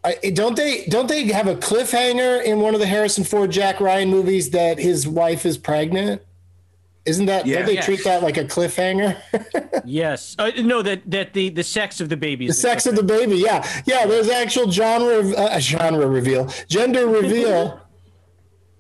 I, 0.05 0.31
don't 0.31 0.55
they 0.55 0.85
don't 0.87 1.09
they 1.09 1.25
have 1.29 1.47
a 1.47 1.55
cliffhanger 1.57 2.45
in 2.45 2.61
one 2.61 2.75
of 2.75 2.81
the 2.81 2.87
Harrison 2.87 3.25
Ford 3.25 3.51
Jack 3.51 3.81
Ryan 3.81 4.11
movies 4.11 4.51
that 4.51 4.79
his 4.79 5.09
wife 5.09 5.47
is 5.47 5.57
pregnant? 5.57 6.21
Isn't 7.07 7.27
that 7.27 7.47
Yeah. 7.47 7.57
don't 7.59 7.67
they 7.67 7.75
Yes. 7.75 7.85
treat 7.85 8.05
that 8.05 8.23
like 8.23 8.37
a 8.37 8.45
cliffhanger? 8.45 9.17
yes. 9.85 10.37
Uh, 10.39 10.51
no, 10.59 10.83
that 10.83 11.11
that 11.11 11.33
the 11.33 11.49
the 11.49 11.63
sex 11.65 12.01
of 12.01 12.09
the 12.11 12.17
baby. 12.17 12.47
the 12.47 12.51
is 12.51 12.61
sex 12.61 12.87
of 12.87 12.97
the 12.97 13.03
baby, 13.03 13.37
yeah, 13.37 13.67
yeah. 13.87 14.07
There's 14.07 14.29
actual 14.29 14.71
genre 14.71 15.27
uh, 15.35 15.59
genre 15.59 16.07
reveal, 16.07 16.51
gender 16.69 17.07
reveal 17.07 17.81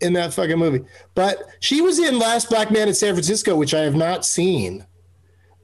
in 0.00 0.12
that 0.14 0.34
fucking 0.34 0.58
movie. 0.58 0.84
But 1.14 1.42
she 1.60 1.80
was 1.80 1.98
in 1.98 2.18
Last 2.18 2.50
Black 2.50 2.70
Man 2.70 2.88
in 2.88 2.94
San 2.94 3.14
Francisco, 3.14 3.56
which 3.56 3.72
I 3.72 3.80
have 3.80 3.94
not 3.94 4.26
seen. 4.26 4.86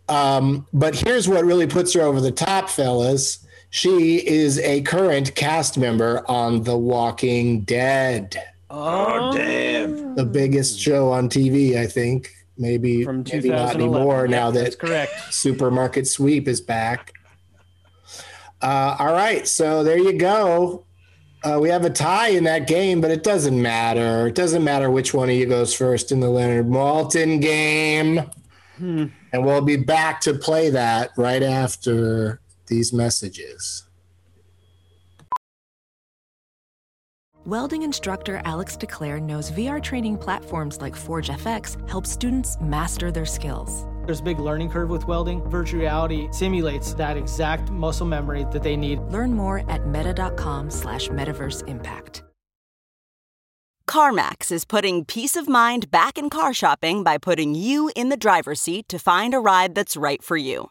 Um, 0.08 0.66
but 0.72 0.94
here's 0.94 1.28
what 1.28 1.44
really 1.44 1.66
puts 1.66 1.92
her 1.94 2.00
over 2.00 2.20
the 2.20 2.30
top, 2.32 2.68
fellas. 2.70 3.46
She 3.70 4.26
is 4.26 4.58
a 4.58 4.82
current 4.82 5.34
cast 5.36 5.78
member 5.78 6.28
on 6.28 6.64
The 6.64 6.76
Walking 6.76 7.60
Dead, 7.60 8.36
Oh, 8.68 9.32
damn. 9.36 10.14
the 10.16 10.24
biggest 10.24 10.78
show 10.78 11.10
on 11.12 11.28
TV, 11.28 11.76
I 11.76 11.86
think. 11.86 12.30
Maybe, 12.58 13.04
from 13.04 13.24
maybe 13.32 13.48
not 13.48 13.74
anymore 13.76 14.26
Yeah, 14.26 14.36
now 14.36 14.50
that 14.50 14.78
correct. 14.78 15.32
Supermarket 15.32 16.06
Sweep 16.06 16.46
is 16.46 16.60
back. 16.60 17.14
Uh, 18.60 18.96
all 18.98 19.12
right, 19.12 19.48
so 19.48 19.82
there 19.82 19.96
you 19.96 20.12
go. 20.18 20.84
Uh, 21.42 21.58
we 21.58 21.70
have 21.70 21.86
a 21.86 21.90
tie 21.90 22.28
in 22.28 22.44
that 22.44 22.66
game, 22.66 23.00
but 23.00 23.10
it 23.10 23.22
doesn't 23.22 23.60
matter. 23.62 24.26
It 24.26 24.34
doesn't 24.34 24.62
matter 24.62 24.90
which 24.90 25.14
one 25.14 25.30
of 25.30 25.34
you 25.36 25.46
goes 25.46 25.72
first 25.72 26.12
in 26.12 26.20
the 26.20 26.28
Leonard 26.28 26.66
Maltin 26.68 27.40
game. 27.40 28.20
Hmm. 28.76 29.06
And 29.32 29.46
we'll 29.46 29.62
be 29.62 29.76
back 29.76 30.20
to 30.22 30.34
play 30.34 30.68
that 30.70 31.12
right 31.16 31.42
after 31.42 32.39
these 32.70 32.94
messages. 32.94 33.84
Welding 37.46 37.82
instructor 37.82 38.40
Alex 38.44 38.76
DeClaire 38.76 39.20
knows 39.20 39.50
VR 39.50 39.82
training 39.82 40.18
platforms 40.18 40.80
like 40.80 40.94
Forge 40.94 41.30
FX 41.30 41.88
help 41.88 42.06
students 42.06 42.58
master 42.60 43.10
their 43.10 43.24
skills. 43.24 43.86
There's 44.04 44.20
a 44.20 44.22
big 44.22 44.38
learning 44.38 44.70
curve 44.70 44.90
with 44.90 45.06
welding. 45.06 45.42
Virtual 45.48 45.80
reality 45.80 46.28
simulates 46.32 46.94
that 46.94 47.16
exact 47.16 47.70
muscle 47.70 48.06
memory 48.06 48.46
that 48.52 48.62
they 48.62 48.76
need. 48.76 49.00
Learn 49.00 49.32
more 49.32 49.68
at 49.70 49.86
meta.com 49.86 50.70
slash 50.70 51.08
metaverse 51.08 51.66
impact. 51.66 52.22
CarMax 53.88 54.52
is 54.52 54.64
putting 54.64 55.04
peace 55.04 55.34
of 55.34 55.48
mind 55.48 55.90
back 55.90 56.18
in 56.18 56.30
car 56.30 56.54
shopping 56.54 57.02
by 57.02 57.18
putting 57.18 57.54
you 57.54 57.90
in 57.96 58.08
the 58.08 58.16
driver's 58.16 58.60
seat 58.60 58.88
to 58.88 58.98
find 58.98 59.34
a 59.34 59.40
ride 59.40 59.74
that's 59.74 59.96
right 59.96 60.22
for 60.22 60.36
you. 60.36 60.70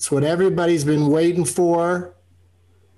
It's 0.00 0.10
what 0.10 0.24
everybody's 0.24 0.82
been 0.82 1.08
waiting 1.08 1.44
for 1.44 2.14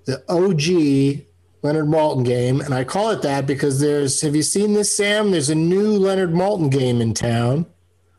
the 0.05 0.23
OG 0.29 1.25
Leonard 1.61 1.87
Maltin 1.87 2.23
game. 2.23 2.61
And 2.61 2.73
I 2.73 2.85
call 2.85 3.09
it 3.09 3.21
that 3.23 3.45
because 3.45 3.81
there's, 3.81 4.21
have 4.21 4.37
you 4.37 4.41
seen 4.41 4.71
this, 4.71 4.95
Sam? 4.95 5.31
There's 5.31 5.49
a 5.49 5.55
new 5.55 5.97
Leonard 5.97 6.31
Maltin 6.31 6.71
game 6.71 7.01
in 7.01 7.13
town. 7.13 7.65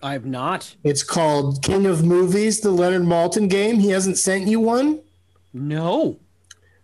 I've 0.02 0.26
not. 0.26 0.76
It's 0.84 1.02
called 1.02 1.62
King 1.62 1.86
of 1.86 2.04
Movies, 2.04 2.60
the 2.60 2.72
Leonard 2.72 3.04
Maltin 3.04 3.48
game. 3.48 3.78
He 3.78 3.88
hasn't 3.88 4.18
sent 4.18 4.48
you 4.48 4.60
one? 4.60 5.00
No. 5.54 6.18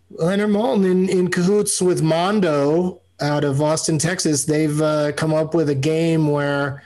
Leonard 0.09 0.48
Maltin, 0.48 0.90
in, 0.90 1.09
in 1.11 1.30
cahoots 1.30 1.82
with 1.82 2.01
Mondo 2.01 3.03
out 3.20 3.44
of 3.44 3.61
Austin, 3.61 3.98
Texas, 3.98 4.46
they've 4.46 4.80
uh, 4.80 5.12
come 5.12 5.34
up 5.34 5.53
with 5.53 5.68
a 5.68 5.74
game 5.74 6.28
where 6.28 6.82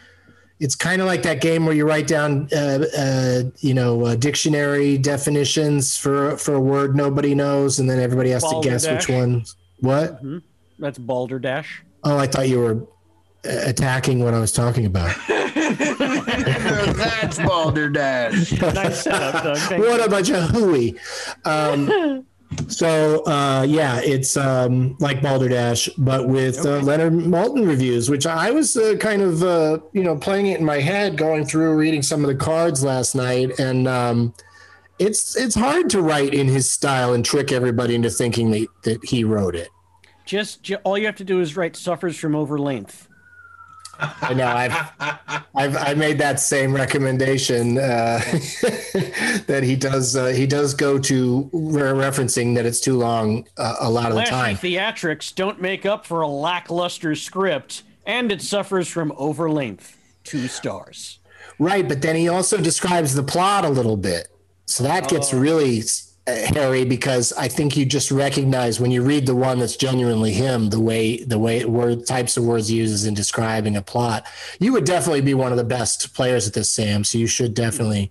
it's 0.60 0.76
kind 0.76 1.00
of 1.00 1.06
like 1.06 1.22
that 1.24 1.40
game 1.40 1.66
where 1.66 1.74
you 1.74 1.86
write 1.86 2.06
down, 2.06 2.48
uh, 2.52 2.84
uh, 2.96 3.42
you 3.58 3.74
know, 3.74 4.04
uh, 4.06 4.14
dictionary 4.14 4.96
definitions 4.98 5.96
for 5.96 6.36
for 6.36 6.54
a 6.54 6.60
word 6.60 6.94
nobody 6.96 7.34
knows, 7.34 7.78
and 7.80 7.90
then 7.90 7.98
everybody 8.00 8.30
has 8.30 8.42
to 8.44 8.60
guess 8.62 8.88
which 8.88 9.08
one 9.08 9.44
What? 9.80 10.22
Mhm. 10.24 10.42
That's 10.78 10.98
Balderdash. 10.98 11.82
Oh, 12.04 12.18
I 12.18 12.26
thought 12.26 12.48
you 12.48 12.60
were 12.60 12.74
uh, 13.44 13.68
attacking 13.68 14.22
what 14.22 14.34
I 14.34 14.40
was 14.40 14.52
talking 14.52 14.86
about. 14.86 15.14
That's 16.94 17.38
Balderdash. 17.38 18.60
nice 18.60 19.02
setup, 19.02 19.42
Doug. 19.42 19.78
What 19.80 20.00
you. 20.00 20.04
a 20.04 20.08
bunch 20.08 20.30
of 20.30 20.50
hooey. 20.50 20.96
Um, 21.44 22.26
so 22.68 23.24
uh, 23.26 23.64
yeah, 23.68 24.00
it's 24.02 24.36
um, 24.36 24.96
like 25.00 25.22
Balderdash, 25.22 25.88
but 25.98 26.28
with 26.28 26.64
uh, 26.64 26.78
Leonard 26.80 27.12
Maltin 27.12 27.66
reviews, 27.66 28.10
which 28.10 28.26
I 28.26 28.50
was 28.50 28.76
uh, 28.76 28.96
kind 28.98 29.22
of 29.22 29.42
uh, 29.42 29.78
you 29.92 30.02
know 30.02 30.16
playing 30.16 30.46
it 30.46 30.58
in 30.58 30.64
my 30.64 30.80
head, 30.80 31.16
going 31.16 31.44
through 31.44 31.74
reading 31.76 32.02
some 32.02 32.22
of 32.22 32.28
the 32.28 32.34
cards 32.34 32.82
last 32.82 33.14
night, 33.14 33.58
and 33.58 33.86
um, 33.88 34.34
it's 34.98 35.36
it's 35.36 35.54
hard 35.54 35.90
to 35.90 36.02
write 36.02 36.34
in 36.34 36.48
his 36.48 36.70
style 36.70 37.14
and 37.14 37.24
trick 37.24 37.52
everybody 37.52 37.94
into 37.94 38.10
thinking 38.10 38.50
that, 38.50 38.68
that 38.82 39.04
he 39.04 39.24
wrote 39.24 39.56
it. 39.56 39.68
Just, 40.24 40.62
ju- 40.62 40.78
all 40.84 40.96
you 40.96 41.06
have 41.06 41.16
to 41.16 41.24
do 41.24 41.40
is 41.40 41.56
write 41.56 41.76
suffers 41.76 42.16
from 42.16 42.34
over 42.34 42.58
length. 42.58 43.08
I 43.98 44.34
know 44.34 44.46
I've 44.46 44.90
I've 45.54 45.76
I 45.76 45.94
made 45.94 46.18
that 46.18 46.40
same 46.40 46.74
recommendation 46.74 47.78
uh, 47.78 48.18
that 49.46 49.60
he 49.62 49.76
does 49.76 50.16
uh, 50.16 50.26
he 50.26 50.46
does 50.46 50.74
go 50.74 50.98
to 50.98 51.50
re- 51.52 51.82
referencing 51.92 52.54
that 52.56 52.66
it's 52.66 52.80
too 52.80 52.96
long 52.96 53.46
uh, 53.56 53.76
a 53.80 53.90
lot 53.90 54.10
of 54.10 54.16
the 54.16 54.22
time. 54.24 54.56
theatrics 54.56 55.34
don't 55.34 55.60
make 55.60 55.86
up 55.86 56.06
for 56.06 56.20
a 56.22 56.28
lackluster 56.28 57.14
script, 57.14 57.82
and 58.06 58.30
it 58.32 58.42
suffers 58.42 58.88
from 58.88 59.12
over 59.16 59.50
length. 59.50 59.96
Two 60.24 60.48
stars. 60.48 61.18
Right, 61.58 61.86
but 61.86 62.02
then 62.02 62.16
he 62.16 62.28
also 62.28 62.56
describes 62.58 63.14
the 63.14 63.22
plot 63.22 63.64
a 63.64 63.68
little 63.68 63.96
bit, 63.96 64.28
so 64.66 64.82
that 64.84 65.08
gets 65.08 65.32
Oh. 65.32 65.38
really 65.38 65.82
uh, 66.26 66.34
hairy 66.54 66.84
because 66.84 67.32
I 67.34 67.48
think 67.48 67.76
you 67.76 67.84
just 67.84 68.10
recognize 68.10 68.80
when 68.80 68.90
you 68.90 69.02
read 69.02 69.26
the 69.26 69.34
one 69.34 69.58
that's 69.58 69.76
genuinely 69.76 70.32
him, 70.32 70.70
the 70.70 70.80
way 70.80 71.22
the 71.22 71.38
way 71.38 71.64
word 71.64 72.06
types 72.06 72.36
of 72.36 72.44
words 72.44 72.68
he 72.68 72.76
uses 72.76 73.04
in 73.04 73.14
describing 73.14 73.76
a 73.76 73.82
plot. 73.82 74.26
You 74.58 74.72
would 74.72 74.84
definitely 74.84 75.20
be 75.20 75.34
one 75.34 75.52
of 75.52 75.58
the 75.58 75.64
best 75.64 76.14
players 76.14 76.46
at 76.46 76.54
this, 76.54 76.70
Sam. 76.70 77.04
So 77.04 77.18
you 77.18 77.26
should 77.26 77.52
definitely 77.54 78.10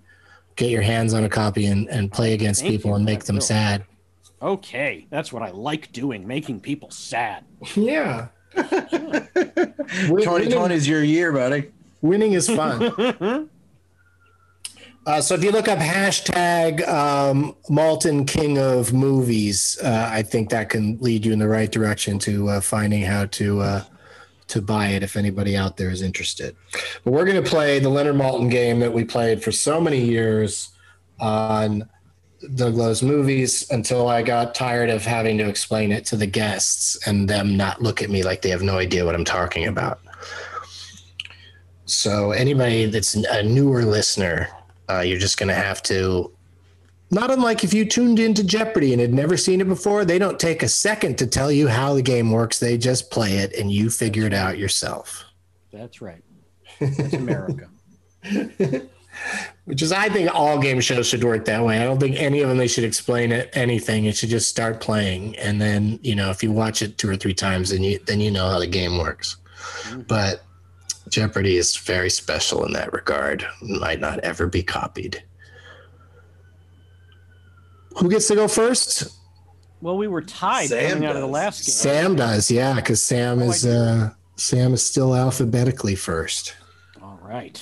get 0.55 0.70
your 0.70 0.84
hands 0.84 1.14
on 1.16 1.24
a 1.24 1.30
copy 1.30 1.66
and, 1.66 1.89
and 1.89 2.11
play 2.11 2.34
against 2.34 2.61
Thank 2.61 2.74
people 2.74 2.91
you. 2.91 2.95
and 2.97 3.05
make 3.05 3.22
I 3.22 3.24
them 3.24 3.36
will. 3.38 3.41
sad. 3.41 3.84
Okay, 4.41 5.07
that's 5.09 5.32
what 5.34 5.41
I 5.41 5.49
like 5.51 5.91
doing, 5.91 6.28
making 6.28 6.59
people 6.59 6.91
sad. 6.91 7.43
Yeah. 7.76 8.28
2020 8.55 10.76
is 10.76 10.88
your 10.88 11.03
year, 11.03 11.32
buddy. 11.32 11.72
Winning 12.01 12.34
is 12.34 12.47
fun. 12.47 13.49
Uh, 15.06 15.20
so 15.20 15.36
if 15.36 15.43
you 15.43 15.51
look 15.51 15.68
up 15.68 15.80
hashtag 15.80 16.88
um, 16.88 17.56
Maltin 17.70 18.26
King 18.26 18.58
of 18.58 18.93
Movies, 18.93 19.78
uh, 19.84 20.08
I 20.10 20.24
think 20.24 20.49
that 20.49 20.70
can 20.70 20.97
lead 21.01 21.26
you 21.26 21.34
in 21.34 21.39
the 21.39 21.47
right 21.47 21.70
direction 21.70 22.20
to 22.20 22.49
uh, 22.49 22.62
finding 22.62 23.01
how 23.01 23.26
to 23.26 23.60
uh, 23.60 23.84
to 24.47 24.62
buy 24.62 24.88
it 24.88 25.04
if 25.04 25.18
anybody 25.18 25.58
out 25.58 25.76
there 25.76 25.89
is 25.89 26.01
interested. 26.01 26.56
But 27.04 27.12
we're 27.12 27.26
going 27.26 27.41
to 27.41 27.49
play 27.49 27.80
the 27.80 27.89
Leonard 27.89 28.16
Maltin 28.16 28.49
game 28.49 28.80
that 28.80 28.93
we 28.93 29.04
played 29.04 29.43
for 29.43 29.51
so 29.51 29.82
many 29.82 29.99
years 29.99 30.70
on 31.20 31.89
Doug 32.56 32.76
Loves 32.76 33.04
Movies 33.04 33.70
until 33.72 34.08
I 34.08 34.22
got 34.22 34.56
tired 34.56 34.89
of 34.89 35.04
having 35.04 35.38
to 35.38 35.47
explain 35.47 35.91
it 35.91 36.06
to 36.08 36.16
the 36.16 36.28
guests 36.28 36.97
and 37.08 37.30
them 37.30 37.58
not 37.58 37.82
look 37.82 38.01
at 38.01 38.10
me 38.10 38.24
like 38.24 38.41
they 38.41 38.49
have 38.49 38.62
no 38.62 38.78
idea 38.78 39.06
what 39.06 39.16
I'm 39.16 39.26
talking 39.26 39.66
about. 39.66 39.99
So 41.86 42.32
anybody 42.32 42.86
that's 42.86 43.16
a 43.16 43.43
newer 43.43 43.84
listener, 43.84 44.47
uh, 44.90 45.00
you're 45.00 45.20
just 45.20 45.38
going 45.38 45.50
to 45.50 45.56
have 45.56 45.82
to. 45.84 46.32
Not 47.12 47.30
unlike 47.30 47.64
if 47.64 47.74
you 47.74 47.86
tuned 47.86 48.20
into 48.20 48.44
Jeopardy 48.44 48.92
and 48.92 49.00
had 49.00 49.14
never 49.14 49.38
seen 49.38 49.62
it 49.62 49.68
before, 49.68 50.04
they 50.04 50.18
don't 50.18 50.40
take 50.40 50.64
a 50.64 50.68
second 50.68 51.18
to 51.20 51.28
tell 51.28 51.52
you 51.52 51.68
how 51.68 51.94
the 51.94 52.02
game 52.02 52.32
works. 52.32 52.60
They 52.60 52.78
just 52.78 53.12
play 53.12 53.38
it 53.38 53.54
and 53.54 53.72
you 53.72 53.92
figure 53.92 54.26
it 54.26 54.34
out 54.34 54.58
yourself. 54.58 55.24
That's 55.72 56.02
right. 56.02 56.24
That's 56.80 57.14
America. 57.14 57.70
Which 59.66 59.82
is, 59.82 59.92
I 59.92 60.10
think, 60.10 60.34
all 60.34 60.60
game 60.60 60.80
shows 60.82 61.08
should 61.08 61.24
work 61.24 61.46
that 61.46 61.64
way. 61.64 61.80
I 61.80 61.84
don't 61.84 62.00
think 62.00 62.18
any 62.18 62.42
of 62.42 62.50
them 62.50 62.58
they 62.58 62.68
should 62.68 62.84
explain 62.84 63.32
it 63.32 63.50
anything. 63.54 64.06
It 64.06 64.16
should 64.16 64.30
just 64.30 64.50
start 64.50 64.82
playing, 64.82 65.38
and 65.38 65.62
then 65.62 66.00
you 66.02 66.16
know, 66.16 66.30
if 66.30 66.44
you 66.44 66.52
watch 66.52 66.82
it 66.82 66.98
two 66.98 67.10
or 67.10 67.16
three 67.16 67.34
times, 67.34 67.70
then 67.70 67.84
you 67.84 68.00
then 68.00 68.20
you 68.20 68.32
know 68.32 68.50
how 68.50 68.60
the 68.60 68.68
game 68.68 68.98
works. 68.98 69.38
But 70.08 70.44
Jeopardy 71.14 71.57
is 71.57 71.76
very 71.78 72.09
special 72.09 72.66
in 72.66 72.74
that 72.74 72.91
regard. 72.91 73.45
Might 73.61 73.99
not 73.99 74.18
ever 74.22 74.47
be 74.47 74.64
copied. 74.64 75.24
Who 77.99 78.09
gets 78.09 78.28
to 78.30 78.36
go 78.36 78.47
first? 78.47 79.16
Well, 79.80 79.95
we 79.95 80.07
were 80.07 80.24
tied 80.24 80.70
Sam 80.70 80.93
coming 80.93 81.05
out 81.07 81.16
of 81.16 81.22
the 81.22 81.28
does. 81.28 81.34
last 81.34 81.66
game. 81.68 81.74
Sam 81.74 82.16
does, 82.16 82.49
yeah, 82.49 82.74
because 82.74 83.03
Sam 83.03 83.43
Oh, 83.43 83.49
is 83.51 83.64
uh, 83.64 84.09
Sam 84.38 84.74
is 84.74 84.82
still 84.84 85.16
alphabetically 85.16 85.93
first. 85.93 86.55
All 86.99 87.20
right. 87.22 87.61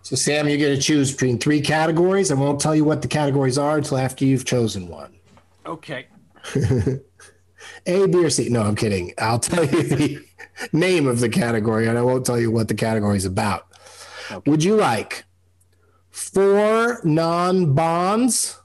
So 0.00 0.16
Sam, 0.16 0.48
you're 0.48 0.56
going 0.56 0.74
to 0.76 0.80
choose 0.80 1.12
between 1.12 1.38
three 1.38 1.60
categories. 1.60 2.30
I 2.30 2.34
won't 2.34 2.60
tell 2.60 2.74
you 2.74 2.84
what 2.84 3.02
the 3.02 3.08
categories 3.08 3.58
are 3.58 3.76
until 3.76 3.98
after 3.98 4.24
you've 4.24 4.46
chosen 4.46 4.88
one. 4.88 5.12
Okay. 5.66 6.06
A, 7.86 8.06
B, 8.06 8.24
or 8.24 8.30
C. 8.30 8.48
No, 8.48 8.62
I'm 8.62 8.76
kidding. 8.76 9.12
I'll 9.18 9.40
tell 9.40 9.64
you 9.66 9.82
the 9.82 10.25
name 10.72 11.06
of 11.06 11.20
the 11.20 11.28
category, 11.28 11.86
and 11.86 11.98
I 11.98 12.02
won't 12.02 12.26
tell 12.26 12.40
you 12.40 12.50
what 12.50 12.68
the 12.68 12.74
category 12.74 13.16
is 13.16 13.24
about. 13.24 13.66
Would 14.46 14.64
you 14.64 14.76
like 14.76 15.24
four 16.10 17.00
non-bonds? 17.04 18.60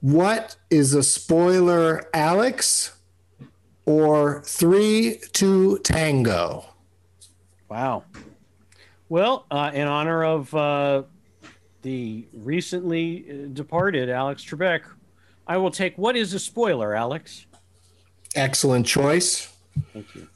What 0.00 0.56
is 0.70 0.94
a 0.94 1.02
spoiler, 1.02 2.08
Alex? 2.14 2.92
Or 3.84 4.42
three 4.42 5.20
to 5.34 5.78
tango? 5.78 6.64
Wow. 7.68 8.04
Well, 9.08 9.46
uh, 9.50 9.70
in 9.72 9.86
honor 9.86 10.24
of 10.24 10.52
uh, 10.54 11.04
the 11.82 12.26
recently 12.32 13.26
uh, 13.28 13.48
departed 13.52 14.10
Alex 14.10 14.44
Trebek, 14.44 14.82
I 15.46 15.56
will 15.56 15.70
take 15.70 15.96
what 15.96 16.16
is 16.16 16.34
a 16.34 16.40
spoiler, 16.40 16.96
Alex? 16.96 17.46
Excellent 18.34 18.86
choice. 18.86 19.54
Thank 19.92 20.14
you. 20.16 20.28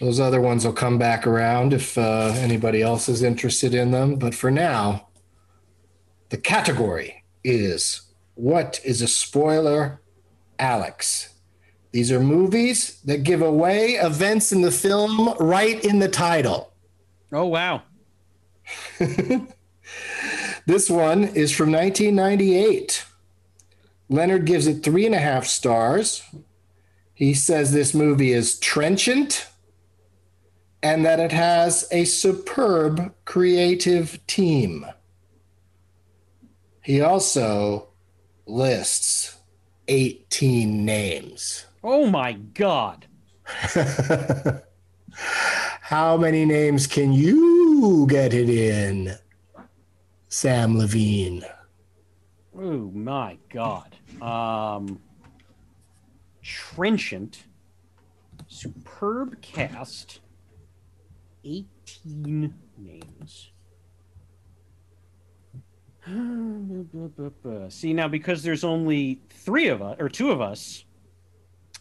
Those 0.00 0.20
other 0.20 0.40
ones 0.40 0.64
will 0.64 0.72
come 0.72 0.98
back 0.98 1.26
around 1.26 1.72
if 1.72 1.98
uh, 1.98 2.32
anybody 2.36 2.82
else 2.82 3.08
is 3.08 3.22
interested 3.22 3.74
in 3.74 3.90
them. 3.90 4.16
But 4.16 4.34
for 4.34 4.50
now, 4.50 5.08
the 6.28 6.36
category 6.36 7.24
is 7.42 8.02
What 8.34 8.80
is 8.84 9.02
a 9.02 9.08
Spoiler, 9.08 10.00
Alex? 10.58 11.34
These 11.90 12.12
are 12.12 12.20
movies 12.20 13.00
that 13.02 13.24
give 13.24 13.42
away 13.42 13.92
events 13.92 14.52
in 14.52 14.60
the 14.60 14.70
film 14.70 15.34
right 15.40 15.82
in 15.84 15.98
the 15.98 16.08
title. 16.08 16.72
Oh, 17.32 17.46
wow. 17.46 17.82
This 20.68 20.90
one 20.90 21.24
is 21.24 21.50
from 21.50 21.72
1998. 21.72 23.06
Leonard 24.10 24.44
gives 24.44 24.66
it 24.66 24.82
three 24.82 25.06
and 25.06 25.14
a 25.14 25.18
half 25.18 25.46
stars. 25.46 26.22
He 27.14 27.32
says 27.32 27.72
this 27.72 27.94
movie 27.94 28.34
is 28.34 28.58
trenchant 28.58 29.46
and 30.82 31.04
that 31.04 31.20
it 31.20 31.32
has 31.32 31.86
a 31.90 32.04
superb 32.04 33.14
creative 33.24 34.24
team. 34.26 34.86
He 36.82 37.00
also 37.00 37.88
lists 38.46 39.36
18 39.88 40.84
names. 40.84 41.66
Oh, 41.82 42.06
my 42.06 42.32
God. 42.32 43.06
How 45.80 46.16
many 46.16 46.44
names 46.44 46.86
can 46.86 47.12
you 47.12 48.06
get 48.08 48.34
it 48.34 48.48
in? 48.48 49.16
Sam 50.28 50.76
Levine. 50.76 51.44
Oh 52.54 52.90
my 52.92 53.38
god. 53.50 53.96
Um 54.20 55.00
trenchant, 56.42 57.44
superb 58.46 59.40
cast, 59.40 60.20
18 61.44 62.54
names. 62.76 63.50
See 67.74 67.92
now 67.92 68.08
because 68.08 68.42
there's 68.42 68.64
only 68.64 69.20
three 69.30 69.68
of 69.68 69.82
us 69.82 69.96
or 69.98 70.08
two 70.08 70.30
of 70.30 70.40
us, 70.40 70.84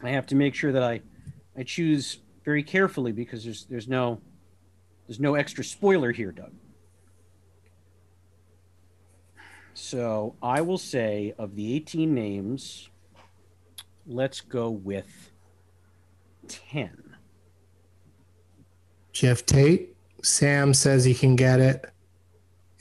I 0.01 0.09
have 0.09 0.25
to 0.27 0.35
make 0.35 0.53
sure 0.53 0.71
that 0.71 0.83
I 0.83 1.01
I 1.55 1.63
choose 1.63 2.19
very 2.43 2.63
carefully 2.63 3.11
because 3.11 3.43
there's 3.43 3.65
there's 3.65 3.87
no 3.87 4.21
there's 5.07 5.19
no 5.19 5.35
extra 5.35 5.63
spoiler 5.63 6.11
here, 6.11 6.31
Doug. 6.31 6.51
So 9.73 10.35
I 10.41 10.61
will 10.61 10.77
say 10.77 11.33
of 11.37 11.55
the 11.55 11.75
18 11.75 12.13
names, 12.13 12.89
let's 14.07 14.41
go 14.41 14.69
with 14.69 15.31
10. 16.47 17.06
Jeff 19.17 19.47
Tate. 19.47 19.95
Sam 20.21 20.75
says 20.75 21.03
he 21.03 21.15
can 21.15 21.35
get 21.35 21.59
it 21.59 21.89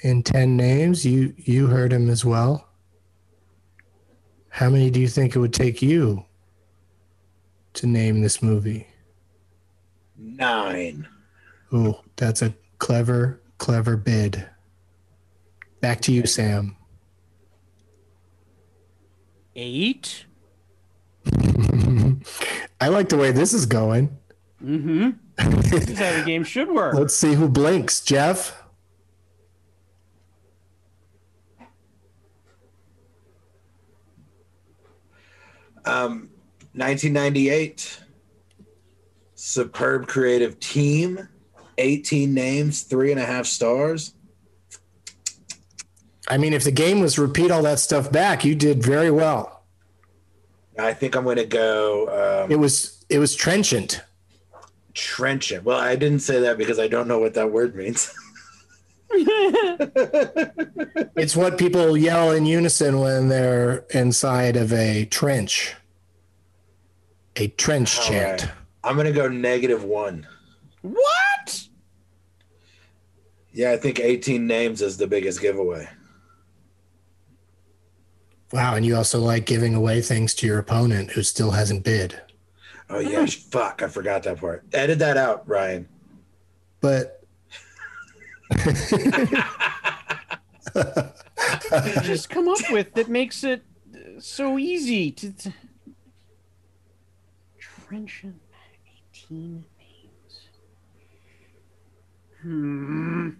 in 0.01 0.22
10 0.22 0.55
names. 0.55 1.07
You 1.07 1.32
you 1.39 1.66
heard 1.68 1.91
him 1.91 2.11
as 2.11 2.26
well. 2.26 2.68
How 4.51 4.68
many 4.68 4.91
do 4.91 5.01
you 5.01 5.09
think 5.09 5.34
it 5.34 5.39
would 5.39 5.55
take 5.55 5.80
you 5.80 6.26
to 7.72 7.87
name 7.87 8.20
this 8.20 8.43
movie? 8.43 8.87
Nine. 10.18 11.09
Ooh, 11.72 11.97
that's 12.16 12.43
a 12.43 12.53
clever, 12.78 13.41
clever 13.57 13.97
bid. 13.97 14.47
Back 15.80 16.03
to 16.03 16.12
you, 16.12 16.26
Sam. 16.26 16.76
Eight. 19.55 20.26
I 22.78 22.89
like 22.89 23.09
the 23.09 23.16
way 23.16 23.32
this 23.32 23.55
is 23.55 23.64
going. 23.64 24.14
Mm-hmm. 24.62 25.12
This 25.39 25.89
is 25.89 25.99
how 25.99 26.12
the 26.18 26.24
game 26.24 26.45
should 26.45 26.70
work. 26.70 26.95
Let's 26.95 27.14
see 27.14 27.34
who 27.34 27.49
blinks. 27.49 28.01
Jeff? 28.01 28.62
Um, 35.84 36.30
1998. 36.74 38.01
Superb 39.34 40.07
creative 40.09 40.59
team. 40.59 41.28
18 41.78 42.32
names, 42.32 42.82
three 42.82 43.11
and 43.11 43.20
a 43.20 43.24
half 43.24 43.45
stars. 43.47 44.14
I 46.28 46.39
mean, 46.39 46.53
if 46.55 46.64
the 46.64 46.72
game 46.72 47.01
was 47.01 47.18
repeat 47.18 47.51
all 47.51 47.62
that 47.62 47.78
stuff 47.78 48.11
back, 48.11 48.45
you 48.45 48.55
did 48.55 48.82
very 48.82 49.11
well. 49.11 49.64
I 50.78 50.93
think 50.95 51.14
I'm 51.14 51.24
going 51.24 51.37
to 51.37 51.45
go. 51.45 52.45
Um, 52.45 52.51
It 52.51 52.57
was 52.57 53.05
it 53.09 53.18
was 53.18 53.34
trenchant. 53.34 54.03
Trenchant. 54.97 55.64
Well, 55.64 55.78
I 55.78 55.94
didn't 55.94 56.20
say 56.20 56.40
that 56.40 56.59
because 56.59 56.80
I 56.80 56.88
don't 56.88 57.07
know 57.07 57.20
what 57.20 57.34
that 57.34 57.53
word 57.53 57.76
means. 57.76 58.12
It's 61.16 61.36
what 61.36 61.59
people 61.59 61.97
yell 61.97 62.32
in 62.32 62.44
unison 62.44 63.01
when 63.01 63.28
they're 63.28 63.86
inside 63.90 64.57
of 64.57 64.72
a 64.72 65.07
trench. 65.07 65.74
A 67.36 67.49
trench 67.49 68.01
chant. 68.07 68.42
All 68.42 68.49
right. 68.49 68.57
I'm 68.84 68.94
going 68.97 69.07
to 69.07 69.12
go 69.12 69.28
negative 69.28 69.84
one. 69.84 70.26
What? 70.82 71.68
Yeah, 73.53 73.72
I 73.72 73.76
think 73.76 73.99
18 73.99 74.47
names 74.47 74.82
is 74.82 74.99
the 74.99 75.07
biggest 75.07 75.40
giveaway. 75.40 75.88
Wow, 78.53 78.74
and 78.74 78.84
you 78.84 78.97
also 78.97 79.18
like 79.18 79.47
giving 79.47 79.74
away 79.74 80.01
things 80.03 80.34
to 80.34 80.47
your 80.47 80.59
opponent 80.59 81.11
who 81.12 81.22
still 81.22 81.51
hasn't 81.51 81.82
bid. 81.82 82.20
Oh, 82.89 83.01
yeah. 83.01 83.26
fuck. 83.26 83.82
I 83.82 83.89
forgot 83.89 84.22
that 84.24 84.39
part. 84.39 84.64
Edit 84.72 84.99
that 85.01 85.16
out, 85.16 85.49
Ryan. 85.49 85.89
But 86.80 87.24
just 92.03 92.30
come 92.30 92.49
up 92.49 92.59
with 92.70 92.95
that 92.95 93.09
makes 93.09 93.43
it 93.43 93.64
uh, 93.95 94.20
so 94.20 94.59
easy 94.59 95.11
to, 95.11 95.32
to... 95.32 95.53
trenchant 97.59 98.41
18 99.12 99.64
names 99.78 100.49
hmm 102.43 103.30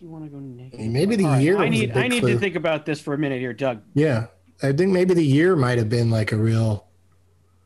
you 0.00 0.08
want 0.08 0.24
to 0.24 0.30
go 0.30 0.38
negative 0.38 0.86
Maybe 0.86 1.16
the 1.16 1.24
All 1.24 1.32
right, 1.32 1.42
year 1.42 1.58
i 1.58 1.68
need 1.68 1.96
i 1.96 2.08
need 2.08 2.20
clue. 2.20 2.34
to 2.34 2.38
think 2.38 2.54
about 2.56 2.86
this 2.86 3.00
for 3.00 3.14
a 3.14 3.18
minute 3.18 3.40
here 3.40 3.52
doug 3.52 3.82
yeah, 3.94 4.26
I 4.62 4.72
think 4.72 4.92
maybe 4.92 5.14
the 5.14 5.24
year 5.24 5.54
might 5.56 5.78
have 5.78 5.88
been 5.88 6.10
like 6.10 6.32
a 6.32 6.36
real 6.36 6.86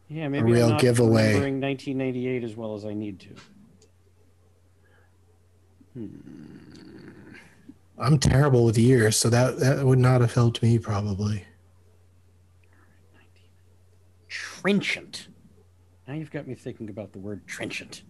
yeah 0.08 0.28
maybe 0.28 0.52
real 0.52 0.66
I'm 0.66 0.70
not 0.72 0.80
giveaway. 0.80 1.28
remembering 1.28 1.60
1998 1.60 2.44
as 2.44 2.54
well 2.54 2.74
as 2.74 2.84
i 2.84 2.92
need 2.92 3.20
to 3.20 3.28
hmm. 5.94 6.62
I'm 7.98 8.18
terrible 8.18 8.64
with 8.64 8.76
years, 8.78 9.16
so 9.16 9.30
that 9.30 9.60
that 9.60 9.84
would 9.84 9.98
not 9.98 10.22
have 10.22 10.34
helped 10.34 10.60
me 10.60 10.78
probably. 10.78 11.44
trenchant 14.28 15.28
now 16.08 16.14
you've 16.14 16.30
got 16.30 16.46
me 16.46 16.54
thinking 16.54 16.88
about 16.88 17.12
the 17.12 17.18
word 17.18 17.46
trenchant 17.46 18.02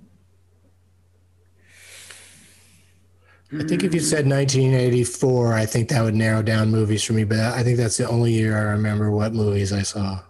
I 3.55 3.65
think 3.65 3.85
if 3.85 3.93
you 3.93 4.01
said 4.01 4.27
1984, 4.27 5.53
I 5.53 5.67
think 5.67 5.91
that 5.91 6.03
would 6.03 6.15
narrow 6.15 6.41
down 6.43 6.71
movies 6.71 7.05
for 7.05 7.13
me. 7.13 7.25
But 7.25 7.41
I 7.41 7.63
think 7.63 7.77
that's 7.77 7.99
the 7.99 8.09
only 8.09 8.33
year 8.33 8.57
I 8.57 8.63
remember 8.73 9.11
what 9.11 9.35
movies 9.35 9.75
I 9.75 9.83
saw. 9.83 10.21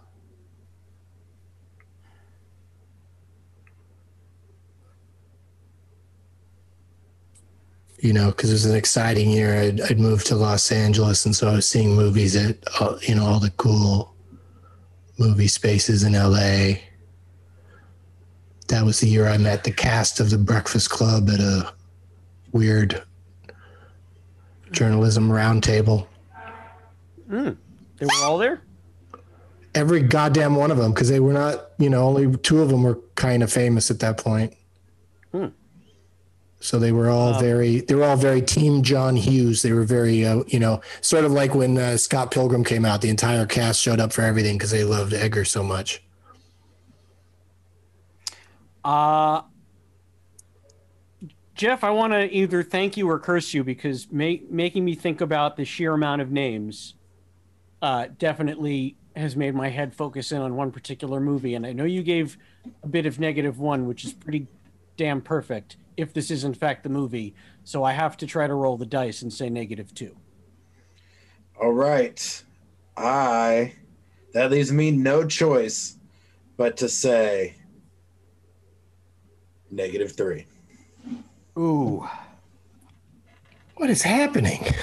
You 7.97 8.11
know, 8.11 8.31
because 8.31 8.49
it 8.49 8.53
was 8.53 8.65
an 8.65 8.75
exciting 8.75 9.29
year. 9.29 9.57
I'd, 9.57 9.79
I'd 9.79 9.99
moved 9.99 10.27
to 10.27 10.35
Los 10.35 10.69
Angeles, 10.73 11.25
and 11.25 11.33
so 11.33 11.47
I 11.47 11.55
was 11.55 11.65
seeing 11.65 11.95
movies 11.95 12.35
at 12.35 12.57
uh, 12.81 12.97
you 13.01 13.15
know 13.15 13.25
all 13.25 13.39
the 13.39 13.51
cool 13.51 14.13
movie 15.17 15.47
spaces 15.47 16.03
in 16.03 16.11
LA. 16.11 16.79
That 18.67 18.83
was 18.83 18.99
the 18.99 19.07
year 19.07 19.27
I 19.29 19.37
met 19.37 19.63
the 19.63 19.71
cast 19.71 20.19
of 20.19 20.29
The 20.29 20.37
Breakfast 20.37 20.89
Club 20.89 21.29
at 21.29 21.39
a 21.39 21.73
weird 22.51 23.01
journalism 24.73 25.29
roundtable. 25.29 26.07
Mm. 27.29 27.57
They 27.97 28.05
were 28.05 28.25
all 28.25 28.37
there? 28.37 28.61
Every 29.75 30.01
goddamn 30.01 30.55
one 30.55 30.69
of 30.69 30.77
them, 30.77 30.93
because 30.93 31.09
they 31.09 31.19
were 31.19 31.33
not, 31.33 31.69
you 31.79 31.89
know, 31.89 32.03
only 32.03 32.37
two 32.37 32.61
of 32.61 32.69
them 32.69 32.83
were 32.83 32.99
kind 33.15 33.41
of 33.41 33.51
famous 33.51 33.89
at 33.89 33.99
that 34.01 34.17
point. 34.17 34.53
Hmm. 35.31 35.47
So 36.59 36.77
they 36.79 36.91
were 36.91 37.09
all 37.09 37.33
Um, 37.33 37.41
very, 37.41 37.81
they 37.81 37.95
were 37.95 38.03
all 38.03 38.15
very 38.15 38.41
Team 38.41 38.83
John 38.83 39.15
Hughes. 39.15 39.63
They 39.63 39.73
were 39.73 39.83
very, 39.83 40.25
uh, 40.25 40.43
you 40.47 40.59
know, 40.59 40.81
sort 41.01 41.25
of 41.25 41.31
like 41.31 41.55
when 41.55 41.77
uh, 41.77 41.97
Scott 41.97 42.29
Pilgrim 42.29 42.63
came 42.63 42.85
out, 42.85 43.01
the 43.01 43.09
entire 43.09 43.45
cast 43.45 43.81
showed 43.81 43.99
up 43.99 44.13
for 44.13 44.21
everything 44.21 44.57
because 44.57 44.71
they 44.71 44.83
loved 44.83 45.13
Edgar 45.13 45.43
so 45.43 45.63
much. 45.63 46.03
Uh 48.85 49.41
Jeff, 51.55 51.83
I 51.83 51.91
want 51.91 52.13
to 52.13 52.31
either 52.31 52.63
thank 52.63 52.97
you 52.97 53.09
or 53.09 53.19
curse 53.19 53.53
you 53.53 53.63
because 53.63 54.11
ma- 54.11 54.41
making 54.49 54.83
me 54.83 54.95
think 54.95 55.21
about 55.21 55.55
the 55.55 55.65
sheer 55.65 55.93
amount 55.93 56.21
of 56.21 56.31
names 56.31 56.95
uh, 57.81 58.07
definitely 58.17 58.97
has 59.15 59.35
made 59.35 59.53
my 59.53 59.69
head 59.69 59.93
focus 59.93 60.31
in 60.31 60.41
on 60.41 60.55
one 60.55 60.71
particular 60.71 61.19
movie. 61.19 61.53
And 61.53 61.65
I 61.65 61.73
know 61.73 61.83
you 61.83 62.01
gave 62.01 62.37
a 62.81 62.87
bit 62.87 63.05
of 63.05 63.19
negative 63.19 63.59
one, 63.59 63.85
which 63.85 64.03
is 64.03 64.13
pretty 64.13 64.47
damn 64.97 65.21
perfect 65.21 65.77
if 65.95 66.11
this 66.13 66.31
is 66.31 66.43
in 66.43 66.55
fact 66.55 66.81
the 66.81 66.89
movie. 66.89 67.35
So 67.63 67.83
I 67.83 67.93
have 67.93 68.17
to 68.17 68.27
try 68.27 68.47
to 68.47 68.53
roll 68.53 68.77
the 68.77 68.85
dice 68.85 69.21
and 69.21 69.31
say 69.31 69.49
negative 69.49 69.93
two. 69.93 70.15
All 71.61 71.71
right. 71.71 72.43
I 72.97 73.73
that 74.33 74.49
leaves 74.49 74.71
me 74.71 74.89
no 74.89 75.27
choice 75.27 75.97
but 76.57 76.77
to 76.77 76.89
say 76.89 77.55
negative 79.69 80.13
three. 80.13 80.47
Ooh. 81.57 82.07
What 83.75 83.89
is 83.89 84.01
happening? 84.01 84.63
You 84.65 84.73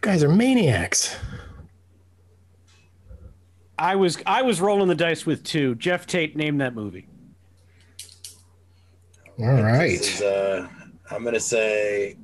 guys 0.00 0.22
are 0.22 0.28
maniacs. 0.28 1.16
I 3.78 3.96
was 3.96 4.18
I 4.26 4.42
was 4.42 4.60
rolling 4.60 4.88
the 4.88 4.94
dice 4.94 5.24
with 5.24 5.42
two. 5.42 5.74
Jeff 5.76 6.06
Tate 6.06 6.36
named 6.36 6.60
that 6.60 6.74
movie. 6.74 7.08
All 9.38 9.62
right. 9.62 9.98
This 9.98 10.16
is, 10.16 10.22
uh, 10.22 10.68
I'm 11.10 11.24
gonna 11.24 11.40
say 11.40 12.16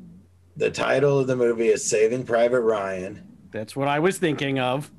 the 0.56 0.70
title 0.70 1.18
of 1.18 1.26
the 1.26 1.36
movie 1.36 1.68
is 1.68 1.84
Saving 1.84 2.24
Private 2.24 2.60
Ryan, 2.60 3.26
That's 3.50 3.76
what 3.76 3.88
I 3.88 3.98
was 3.98 4.18
thinking 4.18 4.58
of. 4.58 4.90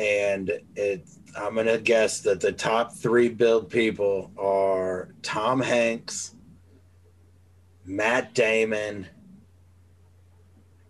And 0.00 0.50
it. 0.76 1.06
I'm 1.38 1.54
gonna 1.54 1.78
guess 1.78 2.20
that 2.22 2.40
the 2.40 2.50
top 2.52 2.92
three 2.92 3.28
billed 3.28 3.70
people 3.70 4.32
are 4.36 5.10
Tom 5.22 5.60
Hanks, 5.60 6.34
Matt 7.84 8.34
Damon, 8.34 9.06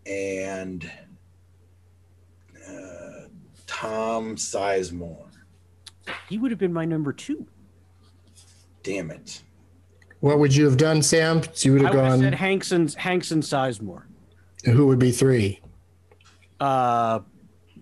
and 0.06 0.90
uh, 2.66 3.26
Tom 3.66 4.36
Sizemore. 4.36 5.26
He 6.28 6.38
would 6.38 6.50
have 6.50 6.58
been 6.60 6.72
my 6.72 6.84
number 6.84 7.12
two. 7.12 7.46
Damn 8.82 9.10
it. 9.10 9.42
What 10.20 10.38
would 10.38 10.54
you 10.54 10.64
have 10.64 10.76
done, 10.76 11.02
Sam? 11.02 11.42
You 11.56 11.72
would 11.74 11.82
I 11.82 11.86
have 11.86 11.94
would 11.94 12.02
have 12.04 12.10
gone. 12.12 12.20
said 12.20 12.34
Hanks 12.34 12.72
and 12.72 12.92
Hanks 12.94 13.30
and 13.30 13.42
Sizemore. 13.42 14.04
who 14.64 14.86
would 14.86 14.98
be 14.98 15.10
three? 15.10 15.60
Uh, 16.58 17.20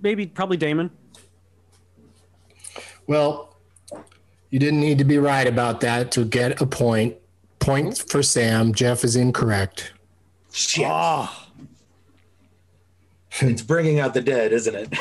maybe 0.01 0.27
probably 0.27 0.57
Damon. 0.57 0.91
Well, 3.09 3.57
you 4.51 4.59
didn't 4.61 4.81
need 4.81 4.99
to 4.99 5.05
be 5.05 5.19
right 5.19 5.47
about 5.47 5.81
that 5.81 6.13
to 6.13 6.25
get 6.25 6.61
a 6.61 6.67
point. 6.67 7.17
Point 7.59 7.99
for 8.09 8.23
Sam. 8.23 8.73
Jeff 8.73 9.03
is 9.03 9.17
incorrect. 9.17 9.93
Shit. 10.53 10.87
Ah. 10.89 11.47
It's 13.41 13.63
bringing 13.63 13.99
out 14.01 14.15
the 14.15 14.21
dead, 14.21 14.53
isn't 14.53 14.75
it? 14.75 14.89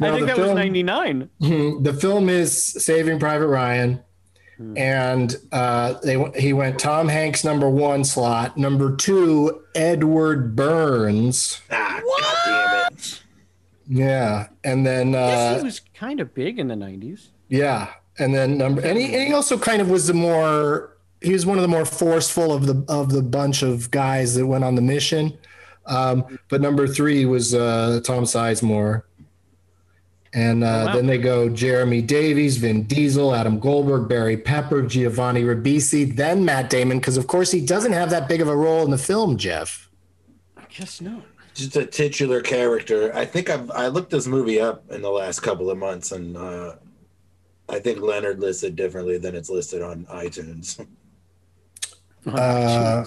I 0.00 0.10
think 0.10 0.20
the 0.20 0.26
that 0.26 0.36
was 0.38 0.46
film- 0.46 0.56
ninety 0.56 0.82
nine. 0.82 1.28
Mhm. 1.40 1.84
The 1.84 1.92
film 1.92 2.28
is 2.28 2.56
Saving 2.56 3.18
Private 3.18 3.48
Ryan, 3.48 4.00
and 4.76 5.36
uh, 5.52 5.94
they 6.02 6.22
he 6.36 6.52
went 6.52 6.78
Tom 6.78 7.08
Hanks 7.08 7.44
number 7.44 7.68
one 7.68 8.04
slot, 8.04 8.56
number 8.56 8.94
two 8.96 9.62
Edward 9.74 10.56
Burns, 10.56 11.60
ah, 11.70 12.00
God 12.04 12.36
damn 12.46 12.92
it. 12.96 13.22
Yeah, 13.88 14.48
and 14.64 14.86
then 14.86 15.12
Yes, 15.12 15.54
uh, 15.54 15.58
he 15.58 15.64
was 15.64 15.80
kind 15.94 16.20
of 16.20 16.34
big 16.34 16.58
in 16.58 16.68
the 16.68 16.76
nineties. 16.76 17.30
yeah, 17.48 17.92
and 18.18 18.34
then 18.34 18.58
number 18.58 18.80
and 18.82 18.98
he, 18.98 19.14
and 19.14 19.28
he 19.28 19.32
also 19.32 19.58
kind 19.58 19.80
of 19.80 19.90
was 19.90 20.06
the 20.06 20.14
more 20.14 20.96
he 21.20 21.32
was 21.32 21.46
one 21.46 21.58
of 21.58 21.62
the 21.62 21.68
more 21.68 21.84
forceful 21.84 22.52
of 22.52 22.66
the 22.66 22.84
of 22.88 23.10
the 23.10 23.22
bunch 23.22 23.62
of 23.62 23.90
guys 23.90 24.34
that 24.34 24.46
went 24.46 24.64
on 24.64 24.74
the 24.74 24.82
mission. 24.82 25.36
Um, 25.86 26.38
but 26.48 26.60
number 26.60 26.86
three 26.86 27.24
was 27.24 27.54
uh, 27.54 28.00
Tom 28.04 28.24
Sizemore. 28.24 29.02
And 30.34 30.62
uh, 30.62 30.66
Oh, 30.66 30.86
wow. 30.86 30.94
then 30.94 31.06
they 31.06 31.16
go 31.16 31.48
Jeremy 31.48 32.02
Davies, 32.02 32.58
Vin 32.58 32.82
Diesel, 32.82 33.34
Adam 33.34 33.58
Goldberg, 33.58 34.06
Barry 34.10 34.36
Pepper, 34.36 34.82
Giovanni 34.82 35.42
Ribisi, 35.42 36.14
then 36.14 36.44
Matt 36.44 36.68
Damon, 36.68 36.98
because 36.98 37.16
of 37.16 37.26
course 37.26 37.50
he 37.50 37.62
doesn't 37.64 37.92
have 37.92 38.10
that 38.10 38.28
big 38.28 38.42
of 38.42 38.48
a 38.48 38.54
role 38.54 38.84
in 38.84 38.90
the 38.90 38.98
film, 38.98 39.38
Jeff. 39.38 39.88
I 40.58 40.64
guess 40.68 41.00
not. 41.00 41.22
Just 41.58 41.74
a 41.74 41.84
titular 41.84 42.40
character. 42.40 43.12
I 43.16 43.24
think 43.24 43.50
I've 43.50 43.68
I 43.72 43.88
looked 43.88 44.10
this 44.10 44.28
movie 44.28 44.60
up 44.60 44.88
in 44.92 45.02
the 45.02 45.10
last 45.10 45.40
couple 45.40 45.70
of 45.70 45.76
months, 45.76 46.12
and 46.12 46.36
uh, 46.36 46.76
I 47.68 47.80
think 47.80 48.00
Leonard 48.00 48.38
listed 48.38 48.76
differently 48.76 49.18
than 49.18 49.34
it's 49.34 49.50
listed 49.50 49.82
on 49.82 50.06
iTunes. 50.06 50.86
Uh, 52.26 53.06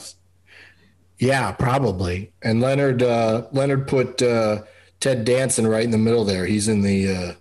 yeah, 1.20 1.52
probably. 1.52 2.34
And 2.42 2.60
Leonard 2.62 3.04
uh, 3.04 3.48
Leonard 3.52 3.88
put 3.88 4.20
uh, 4.22 4.64
Ted 5.00 5.26
Danson 5.26 5.68
right 5.68 5.84
in 5.84 5.92
the 5.92 5.98
middle 5.98 6.24
there. 6.26 6.46
He's 6.46 6.68
in 6.68 6.82
the 6.82 7.08
uh, 7.16 7.34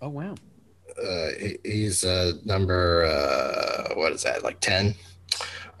Oh 0.00 0.08
wow. 0.08 0.34
uh, 1.04 1.28
he's 1.64 2.04
uh, 2.04 2.32
number 2.46 3.04
uh, 3.04 3.94
what 3.96 4.12
is 4.12 4.22
that 4.22 4.42
like 4.44 4.60
ten? 4.60 4.94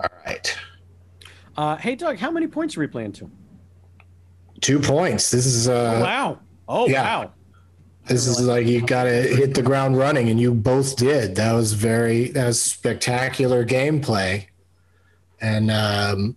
All 0.00 0.10
right, 0.26 0.58
Uh, 1.56 1.76
hey 1.76 1.94
Doug, 1.94 2.18
how 2.18 2.30
many 2.30 2.46
points 2.46 2.76
are 2.76 2.80
we 2.80 2.86
playing 2.86 3.12
to? 3.12 3.30
Two 4.60 4.78
points. 4.78 5.30
This 5.30 5.46
is 5.46 5.68
uh, 5.68 5.94
oh 5.96 6.00
wow. 6.02 6.38
Oh 6.68 6.88
yeah. 6.88 7.02
wow. 7.02 7.32
This 8.08 8.26
is 8.26 8.40
like 8.40 8.66
you 8.66 8.80
got 8.80 9.04
to 9.04 9.10
hit 9.10 9.54
the 9.54 9.62
ground 9.62 9.98
running, 9.98 10.30
and 10.30 10.40
you 10.40 10.54
both 10.54 10.96
did. 10.96 11.36
That 11.36 11.52
was 11.52 11.74
very 11.74 12.28
that 12.28 12.46
was 12.46 12.60
spectacular 12.60 13.66
gameplay. 13.66 14.46
And 15.40 15.70
um, 15.70 16.36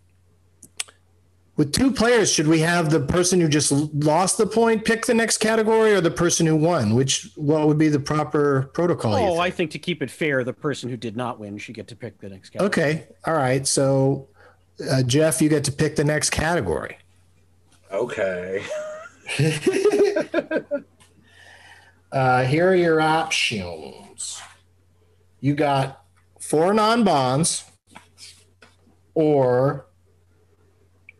with 1.56 1.72
two 1.72 1.92
players, 1.92 2.32
should 2.32 2.48
we 2.48 2.60
have 2.60 2.90
the 2.90 3.00
person 3.00 3.40
who 3.40 3.48
just 3.48 3.72
lost 3.72 4.38
the 4.38 4.46
point 4.46 4.84
pick 4.84 5.06
the 5.06 5.14
next 5.14 5.38
category, 5.38 5.94
or 5.94 6.02
the 6.02 6.12
person 6.12 6.46
who 6.46 6.58
won? 6.58 6.94
Which 6.94 7.30
what 7.36 7.68
would 7.68 7.78
be 7.78 7.88
the 7.88 8.00
proper 8.00 8.70
protocol? 8.74 9.14
Oh, 9.16 9.18
think? 9.18 9.40
I 9.40 9.50
think 9.50 9.72
to 9.72 9.80
keep 9.80 10.02
it 10.02 10.12
fair, 10.12 10.44
the 10.44 10.54
person 10.54 10.90
who 10.90 10.98
did 10.98 11.16
not 11.16 11.40
win 11.40 11.58
should 11.58 11.76
get 11.76 11.88
to 11.88 11.96
pick 11.96 12.20
the 12.20 12.30
next 12.30 12.50
category. 12.50 12.68
Okay, 12.68 13.08
all 13.26 13.36
right. 13.36 13.66
So, 13.66 14.28
uh, 14.90 15.04
Jeff, 15.04 15.42
you 15.42 15.48
get 15.48 15.64
to 15.66 15.72
pick 15.72 15.96
the 15.96 16.04
next 16.04 16.32
category. 16.32 16.98
Okay. 17.92 18.64
Uh, 22.12 22.44
here 22.44 22.70
are 22.70 22.76
your 22.76 23.00
options. 23.00 24.42
You 25.40 25.56
got 25.56 26.04
four 26.42 26.74
non 26.74 27.06
bonds 27.06 27.64
or 29.14 29.88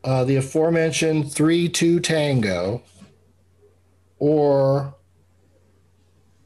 uh, 0.04 0.26
the 0.26 0.36
aforementioned 0.36 1.32
3 1.32 1.70
2 1.70 2.02
tango 2.02 2.84
or 4.20 4.96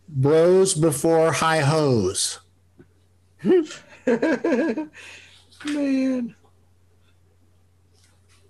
bros 0.08 0.76
before 0.76 1.32
high 1.32 1.62
hose. 1.62 2.40
Man. 3.44 4.92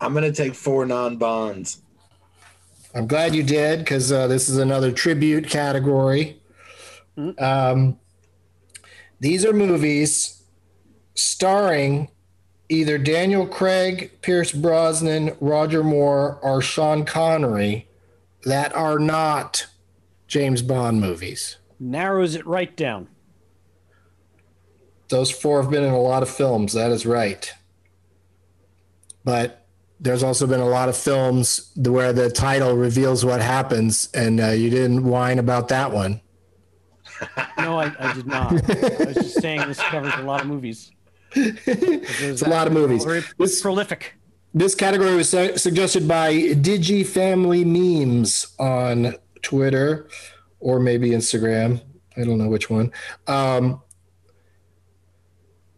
I'm 0.01 0.13
gonna 0.13 0.31
take 0.31 0.55
four 0.55 0.85
non-bonds. 0.85 1.81
I'm 2.93 3.07
glad 3.07 3.35
you 3.35 3.43
did 3.43 3.79
because 3.79 4.11
uh, 4.11 4.27
this 4.27 4.47
is 4.47 4.57
another 4.57 4.91
tribute 4.91 5.49
category. 5.49 6.41
Um, 7.37 7.99
these 9.19 9.45
are 9.45 9.53
movies 9.53 10.43
starring 11.13 12.09
either 12.69 12.97
Daniel 12.97 13.45
Craig, 13.45 14.11
Pierce 14.21 14.51
Brosnan, 14.51 15.35
Roger 15.39 15.83
Moore, 15.83 16.39
or 16.41 16.61
Sean 16.61 17.05
Connery 17.05 17.87
that 18.43 18.73
are 18.75 18.99
not 18.99 19.67
James 20.27 20.61
Bond 20.61 20.99
movies. 21.01 21.57
Narrows 21.79 22.35
it 22.35 22.45
right 22.45 22.75
down. 22.75 23.09
Those 25.09 25.29
four 25.29 25.61
have 25.61 25.71
been 25.71 25.83
in 25.83 25.93
a 25.93 26.01
lot 26.01 26.23
of 26.23 26.29
films. 26.29 26.73
That 26.73 26.91
is 26.91 27.05
right. 27.05 27.53
But 29.23 29.64
there's 29.99 30.23
also 30.23 30.45
been 30.47 30.59
a 30.59 30.67
lot 30.67 30.89
of 30.89 30.97
films 30.97 31.71
where 31.75 32.11
the 32.13 32.29
title 32.29 32.75
reveals 32.75 33.23
what 33.25 33.41
happens, 33.41 34.09
and 34.13 34.39
uh, 34.41 34.47
you 34.49 34.69
didn't 34.69 35.03
whine 35.05 35.39
about 35.39 35.67
that 35.69 35.91
one. 35.91 36.21
No, 37.57 37.79
I, 37.79 37.93
I 37.97 38.13
did 38.13 38.27
not. 38.27 38.51
I 38.51 39.05
was 39.05 39.15
just 39.15 39.41
saying 39.41 39.65
this 39.67 39.79
covers 39.79 40.13
a 40.17 40.23
lot 40.23 40.41
of 40.41 40.47
movies. 40.47 40.91
It's 41.35 42.41
a 42.41 42.49
lot 42.49 42.67
of 42.67 42.73
movies. 42.73 43.05
Very 43.05 43.23
This, 43.39 43.61
prolific. 43.61 44.15
this 44.53 44.75
category 44.75 45.15
was 45.15 45.29
su- 45.29 45.57
suggested 45.57 46.07
by 46.07 46.33
Digi 46.33 47.05
Family 47.05 47.63
Memes 47.65 48.47
on 48.59 49.15
Twitter 49.41 50.07
or 50.59 50.79
maybe 50.79 51.11
Instagram. 51.11 51.81
I 52.17 52.23
don't 52.25 52.37
know 52.37 52.49
which 52.49 52.69
one. 52.69 52.91
Um, 53.27 53.81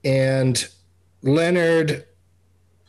and 0.04 0.68
Leonard 1.22 2.06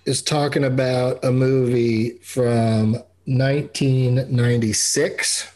is 0.09 0.23
talking 0.23 0.65
about 0.65 1.23
a 1.23 1.31
movie 1.31 2.13
from 2.23 2.95
1996. 3.27 5.53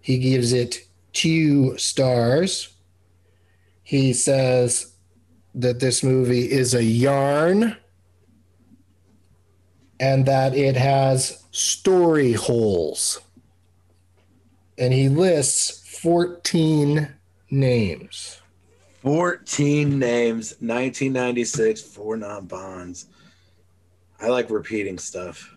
He 0.00 0.16
gives 0.16 0.54
it 0.54 0.88
two 1.12 1.76
stars. 1.76 2.70
He 3.82 4.14
says 4.14 4.94
that 5.54 5.80
this 5.80 6.02
movie 6.02 6.50
is 6.50 6.72
a 6.72 6.82
yarn 6.82 7.76
and 10.00 10.24
that 10.24 10.56
it 10.56 10.76
has 10.76 11.44
story 11.50 12.32
holes. 12.32 13.20
And 14.78 14.94
he 14.94 15.10
lists 15.10 15.98
14 16.00 17.12
names. 17.50 18.39
14 19.00 19.98
names, 19.98 20.52
1996, 20.60 21.80
four 21.80 22.16
non-bonds. 22.16 23.06
I 24.20 24.28
like 24.28 24.50
repeating 24.50 24.98
stuff. 24.98 25.54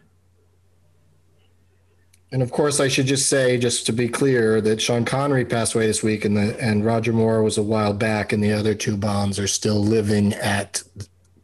And 2.32 2.42
of 2.42 2.52
course, 2.52 2.80
I 2.80 2.88
should 2.88 3.06
just 3.06 3.30
say, 3.30 3.58
just 3.58 3.86
to 3.86 3.94
be 3.94 4.08
clear, 4.08 4.60
that 4.62 4.82
Sean 4.82 5.06
Connery 5.06 5.46
passed 5.46 5.76
away 5.76 5.86
this 5.86 6.02
week, 6.02 6.26
and 6.26 6.36
the 6.36 6.60
and 6.60 6.84
Roger 6.84 7.14
Moore 7.14 7.44
was 7.44 7.60
a 7.60 7.64
while 7.64 7.94
back, 7.94 8.34
and 8.34 8.44
the 8.44 8.54
other 8.54 8.74
two 8.74 8.98
Bonds 8.98 9.38
are 9.38 9.48
still 9.48 9.80
living 9.84 10.34
at 10.34 10.82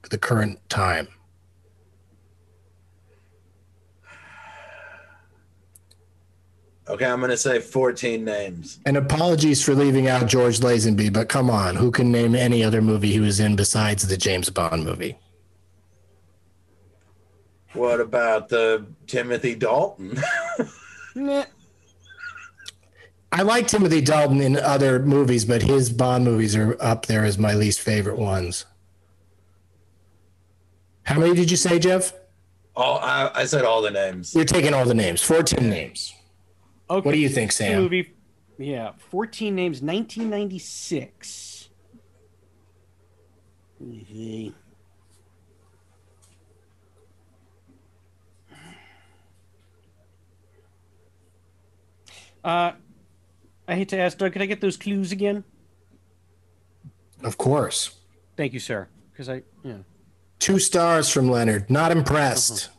the 0.10 0.18
current 0.18 0.68
time. 0.68 1.08
Okay, 6.90 7.06
I'm 7.06 7.22
gonna 7.22 7.38
say 7.38 7.60
14 7.60 8.26
names. 8.26 8.80
And 8.86 8.98
apologies 8.98 9.64
for 9.64 9.76
leaving 9.76 10.08
out 10.08 10.26
George 10.28 10.60
Lazenby, 10.60 11.14
but 11.14 11.30
come 11.30 11.50
on, 11.50 11.76
who 11.76 11.92
can 11.92 12.12
name 12.12 12.34
any 12.34 12.64
other 12.64 12.82
movie 12.82 13.12
he 13.12 13.20
was 13.20 13.40
in 13.40 13.56
besides 13.56 14.08
the 14.08 14.18
James 14.18 14.50
Bond 14.50 14.84
movie? 14.84 15.20
What 17.74 18.02
about 18.02 18.50
the 18.50 18.88
Timothy 19.08 19.56
Dalton? 19.56 20.18
Nah. 21.16 21.44
I 23.32 23.42
like 23.42 23.68
Timothy 23.68 24.00
Dalton 24.00 24.42
in 24.42 24.56
other 24.58 25.00
movies, 25.00 25.44
but 25.44 25.62
his 25.62 25.90
Bond 25.90 26.24
movies 26.24 26.56
are 26.56 26.78
up 26.80 27.08
there 27.08 27.26
as 27.26 27.38
my 27.38 27.56
least 27.56 27.82
favorite 27.82 28.18
ones. 28.18 28.66
How 31.04 31.20
many 31.20 31.34
did 31.34 31.52
you 31.52 31.58
say, 31.58 31.80
Jeff? 31.80 32.14
All 32.76 33.00
I, 33.00 33.32
I 33.34 33.46
said 33.46 33.66
all 33.66 33.82
the 33.82 33.92
names. 33.92 34.34
You're 34.34 34.46
taking 34.46 34.74
all 34.74 34.86
the 34.86 34.94
names, 34.94 35.22
14 35.22 35.68
names. 35.68 36.14
Okay. 36.90 37.06
What 37.06 37.12
do 37.12 37.20
you 37.20 37.30
think, 37.30 37.52
Sam? 37.52 37.84
movie, 37.84 38.14
yeah, 38.58 38.94
14 38.98 39.56
names, 39.56 39.82
1996. 39.82 41.70
Let 43.80 43.90
me 43.90 44.06
see. 44.10 44.56
Uh, 52.44 52.72
I 53.68 53.76
hate 53.76 53.90
to 53.90 53.98
ask, 54.00 54.18
Doug, 54.18 54.34
could 54.34 54.42
I 54.42 54.46
get 54.46 54.62
those 54.62 54.78
clues 54.78 55.12
again? 55.12 55.44
Of 57.24 57.38
course. 57.38 57.96
Thank 58.38 58.54
you, 58.54 58.60
sir. 58.60 58.88
Because 59.12 59.30
I, 59.30 59.44
yeah, 59.64 59.80
Two 60.40 60.58
stars 60.58 61.10
from 61.10 61.30
Leonard. 61.30 61.70
Not 61.70 61.92
impressed. 61.92 62.70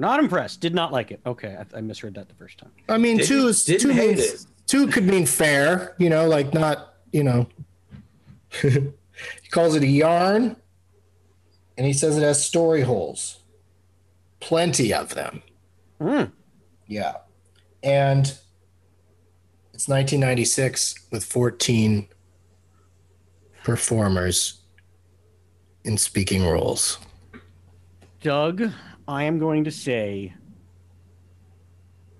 Not 0.00 0.18
impressed. 0.18 0.60
Did 0.60 0.74
not 0.74 0.92
like 0.92 1.10
it. 1.10 1.20
Okay, 1.26 1.56
I, 1.56 1.78
I 1.78 1.80
misread 1.80 2.14
that 2.14 2.28
the 2.28 2.34
first 2.34 2.58
time. 2.58 2.72
I 2.88 2.96
mean, 2.98 3.18
Didn't- 3.18 3.28
two 3.28 3.48
is 3.48 3.64
didn't 3.64 3.82
two 3.82 3.94
hate 3.94 4.16
means 4.16 4.46
two 4.66 4.86
could 4.86 5.04
mean 5.04 5.26
fair, 5.26 5.94
you 5.98 6.08
know, 6.08 6.26
like 6.28 6.54
not, 6.54 6.94
you 7.12 7.24
know. 7.24 7.46
he 8.62 9.48
calls 9.50 9.74
it 9.74 9.82
a 9.82 9.86
yarn, 9.86 10.56
and 11.76 11.86
he 11.86 11.92
says 11.92 12.16
it 12.16 12.22
has 12.22 12.44
story 12.44 12.82
holes, 12.82 13.40
plenty 14.40 14.92
of 14.94 15.14
them. 15.14 15.42
Mm. 16.00 16.32
Yeah, 16.86 17.14
and 17.82 18.26
it's 19.74 19.86
1996 19.88 21.06
with 21.10 21.24
14 21.24 22.08
performers 23.62 24.62
in 25.84 25.98
speaking 25.98 26.46
roles. 26.46 26.98
Doug, 28.22 28.70
I 29.10 29.24
am 29.24 29.40
going 29.40 29.64
to 29.64 29.72
say 29.72 30.34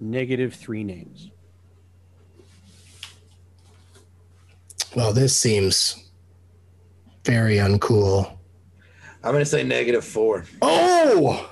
negative 0.00 0.52
three 0.54 0.82
names. 0.82 1.30
Well, 4.96 5.12
this 5.12 5.36
seems 5.36 6.10
very 7.24 7.58
uncool. 7.58 8.36
I'm 9.22 9.30
gonna 9.30 9.44
say 9.44 9.62
negative 9.62 10.04
four. 10.04 10.46
Oh, 10.60 11.48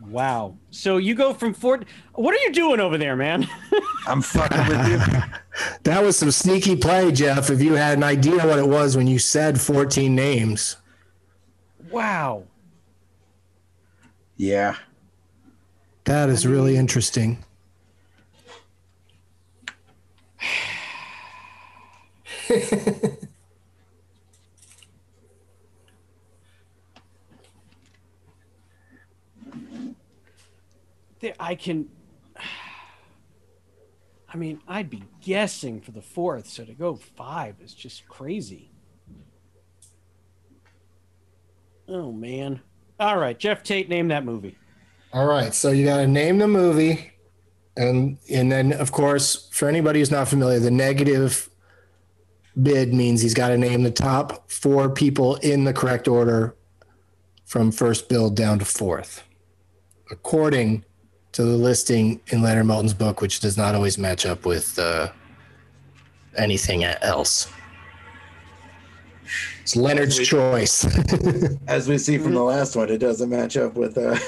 Wow. 0.00 0.56
So 0.70 0.96
you 0.96 1.14
go 1.14 1.34
from 1.34 1.52
Fort. 1.52 1.84
What 2.14 2.34
are 2.34 2.42
you 2.44 2.52
doing 2.52 2.80
over 2.80 2.96
there, 2.96 3.14
man? 3.14 3.46
I'm 4.06 4.22
fucking 4.22 4.68
with 4.68 4.88
you. 4.88 5.22
that 5.84 6.02
was 6.02 6.16
some 6.16 6.30
sneaky 6.30 6.76
play, 6.76 7.12
Jeff. 7.12 7.50
If 7.50 7.60
you 7.60 7.74
had 7.74 7.98
an 7.98 8.04
idea 8.04 8.46
what 8.46 8.58
it 8.58 8.68
was 8.68 8.96
when 8.96 9.06
you 9.06 9.18
said 9.18 9.60
14 9.60 10.14
names. 10.14 10.76
wow. 11.90 12.44
Yeah. 14.42 14.74
That 16.02 16.28
is 16.28 16.48
really 16.48 16.76
interesting. 16.76 17.44
I 31.38 31.54
can. 31.54 31.88
I 34.28 34.36
mean, 34.36 34.60
I'd 34.66 34.90
be 34.90 35.04
guessing 35.20 35.80
for 35.80 35.92
the 35.92 36.02
fourth, 36.02 36.48
so 36.48 36.64
to 36.64 36.74
go 36.74 36.96
five 36.96 37.60
is 37.62 37.74
just 37.74 38.08
crazy. 38.08 38.72
Oh 41.86 42.10
man! 42.10 42.60
All 43.00 43.18
right, 43.18 43.38
Jeff 43.38 43.62
Tate, 43.62 43.88
name 43.88 44.08
that 44.08 44.24
movie. 44.24 44.56
All 45.12 45.26
right, 45.26 45.52
so 45.52 45.70
you 45.70 45.84
got 45.84 45.98
to 45.98 46.06
name 46.06 46.38
the 46.38 46.48
movie, 46.48 47.12
and 47.76 48.18
and 48.30 48.50
then 48.50 48.72
of 48.72 48.92
course, 48.92 49.48
for 49.52 49.68
anybody 49.68 49.98
who's 49.98 50.10
not 50.10 50.28
familiar, 50.28 50.58
the 50.58 50.70
negative 50.70 51.50
bid 52.60 52.92
means 52.92 53.20
he's 53.20 53.34
got 53.34 53.48
to 53.48 53.58
name 53.58 53.82
the 53.82 53.90
top 53.90 54.50
four 54.50 54.88
people 54.90 55.36
in 55.36 55.64
the 55.64 55.72
correct 55.72 56.06
order 56.08 56.54
from 57.44 57.70
first 57.70 58.08
billed 58.08 58.36
down 58.36 58.58
to 58.58 58.64
fourth, 58.64 59.22
according 60.10 60.84
to 61.32 61.42
the 61.42 61.56
listing 61.56 62.20
in 62.28 62.42
Leonard 62.42 62.66
Maltin's 62.66 62.94
book, 62.94 63.20
which 63.20 63.40
does 63.40 63.56
not 63.56 63.74
always 63.74 63.98
match 63.98 64.24
up 64.26 64.44
with 64.46 64.78
uh, 64.78 65.10
anything 66.36 66.84
else. 66.84 67.48
It's 69.62 69.76
Leonard's 69.76 70.18
choice. 70.18 70.84
As 71.68 71.88
we 71.88 71.96
see 71.96 72.18
from 72.18 72.34
the 72.34 72.42
last 72.42 72.74
one, 72.76 72.90
it 72.90 72.98
doesn't 72.98 73.30
match 73.30 73.56
up 73.56 73.74
with 73.74 73.96
uh, 73.96 74.18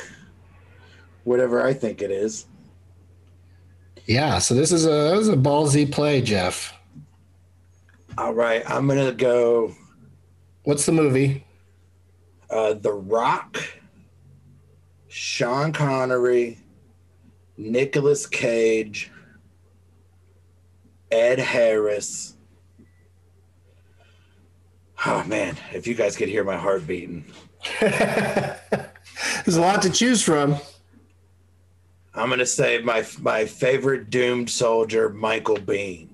whatever 1.24 1.66
I 1.66 1.74
think 1.74 2.00
it 2.02 2.10
is. 2.10 2.46
yeah, 4.06 4.38
so 4.38 4.54
this 4.54 4.70
is 4.72 4.86
a 4.86 4.90
this 5.16 5.20
is 5.20 5.28
a 5.28 5.36
ballsy 5.36 5.90
play, 5.90 6.20
Jeff. 6.22 6.72
All 8.16 8.32
right, 8.32 8.62
I'm 8.70 8.86
gonna 8.86 9.12
go 9.12 9.74
What's 10.62 10.86
the 10.86 10.92
movie? 10.92 11.44
uh, 12.48 12.74
The 12.74 12.92
Rock, 12.92 13.60
Sean 15.08 15.72
Connery, 15.72 16.58
Nicolas 17.56 18.26
Cage, 18.26 19.10
Ed 21.10 21.38
Harris. 21.40 22.33
Oh 25.06 25.22
man, 25.24 25.56
if 25.72 25.86
you 25.86 25.94
guys 25.94 26.16
could 26.16 26.28
hear 26.28 26.44
my 26.44 26.56
heart 26.56 26.86
beating. 26.86 27.24
There's 27.80 29.56
a 29.56 29.60
lot 29.60 29.82
to 29.82 29.90
choose 29.90 30.22
from. 30.22 30.56
I'm 32.14 32.30
gonna 32.30 32.46
say 32.46 32.78
my 32.78 33.04
my 33.20 33.44
favorite 33.44 34.08
doomed 34.08 34.48
soldier, 34.48 35.10
Michael 35.10 35.56
Biehn. 35.56 36.08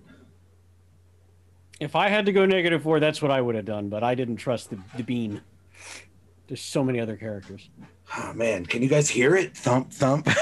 If 1.79 1.95
I 1.95 2.09
had 2.09 2.27
to 2.27 2.33
go 2.33 2.45
negative 2.45 2.83
four, 2.83 3.01
that's 3.01 3.23
what 3.23 3.31
I 3.31 3.41
would 3.41 3.55
have 3.55 3.65
done, 3.65 3.89
but 3.89 4.03
I 4.03 4.15
didn't 4.15 4.37
trust 4.37 4.71
the, 4.71 4.79
the 4.97 5.03
bean. 5.03 5.41
There's 6.47 6.61
so 6.61 6.83
many 6.85 7.01
other 7.01 7.17
characters. 7.17 7.71
Oh 8.19 8.33
man, 8.35 8.67
can 8.67 8.83
you 8.83 8.89
guys 8.89 9.09
hear 9.09 9.37
it? 9.37 9.57
Thump 9.57 9.93
thump. 9.93 10.29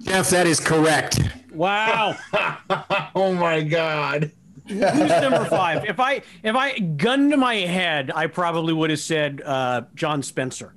Jeff, 0.00 0.30
that 0.30 0.46
is 0.46 0.60
correct. 0.60 1.20
Wow. 1.52 2.16
oh 3.14 3.32
my 3.34 3.62
god. 3.62 4.30
Who's 4.68 4.78
number 4.80 5.44
five? 5.46 5.84
If 5.86 5.98
I 6.00 6.22
if 6.42 6.54
I 6.54 6.78
gun 6.78 7.30
to 7.30 7.36
my 7.36 7.56
head, 7.56 8.10
I 8.14 8.26
probably 8.26 8.72
would 8.72 8.90
have 8.90 8.98
said 9.00 9.40
uh, 9.44 9.82
John 9.94 10.22
Spencer. 10.22 10.74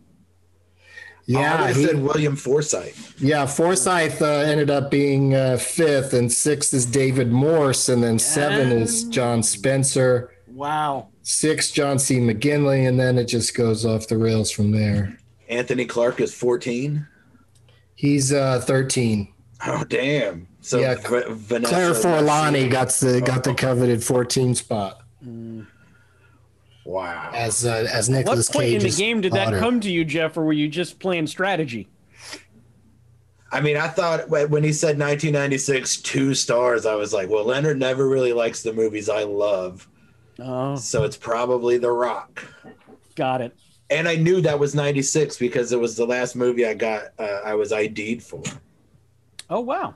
Yeah, 1.25 1.67
have 1.67 1.75
he- 1.75 1.85
said 1.85 2.01
William 2.01 2.35
Forsythe. 2.35 2.95
yeah. 3.19 3.45
Forsythe 3.45 4.21
uh, 4.21 4.25
ended 4.25 4.69
up 4.69 4.89
being 4.89 5.35
uh, 5.35 5.57
fifth, 5.57 6.13
and 6.13 6.31
sixth 6.31 6.73
is 6.73 6.85
David 6.85 7.31
Morse, 7.31 7.89
and 7.89 8.03
then 8.03 8.17
seven 8.19 8.71
is 8.71 9.03
John 9.05 9.43
Spencer. 9.43 10.33
Wow. 10.47 11.09
Six, 11.21 11.71
John 11.71 11.99
C. 11.99 12.17
McGinley, 12.19 12.87
and 12.87 12.99
then 12.99 13.17
it 13.17 13.25
just 13.25 13.55
goes 13.55 13.85
off 13.85 14.07
the 14.07 14.17
rails 14.17 14.49
from 14.51 14.71
there. 14.71 15.17
Anthony 15.47 15.85
Clark 15.85 16.19
is 16.19 16.33
14. 16.33 17.05
He's 17.95 18.33
uh, 18.33 18.59
thirteen. 18.61 19.31
Oh 19.65 19.83
damn. 19.83 20.47
So 20.61 20.79
Yeah, 20.79 20.95
V- 20.95 21.23
Vanessa 21.29 21.73
Claire 21.73 21.91
Forlani 21.91 22.69
got 22.69 22.89
the 22.89 23.21
got 23.21 23.43
the 23.43 23.53
coveted 23.53 24.03
fourteen 24.03 24.53
spot 24.55 25.01
Wow. 26.83 27.31
as 27.33 27.65
uh, 27.65 27.87
as 27.91 28.09
What 28.09 28.17
Nicholas 28.17 28.49
point 28.49 28.69
in 28.73 28.81
the 28.81 28.89
game 28.89 29.21
did 29.21 29.33
that 29.33 29.53
come 29.59 29.79
to 29.81 29.91
you, 29.91 30.03
Jeff, 30.03 30.35
or 30.37 30.43
were 30.43 30.53
you 30.53 30.67
just 30.67 30.99
playing 30.99 31.27
strategy? 31.27 31.87
I 33.51 33.59
mean, 33.59 33.75
I 33.75 33.87
thought 33.89 34.29
when 34.29 34.63
he 34.63 34.71
said 34.71 34.97
1996 34.97 35.97
two 35.97 36.33
stars, 36.33 36.85
I 36.85 36.95
was 36.95 37.11
like, 37.13 37.29
well, 37.29 37.43
Leonard 37.43 37.77
never 37.77 38.07
really 38.07 38.31
likes 38.33 38.63
the 38.63 38.71
movies 38.71 39.09
I 39.09 39.23
love, 39.23 39.87
Oh, 40.39 40.75
so 40.77 41.03
it's 41.03 41.17
probably 41.17 41.77
The 41.77 41.91
Rock. 41.91 42.43
got 43.15 43.41
it. 43.41 43.53
And 43.89 44.07
I 44.07 44.15
knew 44.15 44.39
that 44.41 44.57
was 44.57 44.73
96 44.73 45.37
because 45.37 45.73
it 45.73 45.79
was 45.79 45.97
the 45.97 46.05
last 46.05 46.35
movie 46.35 46.65
I 46.65 46.73
got. 46.73 47.07
Uh, 47.19 47.41
I 47.43 47.53
was 47.55 47.73
ID'd 47.73 48.23
for. 48.23 48.41
Oh 49.49 49.59
wow. 49.59 49.95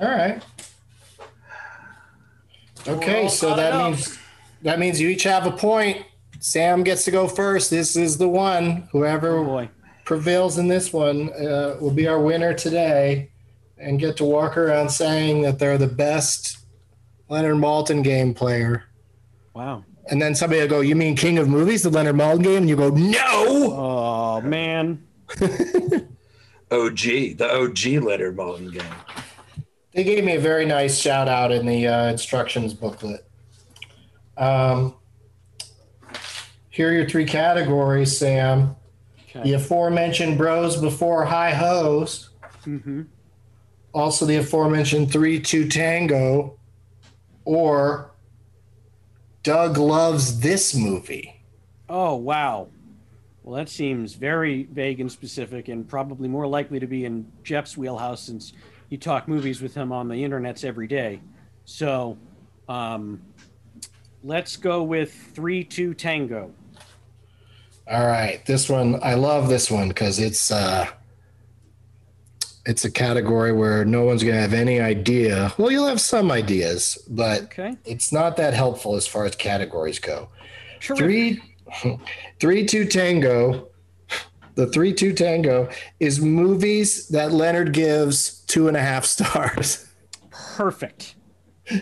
All 0.00 0.08
right. 0.08 0.42
Okay, 2.86 3.28
so 3.28 3.54
that 3.54 3.72
up. 3.72 3.92
means 3.92 4.18
that 4.62 4.78
means 4.78 5.00
you 5.00 5.08
each 5.08 5.22
have 5.22 5.46
a 5.46 5.50
point. 5.52 6.04
Sam 6.40 6.82
gets 6.82 7.04
to 7.06 7.10
go 7.10 7.26
first. 7.28 7.70
This 7.70 7.96
is 7.96 8.18
the 8.18 8.28
one. 8.28 8.88
Whoever 8.92 9.38
Oh 9.38 9.44
boy. 9.44 9.68
prevails 10.04 10.58
in 10.58 10.68
this 10.68 10.92
one 10.92 11.32
uh, 11.32 11.76
will 11.80 11.92
be 11.92 12.06
our 12.06 12.20
winner 12.20 12.52
today, 12.52 13.30
and 13.78 13.98
get 13.98 14.16
to 14.18 14.24
walk 14.24 14.56
around 14.58 14.90
saying 14.90 15.42
that 15.42 15.58
they're 15.58 15.78
the 15.78 15.86
best 15.86 16.58
Leonard 17.30 17.56
Maltin 17.56 18.02
game 18.04 18.34
player. 18.34 18.84
Wow. 19.54 19.84
And 20.10 20.20
then 20.20 20.34
somebody 20.34 20.60
will 20.60 20.68
go, 20.68 20.80
"You 20.80 20.96
mean 20.96 21.16
King 21.16 21.38
of 21.38 21.48
Movies, 21.48 21.82
the 21.84 21.90
Leonard 21.90 22.16
Maltin 22.16 22.42
game?" 22.42 22.56
And 22.58 22.68
you 22.68 22.76
go, 22.76 22.90
"No." 22.90 23.14
Oh 23.72 24.40
man. 24.42 25.02
OG, 26.70 26.98
the 27.38 27.48
OG 27.50 28.02
Leonard 28.04 28.36
Maltin 28.36 28.70
gang. 28.72 28.84
They 29.94 30.02
gave 30.02 30.24
me 30.24 30.34
a 30.34 30.40
very 30.40 30.66
nice 30.66 30.98
shout 30.98 31.28
out 31.28 31.52
in 31.52 31.66
the 31.66 31.86
uh, 31.86 32.06
instructions 32.06 32.74
booklet. 32.74 33.24
Um, 34.36 34.96
here 36.68 36.88
are 36.88 36.92
your 36.92 37.08
three 37.08 37.24
categories, 37.24 38.16
Sam. 38.16 38.74
The 39.42 39.54
aforementioned 39.54 40.38
bros 40.38 40.76
before 40.80 41.24
high 41.24 41.52
hos. 41.52 42.30
Mm-hmm. 42.66 43.02
Also, 43.92 44.26
the 44.26 44.36
aforementioned 44.36 45.12
three 45.12 45.40
two 45.40 45.68
tango, 45.68 46.58
or 47.44 48.12
Doug 49.42 49.76
loves 49.76 50.40
this 50.40 50.74
movie. 50.74 51.40
Oh 51.88 52.14
wow. 52.14 52.68
Well, 53.42 53.56
that 53.56 53.68
seems 53.68 54.14
very 54.14 54.64
vague 54.64 55.00
and 55.00 55.10
specific, 55.10 55.68
and 55.68 55.86
probably 55.86 56.28
more 56.28 56.46
likely 56.46 56.80
to 56.80 56.86
be 56.86 57.04
in 57.04 57.30
Jeff's 57.42 57.76
wheelhouse 57.76 58.22
since 58.22 58.52
you 58.94 58.98
talk 58.98 59.26
movies 59.26 59.60
with 59.60 59.74
him 59.74 59.90
on 59.90 60.06
the 60.06 60.14
internets 60.14 60.64
every 60.64 60.86
day. 60.86 61.20
So, 61.64 62.16
um, 62.68 63.20
let's 64.22 64.56
go 64.56 64.84
with 64.84 65.12
three 65.34 65.64
two 65.64 65.94
tango. 65.94 66.52
All 67.90 68.06
right, 68.06 68.44
this 68.46 68.68
one 68.70 69.00
I 69.02 69.14
love 69.14 69.48
this 69.48 69.68
one 69.68 69.88
because 69.88 70.20
it's 70.20 70.52
uh, 70.52 70.86
it's 72.64 72.84
a 72.84 72.90
category 72.90 73.52
where 73.52 73.84
no 73.84 74.04
one's 74.04 74.22
gonna 74.22 74.40
have 74.40 74.54
any 74.54 74.80
idea. 74.80 75.52
Well, 75.58 75.72
you'll 75.72 75.88
have 75.88 76.00
some 76.00 76.30
ideas, 76.30 76.96
but 77.08 77.42
Okay. 77.44 77.76
it's 77.84 78.12
not 78.12 78.36
that 78.36 78.54
helpful 78.54 78.94
as 78.94 79.08
far 79.08 79.24
as 79.24 79.34
categories 79.34 79.98
go. 79.98 80.28
Three, 80.80 81.42
three 82.40 82.64
two 82.64 82.84
tango. 82.86 83.68
The 84.54 84.68
three 84.68 84.94
two 84.94 85.12
tango 85.12 85.68
is 85.98 86.20
movies 86.20 87.08
that 87.08 87.32
Leonard 87.32 87.72
gives 87.72 88.43
two 88.54 88.68
and 88.68 88.76
a 88.76 88.80
half 88.80 89.04
stars. 89.04 89.88
Perfect. 90.30 91.16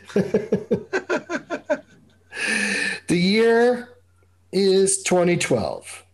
The 3.09 3.19
year 3.19 3.91
is 4.53 5.03
2012. 5.03 6.05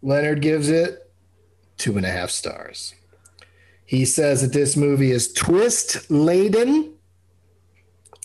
Leonard 0.00 0.40
gives 0.40 0.70
it 0.70 1.12
two 1.76 1.98
and 1.98 2.06
a 2.06 2.10
half 2.10 2.30
stars. 2.30 2.94
He 3.84 4.06
says 4.06 4.40
that 4.40 4.54
this 4.54 4.74
movie 4.74 5.10
is 5.10 5.30
twist 5.34 6.10
laden 6.10 6.94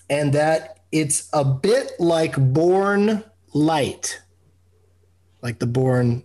and 0.10 0.32
that 0.32 0.80
it's 0.94 1.28
a 1.34 1.44
bit 1.44 1.92
like 2.00 2.38
Bourne 2.38 3.26
Light, 3.54 4.22
like 5.42 5.60
the 5.60 5.68
Bourne 5.68 6.24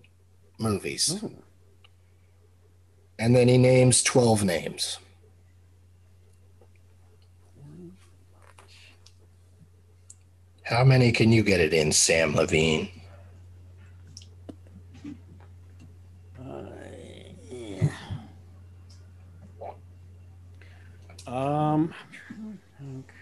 movies. 0.61 1.25
And 3.23 3.37
then 3.37 3.47
he 3.47 3.57
names 3.57 4.03
12 4.03 4.43
names. 4.43 4.99
How 10.65 10.83
many 10.83 11.13
can 11.13 11.31
you 11.31 11.45
get 11.45 11.61
it 11.61 11.73
in, 11.73 11.93
Sam 11.93 12.35
Levine? 12.35 12.91
Um, 21.29 21.95
to 22.29 22.59
think. 22.81 23.13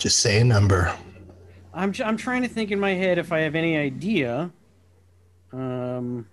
Just 0.00 0.20
say 0.20 0.40
a 0.40 0.44
number. 0.44 0.92
I'm 1.74 1.92
I'm 2.02 2.16
trying 2.16 2.40
to 2.40 2.48
think 2.48 2.70
in 2.70 2.80
my 2.80 2.94
head 2.94 3.18
if 3.18 3.32
I 3.32 3.40
have 3.40 3.54
any 3.54 3.76
idea. 3.76 4.50
Um, 5.52 6.26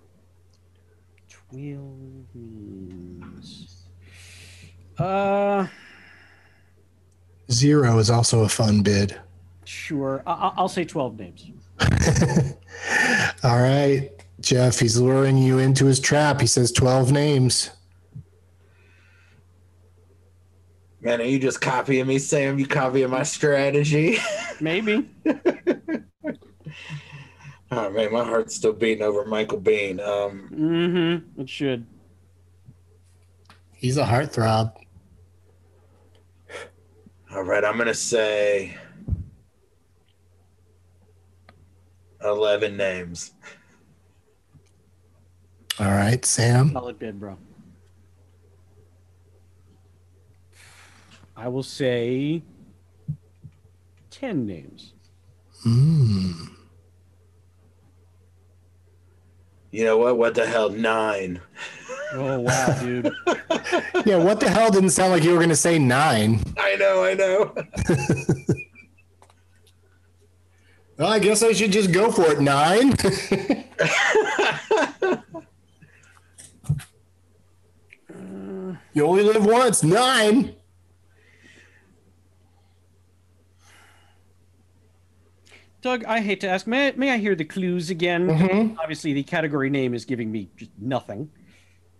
twelve 1.29 2.25
means. 2.33 3.83
Uh, 4.97 5.67
Zero 7.51 7.99
is 7.99 8.09
also 8.09 8.43
a 8.45 8.49
fun 8.49 8.81
bid. 8.83 9.19
sure. 9.65 10.23
I- 10.25 10.53
I'll 10.55 10.69
say 10.69 10.85
twelve 10.85 11.19
names. 11.19 11.51
All 13.43 13.59
right, 13.61 14.09
Jeff, 14.39 14.79
he's 14.79 14.97
luring 14.97 15.37
you 15.37 15.59
into 15.59 15.85
his 15.85 15.99
trap. 15.99 16.39
He 16.39 16.47
says 16.47 16.71
12 16.71 17.11
names. 17.11 17.69
Man, 21.01 21.21
are 21.21 21.25
you 21.25 21.37
just 21.39 21.61
copying 21.61 22.07
me, 22.07 22.17
Sam? 22.19 22.57
You 22.57 22.65
copying 22.65 23.09
my 23.11 23.23
strategy? 23.23 24.17
Maybe. 24.61 25.07
oh 27.71 27.89
man, 27.91 28.11
my 28.11 28.23
heart's 28.23 28.55
still 28.55 28.73
beating 28.73 29.03
over 29.03 29.23
Michael 29.25 29.61
Biehn. 29.61 29.99
Um, 30.05 30.49
Mm-hmm. 30.53 31.41
It 31.41 31.49
should. 31.49 31.85
He's 33.73 33.97
a 33.97 34.03
heartthrob. 34.05 34.73
all 37.31 37.43
right, 37.43 37.63
I'm 37.63 37.77
gonna 37.77 37.93
say 37.93 38.75
eleven 42.23 42.75
names. 42.75 43.33
All 45.79 45.91
right, 45.91 46.25
Sam. 46.25 46.71
Solid 46.71 46.97
bid, 46.97 47.19
bro. 47.19 47.37
I 51.37 51.47
will 51.47 51.63
say 51.63 52.41
ten 54.09 54.47
names. 54.47 54.93
Mm. 55.65 56.49
You 59.71 59.85
know 59.85 59.97
what? 59.97 60.17
What 60.17 60.33
the 60.33 60.47
hell? 60.47 60.69
Nine. 60.69 61.39
Oh 62.13 62.39
wow, 62.39 62.79
dude. 62.81 63.13
Yeah, 64.05 64.17
what 64.17 64.39
the 64.39 64.49
hell 64.49 64.71
didn't 64.71 64.91
sound 64.91 65.11
like 65.11 65.23
you 65.23 65.31
were 65.31 65.37
going 65.37 65.49
to 65.49 65.55
say 65.55 65.77
nine? 65.77 66.39
I 66.57 66.75
know, 66.77 67.03
I 67.03 67.13
know. 67.13 67.53
Well, 70.97 71.11
I 71.11 71.19
guess 71.19 71.43
I 71.43 71.53
should 71.53 71.71
just 71.71 71.91
go 71.91 72.11
for 72.11 72.31
it. 72.31 72.41
Nine. 72.41 72.89
you 78.93 79.05
only 79.05 79.21
live 79.21 79.45
once. 79.45 79.83
Nine. 79.83 80.55
Doug, 85.81 86.03
I 86.05 86.21
hate 86.21 86.41
to 86.41 86.47
ask, 86.49 86.65
may, 86.67 86.91
may 86.95 87.11
I 87.11 87.17
hear 87.17 87.35
the 87.35 87.45
clues 87.45 87.89
again? 87.89 88.27
Mhm. 88.27 88.77
Obviously, 88.79 89.13
the 89.13 89.23
category 89.23 89.69
name 89.69 89.93
is 89.93 90.05
giving 90.05 90.31
me 90.31 90.49
just 90.57 90.71
nothing. 90.79 91.29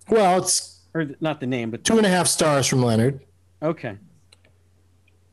Well, 0.09 0.39
it's 0.39 0.79
Or 0.93 1.05
th- 1.05 1.17
not 1.21 1.39
the 1.39 1.47
name, 1.47 1.69
but 1.69 1.83
two 1.83 1.97
and 1.97 2.05
a 2.05 2.09
half 2.09 2.27
stars 2.27 2.65
from 2.67 2.81
Leonard. 2.81 3.19
okay. 3.61 3.97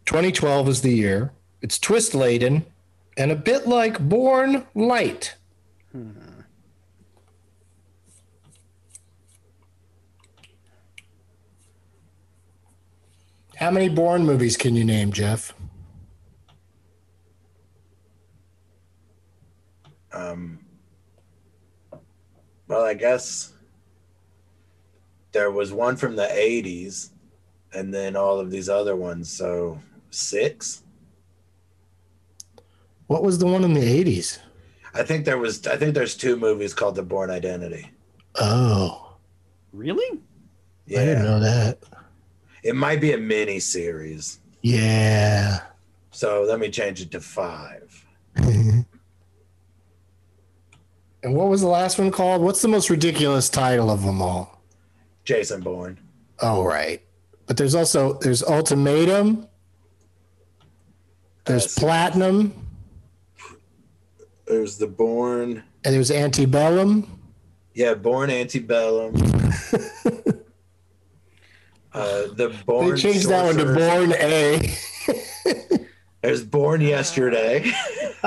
2012 0.04 0.68
is 0.68 0.82
the 0.82 0.90
year. 0.94 1.32
It's 1.62 1.78
twist 1.78 2.14
laden 2.14 2.66
and 3.16 3.32
a 3.32 3.36
bit 3.36 3.66
like 3.66 3.98
Bourne 3.98 4.66
Light. 4.74 5.36
How 13.56 13.70
many 13.70 13.88
Bourne 13.88 14.24
movies 14.26 14.56
can 14.56 14.74
you 14.74 14.84
name, 14.84 15.12
Jeff? 15.12 15.54
Um, 20.14 20.60
well, 22.68 22.84
I 22.84 22.94
guess 22.94 23.52
there 25.32 25.50
was 25.50 25.72
one 25.72 25.96
from 25.96 26.16
the 26.16 26.26
80s 26.26 27.10
and 27.72 27.92
then 27.92 28.16
all 28.16 28.38
of 28.38 28.50
these 28.50 28.68
other 28.68 28.94
ones. 28.96 29.30
So 29.30 29.80
six? 30.10 30.82
What 33.06 33.22
was 33.22 33.38
the 33.38 33.46
one 33.46 33.64
in 33.64 33.74
the 33.74 33.80
80s? 34.04 34.38
I 34.94 35.02
think 35.02 35.24
there 35.24 35.38
was, 35.38 35.66
I 35.66 35.76
think 35.76 35.94
there's 35.94 36.16
two 36.16 36.36
movies 36.36 36.72
called 36.72 36.94
The 36.94 37.02
Bourne 37.02 37.30
Identity. 37.30 37.90
Oh, 38.36 39.04
Really? 39.74 40.20
Yeah. 40.86 41.00
I 41.00 41.04
didn't 41.04 41.24
know 41.24 41.40
that. 41.40 41.78
It 42.62 42.76
might 42.76 43.00
be 43.00 43.12
a 43.12 43.18
mini 43.18 43.58
series. 43.58 44.38
Yeah. 44.62 45.60
So 46.12 46.44
let 46.44 46.60
me 46.60 46.70
change 46.70 47.00
it 47.02 47.10
to 47.10 47.20
five. 47.20 48.06
and 51.24 51.34
what 51.34 51.48
was 51.48 51.60
the 51.62 51.66
last 51.66 51.98
one 51.98 52.10
called? 52.12 52.40
What's 52.42 52.62
the 52.62 52.68
most 52.68 52.88
ridiculous 52.90 53.48
title 53.48 53.90
of 53.90 54.02
them 54.04 54.22
all? 54.22 54.62
Jason 55.24 55.60
Bourne. 55.62 55.98
Oh, 56.40 56.62
right. 56.64 57.02
But 57.46 57.56
there's 57.56 57.74
also 57.74 58.14
there's 58.20 58.42
Ultimatum. 58.42 59.48
There's 61.46 61.64
Yes. 61.64 61.74
Platinum, 61.78 62.54
There's 64.46 64.78
The 64.78 64.86
Born. 64.86 65.62
and 65.84 65.94
there's 65.94 66.10
Antebellum. 66.10 67.20
Yeah, 67.74 67.94
Bourne 67.94 68.30
Antebellum. 68.30 69.14
Uh, 71.92 72.26
the 72.34 72.52
born. 72.66 72.90
they 72.90 73.00
changed 73.00 73.28
that 73.28 73.44
one 73.44 73.56
to. 73.56 73.66
Born 73.72 74.12
A. 74.14 74.74
There's 76.24 76.42
born 76.42 76.80
yesterday. 76.80 77.70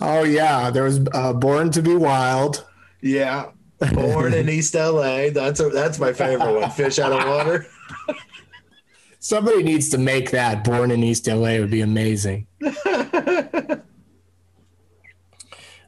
oh 0.00 0.24
yeah, 0.26 0.70
there 0.70 0.84
was 0.84 1.00
uh, 1.12 1.34
Born 1.34 1.70
to 1.72 1.82
Be 1.82 1.94
Wild. 1.94 2.66
yeah. 3.02 3.50
Born 3.92 4.32
in 4.32 4.48
East 4.48 4.74
LA. 4.74 5.28
That's 5.28 5.60
a, 5.60 5.68
that's 5.68 5.98
my 5.98 6.14
favorite 6.14 6.60
one. 6.60 6.70
Fish 6.70 6.98
out 6.98 7.12
of 7.12 7.28
water. 7.28 7.66
Somebody 9.18 9.62
needs 9.62 9.90
to 9.90 9.98
make 9.98 10.30
that. 10.30 10.64
Born 10.64 10.90
in 10.90 11.04
East 11.04 11.26
LA 11.26 11.58
would 11.58 11.70
be 11.70 11.82
amazing. 11.82 12.46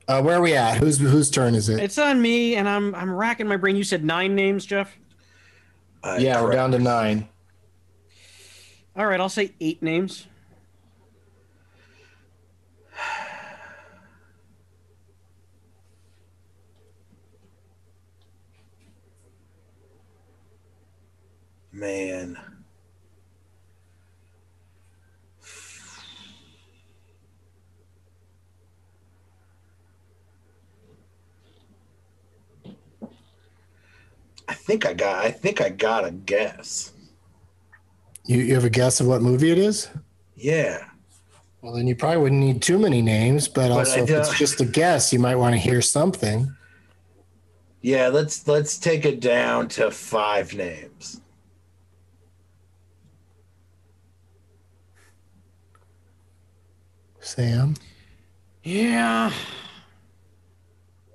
Uh, 0.09 0.21
where 0.21 0.37
are 0.37 0.43
we 0.43 0.55
at? 0.55 0.79
Whose 0.79 0.99
whose 0.99 1.31
turn 1.31 1.55
is 1.55 1.69
it? 1.69 1.79
It's 1.79 1.97
on 1.97 2.21
me, 2.21 2.57
and 2.57 2.69
I'm 2.69 2.93
I'm 2.97 3.11
racking 3.11 3.47
my 3.47 3.57
brain. 3.57 3.77
You 3.77 3.85
said 3.85 4.05
nine 4.05 4.35
names, 4.35 4.67
Jeff. 4.67 4.99
Uh, 6.03 6.19
yeah, 6.19 6.43
we're 6.43 6.51
down 6.51 6.73
to 6.73 6.79
nine. 6.81 7.29
All 8.95 9.07
right, 9.07 9.21
I'll 9.21 9.29
say 9.31 9.53
eight 9.61 9.83
names. 9.83 10.27
Man. 21.73 22.39
I 34.47 34.55
think 34.55 34.85
I 34.85 34.93
got 34.93 35.25
I 35.25 35.31
think 35.31 35.63
I 35.63 35.71
got 35.71 36.05
a 36.05 36.11
guess. 36.11 36.93
You, 38.25 38.39
you 38.39 38.55
have 38.55 38.65
a 38.65 38.71
guess 38.71 39.01
of 39.01 39.07
what 39.07 39.23
movie 39.23 39.51
it 39.51 39.59
is? 39.59 39.89
Yeah. 40.37 40.85
Well, 41.61 41.75
then 41.75 41.87
you 41.87 41.95
probably 41.95 42.19
wouldn't 42.19 42.41
need 42.41 42.63
too 42.63 42.79
many 42.79 43.03
names, 43.03 43.49
but, 43.49 43.69
But 43.69 43.73
also 43.73 44.03
if 44.03 44.11
it's 44.11 44.37
just 44.37 44.61
a 44.61 44.65
guess, 44.65 45.13
you 45.13 45.19
might 45.19 45.37
want 45.37 45.55
to 45.55 45.59
hear 45.59 45.81
something. 45.81 46.55
Yeah, 47.81 48.09
let's 48.09 48.47
let's 48.47 48.79
take 48.79 49.05
it 49.05 49.21
down 49.21 49.69
to 49.71 49.91
five 49.91 50.55
names. 50.55 51.21
Sam. 57.19 57.75
Yeah. 58.63 59.33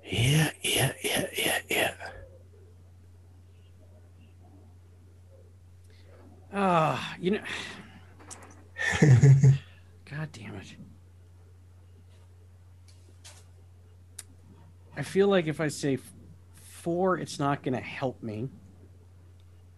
Yeah, 0.04 0.50
yeah, 0.62 0.92
yeah, 1.02 1.26
yeah, 1.36 1.58
yeah. 1.68 1.94
Ah, 6.60 7.14
you 7.20 7.30
know. 7.30 7.40
God 9.00 10.28
damn 10.32 10.56
it. 10.56 10.74
I 14.96 15.02
feel 15.02 15.28
like 15.28 15.46
if 15.46 15.60
I 15.60 15.68
say 15.68 16.00
four, 16.54 17.16
it's 17.16 17.38
not 17.38 17.62
going 17.62 17.74
to 17.74 17.80
help 17.80 18.24
me. 18.24 18.48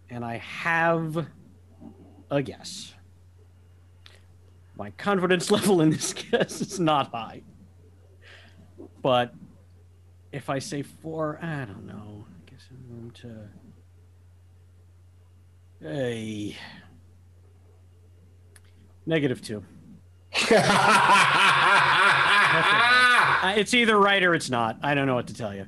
And 0.09 0.25
I 0.25 0.37
have 0.37 1.27
a 2.31 2.41
guess. 2.41 2.95
My 4.75 4.89
confidence 4.89 5.51
level 5.51 5.81
in 5.81 5.91
this 5.91 6.13
guess 6.13 6.61
is 6.61 6.79
not 6.79 7.11
high. 7.11 7.43
But 9.03 9.35
if 10.31 10.49
I 10.49 10.57
say 10.57 10.81
four, 10.81 11.37
I 11.43 11.65
don't 11.65 11.85
know. 11.85 12.25
I 12.27 12.49
guess 12.49 12.67
I'm 12.71 12.87
going 12.89 13.11
to. 13.21 13.60
Hey. 15.81 16.55
Negative 19.05 19.41
two. 19.41 19.63
Uh, 23.43 23.53
it's 23.57 23.73
either 23.73 23.97
right 23.97 24.21
or 24.23 24.35
it's 24.35 24.49
not. 24.51 24.77
I 24.83 24.93
don't 24.93 25.07
know 25.07 25.15
what 25.15 25.25
to 25.27 25.33
tell 25.33 25.55
you. 25.55 25.65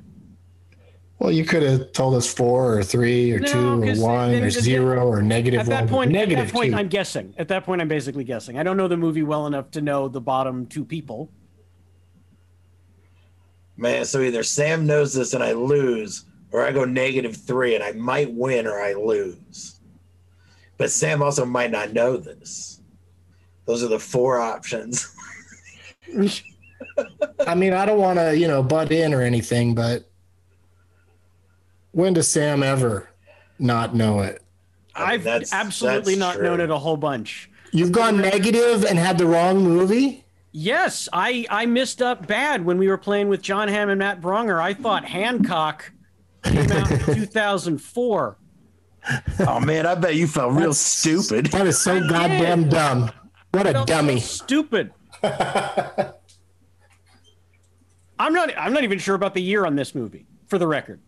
Well, 1.18 1.32
you 1.32 1.44
could 1.44 1.62
have 1.64 1.90
told 1.92 2.14
us 2.14 2.32
four 2.32 2.78
or 2.78 2.84
three 2.84 3.32
or 3.32 3.40
No, 3.40 3.46
two 3.52 3.58
or 3.58 3.76
one 4.00 4.30
then- 4.30 4.44
or 4.44 4.50
then- 4.50 4.50
zero 4.50 5.06
or 5.08 5.22
negative 5.22 5.60
At 5.60 5.66
that 5.66 5.80
one. 5.84 5.88
point, 5.88 6.10
negative 6.12 6.38
at 6.38 6.46
that 6.48 6.52
point, 6.54 6.72
two. 6.72 6.78
I'm 6.78 6.86
guessing. 6.88 7.34
At 7.36 7.48
that 7.48 7.64
point, 7.64 7.80
I'm 7.80 7.88
basically 7.88 8.22
guessing. 8.22 8.58
I 8.58 8.62
don't 8.62 8.76
know 8.76 8.86
the 8.86 8.96
movie 8.96 9.22
well 9.24 9.46
enough 9.48 9.70
to 9.72 9.80
know 9.80 10.06
the 10.08 10.20
bottom 10.20 10.66
two 10.66 10.84
people. 10.84 11.32
Man, 13.76 14.04
so 14.04 14.20
either 14.20 14.44
Sam 14.44 14.86
knows 14.86 15.14
this 15.14 15.34
and 15.34 15.42
I 15.42 15.52
lose, 15.52 16.26
or 16.52 16.64
I 16.64 16.70
go 16.70 16.84
negative 16.84 17.34
three 17.36 17.74
and 17.74 17.82
I 17.82 17.90
might 17.92 18.32
win 18.32 18.66
or 18.68 18.80
I 18.80 18.92
lose. 18.92 19.73
But 20.76 20.90
Sam 20.90 21.22
also 21.22 21.44
might 21.44 21.70
not 21.70 21.92
know 21.92 22.16
this. 22.16 22.80
Those 23.66 23.82
are 23.82 23.88
the 23.88 23.98
four 23.98 24.40
options. 24.40 25.14
I 27.46 27.54
mean, 27.54 27.72
I 27.72 27.86
don't 27.86 27.98
want 27.98 28.18
to, 28.18 28.36
you 28.36 28.48
know, 28.48 28.62
butt 28.62 28.92
in 28.92 29.14
or 29.14 29.22
anything, 29.22 29.74
but 29.74 30.04
when 31.92 32.12
does 32.12 32.28
Sam 32.28 32.62
ever 32.62 33.08
not 33.58 33.94
know 33.94 34.20
it? 34.20 34.42
I've 34.94 35.24
that's- 35.24 35.52
absolutely 35.52 36.14
that's 36.16 36.36
not 36.38 36.42
known 36.42 36.60
it 36.60 36.70
a 36.70 36.78
whole 36.78 36.96
bunch. 36.96 37.50
You've 37.72 37.92
gone 37.92 38.18
negative 38.20 38.84
and 38.84 38.98
had 38.98 39.18
the 39.18 39.26
wrong 39.26 39.64
movie? 39.64 40.24
Yes, 40.52 41.08
I 41.12 41.44
I 41.50 41.66
missed 41.66 42.00
up 42.00 42.28
bad 42.28 42.64
when 42.64 42.78
we 42.78 42.86
were 42.86 42.98
playing 42.98 43.28
with 43.28 43.42
Jon 43.42 43.66
Hamm 43.66 43.88
and 43.88 43.98
Matt 43.98 44.20
Braunger. 44.20 44.62
I 44.62 44.72
thought 44.74 45.04
Hancock 45.04 45.90
came 46.44 46.70
out 46.70 46.90
in 46.92 46.98
2004. 47.14 48.36
Oh 49.46 49.60
man, 49.60 49.84
I 49.86 49.94
bet 49.94 50.14
you 50.16 50.26
felt 50.26 50.54
real 50.54 50.72
stupid. 50.72 51.46
That 51.46 51.66
is 51.66 51.78
so 51.80 52.00
goddamn 52.08 52.68
dumb. 52.68 53.10
What 53.50 53.66
a 53.66 53.72
felt 53.72 53.88
so 53.88 53.94
dummy. 53.94 54.20
Stupid. 54.20 54.92
I'm 58.18 58.32
not. 58.32 58.50
I'm 58.56 58.72
not 58.72 58.84
even 58.84 58.98
sure 58.98 59.14
about 59.14 59.34
the 59.34 59.42
year 59.42 59.66
on 59.66 59.76
this 59.76 59.94
movie. 59.94 60.26
For 60.46 60.58
the 60.58 60.66
record, 60.66 61.00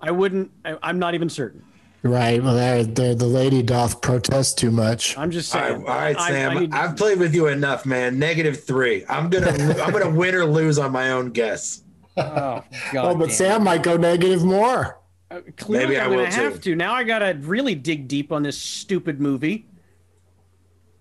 I 0.00 0.10
wouldn't. 0.10 0.50
I, 0.64 0.76
I'm 0.82 0.98
not 0.98 1.14
even 1.14 1.28
certain. 1.28 1.64
Right. 2.02 2.42
Well, 2.42 2.54
there, 2.54 2.82
there, 2.82 3.14
the 3.14 3.26
lady 3.26 3.62
doth 3.62 4.00
protest 4.00 4.56
too 4.58 4.70
much. 4.70 5.16
I'm 5.18 5.30
just 5.30 5.54
All 5.54 5.60
right, 5.60 5.68
saying. 5.70 5.80
all 5.86 5.94
right, 5.94 6.18
I- 6.18 6.28
Sam. 6.30 6.50
I 6.56 6.60
need- 6.60 6.72
I've 6.74 6.96
played 6.96 7.18
with 7.18 7.34
you 7.34 7.48
enough, 7.48 7.84
man. 7.86 8.18
Negative 8.18 8.62
three. 8.64 9.04
I'm 9.08 9.28
gonna 9.30 9.50
I'm 9.82 9.92
gonna 9.92 10.10
win 10.10 10.34
or 10.34 10.44
lose 10.46 10.78
on 10.78 10.92
my 10.92 11.10
own 11.12 11.30
guess. 11.30 11.82
oh, 12.16 12.62
God 12.92 12.96
Oh, 12.96 13.14
but 13.14 13.26
damn. 13.26 13.34
Sam 13.34 13.64
might 13.64 13.82
go 13.82 13.96
negative 13.96 14.44
more. 14.44 14.98
Uh, 15.30 15.40
Clearly, 15.56 15.86
Maybe 15.86 15.98
I 16.00 16.04
I'm 16.04 16.10
will 16.10 16.16
gonna 16.24 16.30
have 16.34 16.60
to. 16.62 16.74
Now 16.74 16.92
I 16.92 17.04
gotta 17.04 17.38
really 17.42 17.74
dig 17.76 18.08
deep 18.08 18.32
on 18.32 18.42
this 18.42 18.58
stupid 18.58 19.20
movie, 19.20 19.68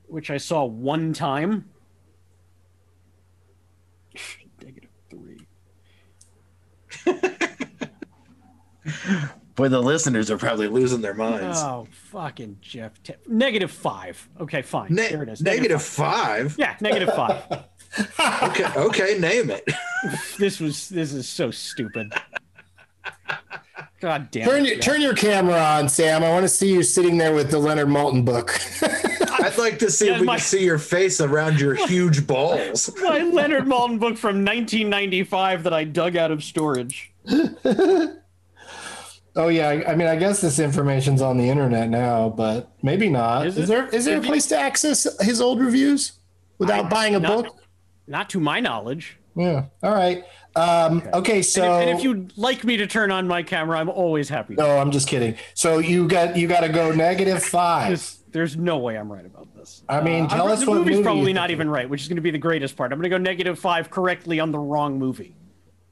which 0.07 0.29
I 0.29 0.37
saw 0.37 0.63
one 0.65 1.13
time. 1.13 1.65
Negative 4.63 4.89
three. 5.09 5.47
Boy, 9.55 9.67
the 9.67 9.81
listeners 9.81 10.29
are 10.31 10.37
probably 10.37 10.67
Probably 10.67 10.81
losing 10.81 11.01
their 11.01 11.13
minds. 11.13 11.59
Oh, 11.59 11.87
fucking 12.11 12.57
Jeff. 12.61 13.01
T- 13.03 13.13
negative 13.27 13.71
five. 13.71 14.29
Okay, 14.39 14.61
fine. 14.61 14.93
Ne- 14.93 15.09
there 15.09 15.23
it 15.23 15.29
is. 15.29 15.41
negative 15.41 15.81
five. 15.81 16.55
Yeah, 16.57 16.75
negative 16.81 17.13
five. 17.13 17.43
Okay, 18.43 18.65
okay, 18.77 19.17
name 19.17 19.49
it. 19.49 19.67
this 20.37 20.59
was. 20.59 20.89
This 20.89 21.11
is 21.11 21.27
so 21.27 21.49
stupid. 21.49 22.13
God 23.99 24.31
damn 24.31 24.47
Turn 24.47 24.65
it. 24.65 24.67
your, 24.67 24.75
Jeff. 24.75 24.83
turn 24.85 25.01
your 25.01 25.13
camera 25.15 25.59
on, 25.59 25.89
Sam. 25.89 26.23
I 26.23 26.29
want 26.29 26.43
to 26.43 26.49
see 26.49 26.71
you 26.71 26.83
sitting 26.83 27.17
there 27.17 27.33
with 27.33 27.51
the 27.51 27.59
Leonard 27.59 27.89
Maltin 27.89 28.23
book. 28.23 28.57
I'd 29.41 29.57
like 29.57 29.79
to 29.79 29.91
see 29.91 30.07
Yeah, 30.07 30.13
if 30.15 30.19
we 30.21 30.25
my- 30.27 30.35
can 30.37 30.41
see 30.45 30.63
your 30.63 30.77
face 30.79 31.19
around 31.19 31.59
your 31.59 31.73
huge 31.87 32.25
balls. 32.25 32.89
My 33.01 33.19
Leonard 33.23 33.65
Maltin 33.65 33.99
book 33.99 34.17
from 34.17 34.45
1995 34.45 35.63
that 35.63 35.73
I 35.73 35.83
dug 35.83 36.15
out 36.15 36.31
of 36.31 36.43
storage. 36.43 37.11
oh 39.35 39.47
yeah, 39.49 39.69
I, 39.69 39.91
I 39.91 39.95
mean, 39.95 40.07
I 40.07 40.15
guess 40.15 40.41
this 40.41 40.59
information's 40.59 41.21
on 41.21 41.37
the 41.37 41.49
internet 41.49 41.89
now, 41.89 42.29
but 42.29 42.71
maybe 42.81 43.09
not. 43.09 43.47
Is 43.47 43.57
Is, 43.57 43.67
there 43.67 43.87
is 43.87 44.05
there 44.05 44.13
a 44.13 44.15
Have 44.17 44.25
you- 44.25 44.31
place 44.31 44.45
to 44.47 44.57
access 44.57 45.07
his 45.21 45.41
old 45.41 45.59
reviews 45.59 46.13
without 46.57 46.89
buying 46.89 47.15
a 47.15 47.19
not- 47.19 47.43
book? 47.45 47.55
Not 48.07 48.29
to 48.31 48.39
my 48.39 48.59
knowledge. 48.59 49.17
Yeah. 49.35 49.65
All 49.83 49.93
right. 49.93 50.23
Um, 50.55 51.03
okay. 51.13 51.41
So 51.41 51.63
and, 51.63 51.83
if, 51.83 51.89
and 51.89 51.97
if 51.99 52.03
you'd 52.03 52.37
like 52.37 52.63
me 52.63 52.77
to 52.77 52.87
turn 52.87 53.11
on 53.11 53.27
my 53.27 53.43
camera, 53.43 53.79
I'm 53.79 53.89
always 53.89 54.29
happy. 54.29 54.55
no, 54.55 54.77
I'm 54.77 54.91
just 54.91 55.07
kidding. 55.07 55.35
So 55.53 55.77
you 55.79 56.07
got 56.07 56.35
you 56.35 56.47
got 56.47 56.61
to 56.61 56.69
go 56.69 56.91
negative 56.91 57.43
five. 57.57 57.87
There's, 57.89 58.15
there's 58.31 58.57
no 58.57 58.77
way 58.77 58.97
I'm 58.97 59.11
right 59.11 59.25
about 59.25 59.55
this. 59.55 59.83
I 59.89 60.01
mean, 60.01 60.25
Uh, 60.25 60.29
tell 60.29 60.43
I'm- 60.47 60.51
us 60.53 60.59
the 60.61 60.69
what 60.69 60.77
movie's 60.79 60.91
movie 60.97 61.03
probably 61.03 61.33
not 61.33 61.51
even 61.51 61.69
right, 61.69 61.89
which 61.89 62.01
is 62.01 62.07
going 62.07 62.17
to 62.17 62.21
be 62.21 62.31
the 62.31 62.37
greatest 62.37 62.75
part. 62.75 62.91
I'm 62.91 62.97
going 62.99 63.09
to 63.09 63.15
go 63.15 63.17
negative 63.17 63.57
five 63.59 63.89
correctly 63.89 64.39
on 64.39 64.51
the 64.51 64.59
wrong 64.59 64.97
movie. 64.99 65.35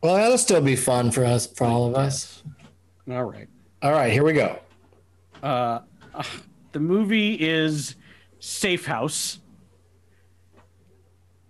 Well, 0.04 0.16
that'll 0.16 0.38
still 0.38 0.62
be 0.62 0.76
fun 0.76 1.12
for 1.12 1.26
us, 1.26 1.48
for 1.48 1.66
all 1.66 1.88
of 1.88 1.96
us. 1.96 2.44
All 3.10 3.24
right. 3.24 3.48
All 3.82 3.92
right, 3.92 4.12
here 4.12 4.24
we 4.24 4.34
go. 4.34 4.60
Uh, 5.42 5.80
uh, 6.14 6.24
the 6.72 6.80
movie 6.80 7.34
is 7.36 7.96
Safe 8.40 8.86
House. 8.86 9.40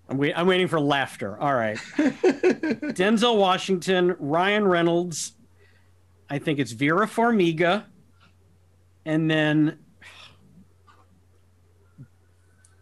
I'm, 0.10 0.18
wait- 0.18 0.34
I'm 0.38 0.48
waiting 0.48 0.68
for 0.68 0.80
laughter. 0.80 1.38
All 1.40 1.54
right. 1.54 1.78
Denzel 1.98 3.38
Washington, 3.38 4.16
Ryan 4.20 4.66
Reynolds. 4.68 5.34
I 6.30 6.40
think 6.40 6.60
it's 6.60 6.72
Vera 6.72 7.08
Farmiga. 7.08 7.86
and 9.06 9.30
then 9.30 9.80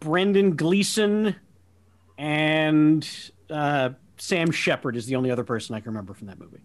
Brendan 0.00 0.56
Gleeson 0.56 1.36
and 2.18 3.08
uh, 3.50 3.90
Sam 4.18 4.50
Shepard 4.50 4.96
is 4.96 5.06
the 5.06 5.16
only 5.16 5.30
other 5.30 5.44
person 5.44 5.74
I 5.74 5.80
can 5.80 5.88
remember 5.92 6.14
from 6.14 6.28
that 6.28 6.38
movie. 6.38 6.60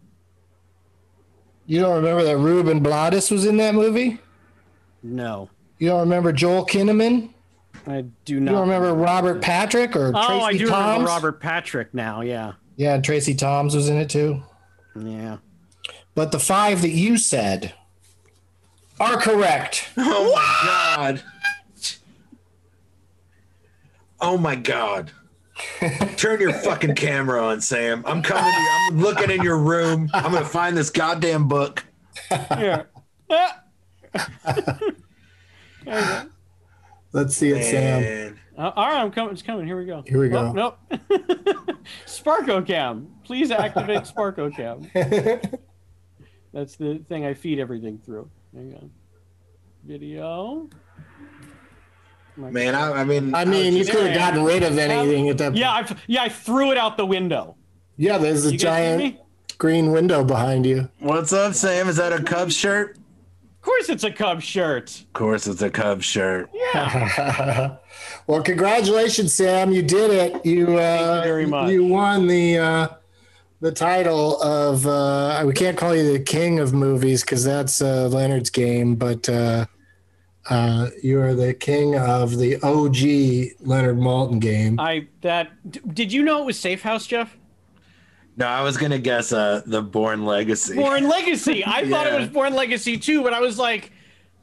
You 1.65 1.79
don't 1.81 1.95
remember 1.95 2.23
that 2.23 2.37
Ruben 2.37 2.81
Blades 2.81 3.31
was 3.31 3.45
in 3.45 3.57
that 3.57 3.73
movie? 3.75 4.19
No, 5.03 5.49
You 5.79 5.89
don't 5.89 6.01
remember 6.01 6.31
Joel 6.31 6.65
Kinnaman? 6.65 7.29
I 7.87 8.05
do 8.25 8.39
not. 8.39 8.51
don't 8.51 8.61
remember 8.69 8.93
Robert 8.93 9.41
Patrick 9.41 9.95
or 9.95 10.11
Oh, 10.15 10.27
Tracy 10.27 10.43
I 10.45 10.51
do 10.57 10.67
Toms? 10.67 10.83
remember 10.87 11.05
Robert 11.07 11.39
Patrick 11.41 11.93
now. 11.93 12.21
Yeah, 12.21 12.53
Yeah, 12.75 12.93
and 12.95 13.03
Tracie 13.03 13.33
Thoms 13.35 13.75
was 13.75 13.89
in 13.89 13.97
it 13.97 14.09
too. 14.09 14.41
yeah. 14.95 15.37
But 16.13 16.31
the 16.31 16.39
five 16.39 16.81
that 16.81 16.89
you 16.89 17.17
said 17.17 17.73
are 18.99 19.17
correct. 19.17 19.89
Oh 19.97 20.33
my 20.35 20.61
god. 20.65 21.23
Oh 24.19 24.37
my 24.37 24.55
god. 24.55 25.11
Turn 26.17 26.39
your 26.41 26.53
fucking 26.53 26.95
camera 26.95 27.43
on, 27.43 27.61
Sam. 27.61 28.03
I'm 28.05 28.21
coming. 28.21 28.43
To 28.43 28.59
you. 28.59 28.69
I'm 28.89 28.99
looking 29.01 29.31
in 29.31 29.41
your 29.43 29.57
room. 29.57 30.09
I'm 30.13 30.31
gonna 30.31 30.45
find 30.45 30.75
this 30.77 30.89
goddamn 30.91 31.47
book. 31.47 31.83
Here. 32.57 32.87
Ah. 35.87 36.25
Let's 37.13 37.35
see 37.35 37.49
it, 37.49 37.63
Sam. 37.63 38.37
Uh, 38.57 38.71
all 38.75 38.87
right, 38.87 39.01
I'm 39.01 39.11
coming. 39.11 39.33
It's 39.33 39.41
coming. 39.41 39.65
Here 39.65 39.77
we 39.77 39.85
go. 39.85 40.03
Here 40.05 40.19
we 40.19 40.27
Oh, 40.33 40.51
go. 40.51 40.51
nope. 40.53 40.77
Sparko 42.05 42.65
Cam. 42.65 43.07
Please 43.23 43.51
activate 43.51 44.03
Sparko 44.03 44.53
Cam. 44.55 44.89
That's 46.53 46.75
the 46.75 47.01
thing 47.09 47.25
I 47.25 47.33
feed 47.33 47.59
everything 47.59 47.97
through. 48.05 48.29
Hang 48.55 48.73
on. 48.75 48.91
Video. 49.85 50.69
Man, 52.37 52.75
I, 52.75 53.01
I 53.01 53.03
mean, 53.03 53.35
I 53.35 53.45
mean, 53.45 53.73
you 53.73 53.85
could 53.85 54.07
have 54.07 54.15
gotten 54.17 54.43
rid 54.43 54.63
of 54.63 54.77
anything 54.77 55.29
at 55.29 55.37
that. 55.39 55.55
Yeah, 55.55 55.71
I, 55.71 55.95
yeah, 56.07 56.23
I 56.23 56.29
threw 56.29 56.71
it 56.71 56.77
out 56.77 56.97
the 56.97 57.05
window. 57.05 57.55
Yeah, 57.97 58.17
there's 58.17 58.45
a 58.45 58.51
You 58.53 58.57
giant 58.57 59.17
green 59.57 59.91
window 59.91 60.23
behind 60.23 60.65
you. 60.65 60.89
What's 60.99 61.33
up, 61.33 61.53
Sam? 61.53 61.87
Is 61.89 61.97
that 61.97 62.13
a 62.13 62.23
Cubs 62.23 62.55
shirt? 62.55 62.97
Of 63.71 63.85
course, 63.87 63.89
it's 63.89 64.03
a 64.03 64.11
Cubs 64.11 64.43
shirt. 64.43 64.89
Of 64.99 65.13
course, 65.13 65.47
it's 65.47 65.61
a 65.61 65.69
Cubs 65.69 66.03
shirt. 66.05 66.49
Yeah. 66.53 67.77
well, 68.27 68.43
congratulations, 68.43 69.33
Sam. 69.33 69.71
You 69.71 69.81
did 69.81 70.11
it. 70.11 70.45
You 70.45 70.77
uh, 70.77 71.21
very 71.23 71.45
much. 71.45 71.71
You 71.71 71.85
won 71.85 72.27
the 72.27 72.57
uh, 72.57 72.87
the 73.61 73.71
title 73.71 74.41
of. 74.41 74.85
Uh, 74.85 75.43
we 75.45 75.53
can't 75.53 75.77
call 75.77 75.95
you 75.95 76.11
the 76.13 76.19
king 76.19 76.59
of 76.59 76.73
movies 76.73 77.21
because 77.21 77.43
that's 77.43 77.81
uh, 77.81 78.07
Leonard's 78.09 78.49
game, 78.49 78.95
but 78.95 79.27
uh, 79.29 79.65
uh, 80.49 80.89
you 81.01 81.19
are 81.21 81.33
the 81.33 81.53
king 81.53 81.97
of 81.97 82.37
the 82.37 82.57
OG 82.57 83.65
Leonard 83.67 83.97
Maltin 83.97 84.39
game. 84.39 84.79
I 84.79 85.07
that. 85.21 85.49
d- 85.71 85.79
Did 85.93 86.11
you 86.13 86.23
know 86.23 86.43
it 86.43 86.45
was 86.45 86.59
Safe 86.59 86.81
House, 86.83 87.07
Jeff? 87.07 87.35
No, 88.37 88.47
I 88.47 88.61
was 88.63 88.77
gonna 88.77 88.99
guess 88.99 89.31
uh, 89.31 89.61
the 89.65 89.81
Bourne 89.81 90.25
Legacy. 90.25 90.75
Bourne 90.75 91.07
Legacy. 91.07 91.63
I 91.67 91.87
thought 91.89 92.07
it 92.07 92.19
was 92.19 92.29
Bourne 92.29 92.53
Legacy 92.53 92.97
too, 92.97 93.23
but 93.23 93.33
I 93.33 93.39
was 93.39 93.59
like, 93.59 93.91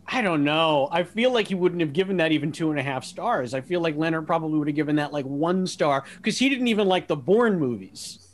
I 0.06 0.23
don't 0.23 0.44
know. 0.44 0.89
I 0.90 1.02
feel 1.02 1.32
like 1.32 1.48
he 1.48 1.55
wouldn't 1.55 1.81
have 1.81 1.93
given 1.93 2.16
that 2.19 2.32
even 2.32 2.51
two 2.52 2.70
and 2.70 2.78
a 2.78 2.82
half 2.82 3.05
stars. 3.05 3.55
I 3.55 3.60
feel 3.60 3.81
like 3.81 3.97
Leonard 3.97 4.27
probably 4.27 4.59
would 4.59 4.69
have 4.69 4.77
given 4.77 4.97
that 4.97 5.12
like 5.12 5.24
one 5.24 5.66
star 5.66 6.05
because 6.16 6.39
he 6.39 6.48
didn't 6.48 6.69
even 6.69 6.86
like 6.89 7.09
the 7.09 7.16
Bourne 7.16 7.59
movies. 7.59 8.27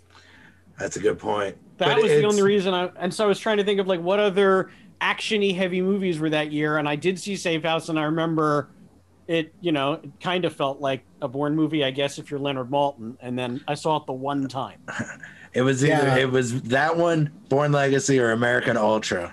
That's 0.78 0.96
a 0.96 1.00
good 1.00 1.18
point. 1.18 1.56
That 1.78 1.96
But 1.96 2.02
was 2.02 2.12
the 2.12 2.24
only 2.24 2.42
reason 2.42 2.74
I. 2.74 2.90
And 2.96 3.12
so 3.12 3.24
I 3.24 3.26
was 3.26 3.38
trying 3.38 3.56
to 3.58 3.64
think 3.64 3.80
of 3.80 3.86
like 3.86 4.00
what 4.00 4.20
other 4.20 4.70
actiony 5.00 5.54
heavy 5.54 5.82
movies 5.82 6.18
were 6.18 6.30
that 6.30 6.52
year, 6.52 6.78
and 6.78 6.88
I 6.88 6.96
did 6.96 7.18
see 7.18 7.36
Safe 7.36 7.62
House, 7.62 7.88
and 7.88 7.98
I 7.98 8.04
remember 8.04 8.70
it. 9.26 9.52
You 9.60 9.72
know, 9.72 9.94
it 9.94 10.10
kind 10.20 10.44
of 10.44 10.54
felt 10.54 10.80
like 10.80 11.04
a 11.22 11.28
Bourne 11.28 11.54
movie, 11.56 11.84
I 11.84 11.90
guess, 11.90 12.18
if 12.18 12.30
you're 12.30 12.40
Leonard 12.40 12.70
Maltin. 12.70 13.16
And 13.20 13.38
then 13.38 13.62
I 13.66 13.74
saw 13.74 13.96
it 13.96 14.06
the 14.06 14.12
one 14.12 14.46
time. 14.48 14.80
It 15.54 15.62
was 15.62 15.84
either 15.84 15.92
Yeah. 15.92 16.16
it 16.16 16.30
was 16.30 16.62
that 16.62 16.96
one, 16.96 17.30
Bourne 17.48 17.72
Legacy, 17.72 18.18
or 18.18 18.32
American 18.32 18.76
Ultra. 18.76 19.32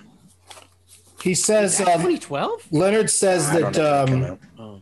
He 1.22 1.36
says 1.36 1.80
um, 1.80 1.86
2012. 1.86 2.68
Leonard 2.72 3.10
says 3.10 3.50
I 3.50 3.62
that 3.62 3.76
know 3.78 4.04
if 4.04 4.10
it 4.10 4.12
came 4.12 4.24
um, 4.24 4.32
out. 4.32 4.40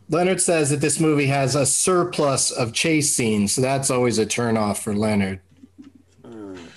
Leonard 0.09 0.41
says 0.41 0.69
that 0.71 0.81
this 0.81 0.99
movie 0.99 1.27
has 1.27 1.55
a 1.55 1.65
surplus 1.65 2.51
of 2.51 2.73
chase 2.73 3.13
scenes, 3.13 3.53
so 3.53 3.61
that's 3.61 3.89
always 3.89 4.17
a 4.17 4.25
turnoff 4.25 4.77
for 4.77 4.95
Leonard. 4.95 5.39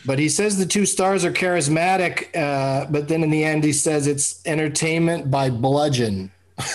But 0.05 0.19
he 0.19 0.29
says 0.29 0.59
the 0.59 0.67
two 0.67 0.85
stars 0.85 1.25
are 1.25 1.33
charismatic, 1.33 2.37
uh, 2.37 2.87
but 2.91 3.07
then 3.09 3.23
in 3.23 3.31
the 3.31 3.45
end 3.45 3.63
he 3.63 3.73
says 3.73 4.07
it's 4.07 4.45
entertainment 4.47 5.31
by 5.31 5.49
bludgeon. 5.49 6.33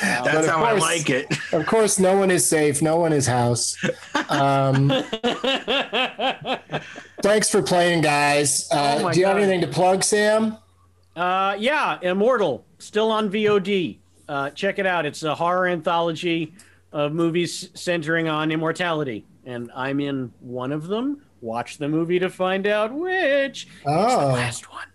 That's 0.00 0.46
of 0.46 0.52
how 0.52 0.62
I 0.64 0.72
like 0.72 1.10
it. 1.10 1.26
Of 1.52 1.66
course, 1.66 1.98
no 1.98 2.16
one 2.16 2.30
is 2.30 2.46
safe, 2.46 2.80
no 2.80 2.96
one 2.96 3.12
is 3.12 3.26
house. 3.26 3.76
Um, 4.30 4.88
thanks 7.22 7.50
for 7.50 7.62
playing, 7.62 8.00
guys. 8.02 8.68
Uh, 8.72 9.00
Oh 9.02 9.12
do 9.12 9.20
you 9.20 9.26
have 9.26 9.36
anything 9.36 9.60
to 9.60 9.66
plug, 9.66 10.02
Sam? 10.02 10.56
Uh, 11.14 11.54
yeah, 11.58 11.98
Immortal, 12.02 12.64
still 12.78 13.10
on 13.10 13.30
VOD. 13.30 13.98
Uh, 14.28 14.50
check 14.50 14.78
it 14.78 14.86
out. 14.86 15.04
It's 15.04 15.22
a 15.22 15.34
horror 15.34 15.66
anthology 15.68 16.54
of 16.92 17.12
movies 17.12 17.68
centering 17.74 18.28
on 18.28 18.50
immortality, 18.50 19.26
and 19.44 19.70
I'm 19.74 20.00
in 20.00 20.32
one 20.40 20.72
of 20.72 20.86
them. 20.88 21.22
Watch 21.42 21.78
the 21.78 21.88
movie 21.88 22.18
to 22.18 22.30
find 22.30 22.66
out 22.66 22.92
which. 22.94 23.66
Oh, 23.84 23.90
Last 24.34 24.72
one. 24.72 24.86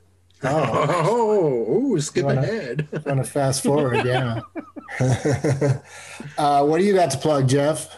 oh, 0.44 0.86
Oh, 1.06 1.74
ooh, 1.94 2.00
skip 2.00 2.26
wanna- 2.26 2.42
ahead. 2.42 2.88
want 3.06 3.24
to 3.24 3.24
fast 3.24 3.64
forward, 3.64 4.06
yeah. 4.06 4.40
uh, 6.38 6.66
what 6.66 6.80
do 6.80 6.84
you 6.84 6.94
got 6.94 7.12
to 7.12 7.18
plug, 7.18 7.48
Jeff? 7.48 7.96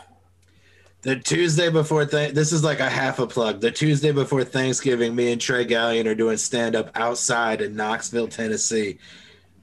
The 1.01 1.15
Tuesday 1.15 1.69
before 1.69 2.05
th- 2.05 2.33
this 2.33 2.51
is 2.51 2.63
like 2.63 2.81
a 2.81 2.89
half 2.89 3.19
a 3.19 3.27
plug. 3.27 3.61
The 3.61 3.71
Tuesday 3.71 4.11
before 4.11 4.43
Thanksgiving, 4.43 5.15
me 5.15 5.31
and 5.31 5.39
Trey 5.39 5.65
Gallion 5.65 6.05
are 6.07 6.15
doing 6.15 6.35
stand 6.35 6.75
up 6.75 6.91
outside 6.95 7.61
in 7.61 7.75
Knoxville, 7.75 8.27
Tennessee, 8.27 8.97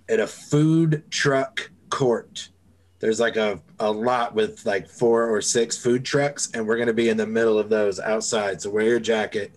at 0.08 0.18
a 0.18 0.26
food 0.26 1.04
truck 1.10 1.70
court. 1.90 2.48
There's 3.00 3.20
like 3.20 3.36
a, 3.36 3.60
a 3.78 3.90
lot 3.90 4.34
with 4.34 4.64
like 4.64 4.88
four 4.88 5.28
or 5.28 5.42
six 5.42 5.76
food 5.76 6.06
trucks, 6.06 6.50
and 6.54 6.66
we're 6.66 6.78
gonna 6.78 6.94
be 6.94 7.10
in 7.10 7.18
the 7.18 7.26
middle 7.26 7.58
of 7.58 7.68
those 7.68 8.00
outside. 8.00 8.62
So 8.62 8.70
wear 8.70 8.86
your 8.86 9.00
jacket. 9.00 9.54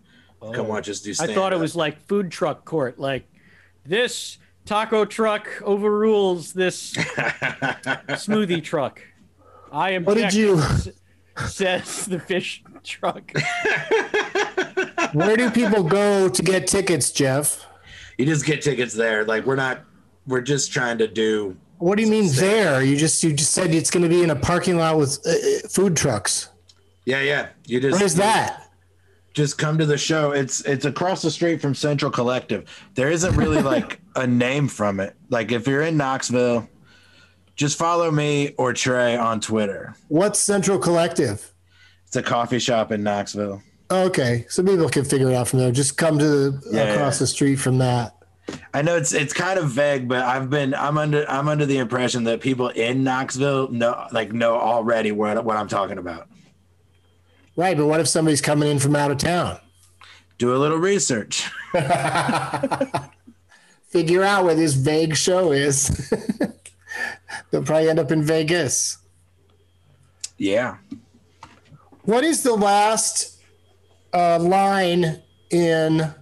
Come 0.54 0.68
watch 0.68 0.90
us 0.90 1.00
do 1.00 1.14
stand. 1.14 1.32
I 1.32 1.34
thought 1.34 1.54
it 1.54 1.60
was 1.60 1.76
like 1.76 2.06
food 2.08 2.30
truck 2.30 2.66
court. 2.66 3.00
Like 3.00 3.26
this 3.86 4.38
taco 4.70 5.04
truck 5.04 5.48
overrules 5.64 6.54
this 6.54 6.94
smoothie 6.94 8.64
truck. 8.64 9.02
I 9.72 9.92
am. 9.92 10.06
What 10.06 10.16
did 10.16 10.32
you- 10.34 10.62
Says 11.48 12.06
the 12.06 12.20
fish 12.20 12.64
truck. 12.84 13.32
Where 15.14 15.38
do 15.38 15.50
people 15.52 15.84
go 15.84 16.28
to 16.30 16.42
get 16.44 16.68
tickets, 16.68 17.12
Jeff? 17.12 17.66
you 18.18 18.26
just 18.26 18.46
get 18.46 18.62
tickets 18.62 18.94
there. 18.94 19.24
Like 19.26 19.46
we're 19.46 19.56
not 19.56 19.80
we're 20.28 20.42
just 20.42 20.72
trying 20.74 20.98
to 21.00 21.08
do 21.08 21.56
What 21.78 21.96
do 21.98 22.04
you 22.04 22.12
mean 22.12 22.30
there? 22.34 22.84
You 22.84 22.96
just 22.98 23.24
you 23.24 23.34
just 23.34 23.52
said 23.52 23.74
it's 23.74 23.90
going 23.90 24.04
to 24.04 24.10
be 24.10 24.22
in 24.22 24.30
a 24.30 24.36
parking 24.36 24.78
lot 24.78 24.98
with 24.98 25.18
uh, 25.26 25.30
uh, 25.32 25.68
food 25.70 25.96
trucks. 25.96 26.50
yeah, 27.06 27.22
yeah. 27.22 27.48
You 27.66 27.80
just 27.80 27.98
Where's 28.00 28.16
that? 28.16 28.66
just 29.34 29.58
come 29.58 29.78
to 29.78 29.86
the 29.86 29.98
show. 29.98 30.32
It's 30.32 30.60
it's 30.66 30.84
across 30.86 31.22
the 31.22 31.32
street 31.32 31.62
from 31.62 31.74
Central 31.74 32.12
Collective. 32.12 32.66
There 32.96 33.10
isn't 33.10 33.36
really 33.38 33.62
like 33.74 34.02
a 34.20 34.28
name 34.28 34.68
from 34.68 35.00
it. 35.00 35.16
Like 35.30 35.52
if 35.52 35.68
you're 35.68 35.82
in 35.82 35.98
Knoxville, 35.98 36.70
just 37.56 37.78
follow 37.78 38.12
me 38.12 38.54
or 38.58 38.74
Trey 38.74 39.18
on 39.18 39.42
Twitter. 39.42 39.96
What's 40.08 40.40
Central 40.40 40.78
Collective? 40.80 41.54
It's 42.08 42.16
a 42.16 42.24
coffee 42.24 42.60
shop 42.60 42.92
in 42.92 43.04
Knoxville. 43.04 43.62
Okay, 43.92 44.46
so 44.50 44.64
people 44.64 44.88
can 44.90 45.04
figure 45.04 45.30
it 45.30 45.36
out 45.36 45.48
from 45.48 45.60
there. 45.60 45.72
Just 45.72 45.98
come 45.98 46.20
to 46.20 46.26
the, 46.28 46.62
Yeah, 46.72 46.94
across 46.94 47.16
yeah. 47.16 47.20
the 47.20 47.28
street 47.28 47.56
from 47.56 47.80
that. 47.80 48.16
I 48.74 48.82
know 48.82 48.96
it's 48.96 49.14
it's 49.14 49.34
kind 49.34 49.60
of 49.60 49.70
vague, 49.70 50.08
but 50.08 50.24
I've 50.24 50.50
been 50.50 50.74
I'm 50.74 50.98
under 50.98 51.24
I'm 51.30 51.48
under 51.48 51.66
the 51.66 51.78
impression 51.78 52.24
that 52.26 52.42
people 52.42 52.70
in 52.70 53.04
Knoxville 53.04 53.70
know 53.70 54.08
like 54.12 54.32
know 54.34 54.56
already 54.56 55.12
what 55.12 55.44
what 55.44 55.56
I'm 55.58 55.68
talking 55.68 55.98
about. 55.98 56.28
Right, 57.56 57.76
but 57.78 57.86
what 57.88 58.00
if 58.00 58.08
somebody's 58.08 58.42
coming 58.42 58.70
in 58.70 58.80
from 58.80 58.96
out 58.96 59.12
of 59.12 59.18
town? 59.18 59.60
Do 60.38 60.56
a 60.56 60.58
little 60.58 60.78
research. 60.78 61.50
Figure 63.90 64.24
out 64.24 64.46
where 64.46 64.56
this 64.56 64.74
vague 64.74 65.16
show 65.16 65.52
is. 65.52 65.90
They'll 67.52 67.64
probably 67.64 67.90
end 67.90 68.00
up 68.00 68.12
in 68.12 68.22
Vegas. 68.22 68.98
Yeah. 70.38 70.78
What 72.04 72.24
is 72.24 72.44
the 72.44 72.54
last 72.54 73.42
uh, 74.14 74.40
line 74.40 75.22
in 75.50 76.14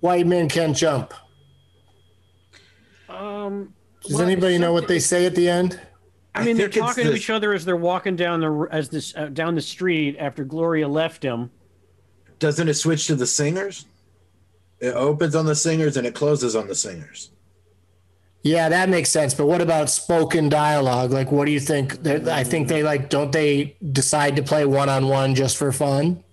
White 0.00 0.26
Men 0.26 0.48
Can't 0.48 0.76
Jump? 0.76 1.12
Um, 3.08 3.74
Does 4.02 4.14
well, 4.14 4.22
anybody 4.22 4.58
know 4.58 4.72
what 4.72 4.88
they 4.88 4.98
say 4.98 5.26
at 5.26 5.34
the 5.34 5.48
end? 5.48 5.80
I 6.34 6.44
mean, 6.44 6.56
they're 6.56 6.68
think 6.68 6.76
it's 6.78 6.94
talking 6.94 7.04
to 7.04 7.14
each 7.14 7.30
other 7.30 7.52
as 7.52 7.64
they're 7.64 7.76
walking 7.76 8.16
down 8.16 8.40
the 8.40 8.68
as 8.70 8.88
this 8.88 9.14
uh, 9.16 9.26
down 9.26 9.54
the 9.54 9.60
street 9.60 10.16
after 10.18 10.44
Gloria 10.44 10.88
left 10.88 11.22
him. 11.22 11.50
Doesn't 12.38 12.68
it 12.68 12.74
switch 12.74 13.06
to 13.08 13.14
the 13.14 13.26
singers? 13.26 13.84
It 14.82 14.94
opens 14.96 15.36
on 15.36 15.46
the 15.46 15.54
singers 15.54 15.96
and 15.96 16.04
it 16.06 16.14
closes 16.14 16.56
on 16.56 16.66
the 16.66 16.74
singers. 16.74 17.30
Yeah, 18.42 18.68
that 18.68 18.88
makes 18.88 19.10
sense. 19.10 19.32
But 19.32 19.46
what 19.46 19.60
about 19.60 19.88
spoken 19.88 20.48
dialogue? 20.48 21.12
Like, 21.12 21.30
what 21.30 21.44
do 21.44 21.52
you 21.52 21.60
think? 21.60 22.04
I 22.06 22.42
think 22.42 22.66
they 22.66 22.82
like, 22.82 23.08
don't 23.08 23.30
they 23.30 23.76
decide 23.92 24.34
to 24.36 24.42
play 24.42 24.66
one 24.66 24.88
on 24.88 25.06
one 25.06 25.36
just 25.36 25.56
for 25.56 25.70
fun? 25.70 26.24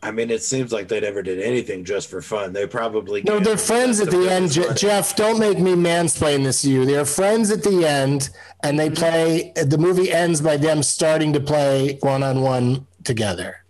I 0.00 0.12
mean, 0.12 0.30
it 0.30 0.44
seems 0.44 0.70
like 0.70 0.86
they 0.86 1.00
never 1.00 1.22
did 1.22 1.40
anything 1.40 1.84
just 1.84 2.08
for 2.08 2.22
fun. 2.22 2.52
They 2.52 2.68
probably 2.68 3.22
No, 3.22 3.40
they're 3.40 3.56
friends 3.56 4.00
at 4.00 4.10
the 4.10 4.30
end. 4.30 4.52
Je- 4.52 4.74
Jeff, 4.74 5.16
don't 5.16 5.40
make 5.40 5.58
me 5.58 5.72
mansplain 5.72 6.44
this 6.44 6.62
to 6.62 6.70
you. 6.70 6.84
They're 6.84 7.06
friends 7.06 7.50
at 7.50 7.64
the 7.64 7.84
end, 7.84 8.28
and 8.62 8.78
they 8.78 8.90
mm-hmm. 8.90 8.94
play. 8.94 9.52
The 9.56 9.78
movie 9.78 10.12
ends 10.12 10.40
by 10.40 10.58
them 10.58 10.84
starting 10.84 11.32
to 11.32 11.40
play 11.40 11.98
one 12.02 12.22
on 12.22 12.42
one 12.42 12.86
together. 13.02 13.63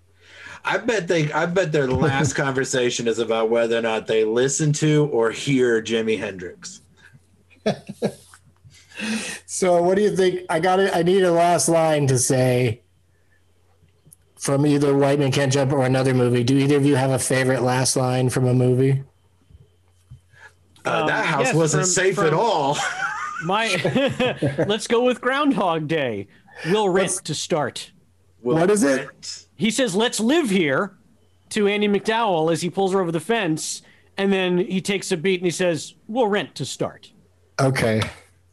I 0.65 0.79
bet 0.79 1.09
they. 1.09 1.31
I 1.33 1.47
bet 1.47 1.73
their 1.73 1.87
last 1.89 2.33
conversation 2.37 3.07
is 3.07 3.19
about 3.19 3.51
whether 3.51 3.77
or 3.79 3.83
not 3.83 4.07
they 4.07 4.25
listen 4.25 4.73
to 4.75 5.07
or 5.13 5.31
hear 5.31 5.83
Jimi 5.83 6.19
Hendrix. 6.19 6.81
So, 9.47 9.83
what 9.83 9.97
do 9.97 10.03
you 10.03 10.15
think? 10.17 10.43
I 10.49 10.61
got 10.61 10.81
it. 10.81 10.95
I 10.95 11.03
need 11.03 11.23
a 11.23 11.33
last 11.33 11.69
line 11.69 12.07
to 12.07 12.19
say 12.19 12.81
from 14.37 14.67
either 14.67 14.97
White 14.97 15.19
Man 15.19 15.33
Can't 15.33 15.53
Jump 15.53 15.73
or 15.73 15.85
another 15.85 16.15
movie. 16.15 16.45
Do 16.45 16.57
either 16.57 16.77
of 16.77 16.87
you 16.87 16.97
have 16.97 17.11
a 17.11 17.19
favorite 17.19 17.63
last 17.63 17.97
line 17.97 18.31
from 18.31 18.47
a 18.47 18.55
movie? 18.55 19.03
Uh, 20.87 21.01
Um, 21.01 21.07
that 21.09 21.25
house 21.27 21.47
yes, 21.47 21.55
wasn't 21.55 21.83
from- 21.85 21.91
safe 21.91 22.19
at 22.19 22.33
all. 22.35 22.77
My, 23.45 23.69
let's 24.69 24.87
go 24.87 25.03
with 25.05 25.21
Groundhog 25.21 25.89
Day. 25.89 26.29
We'll 26.67 26.89
Rent 26.89 27.11
to 27.25 27.35
start. 27.35 27.91
What 28.43 28.71
is 28.71 28.83
it? 28.85 29.44
He 29.57 29.71
says, 29.71 29.95
"Let's 29.95 30.21
live 30.21 30.51
here," 30.51 30.97
to 31.51 31.69
Andie 31.69 31.89
MacDowell 31.89 32.53
as 32.53 32.63
he 32.63 32.71
pulls 32.71 32.93
her 32.93 33.01
over 33.01 33.13
the 33.13 33.21
fence, 33.21 33.83
and 34.17 34.33
then 34.33 34.59
he 34.59 34.81
takes 34.81 35.13
a 35.13 35.17
beat 35.17 35.41
and 35.41 35.47
he 35.47 35.51
says, 35.51 35.95
"We'll 36.09 36.29
rent 36.29 36.55
to 36.57 36.65
start." 36.65 37.11
Okay. 37.61 38.03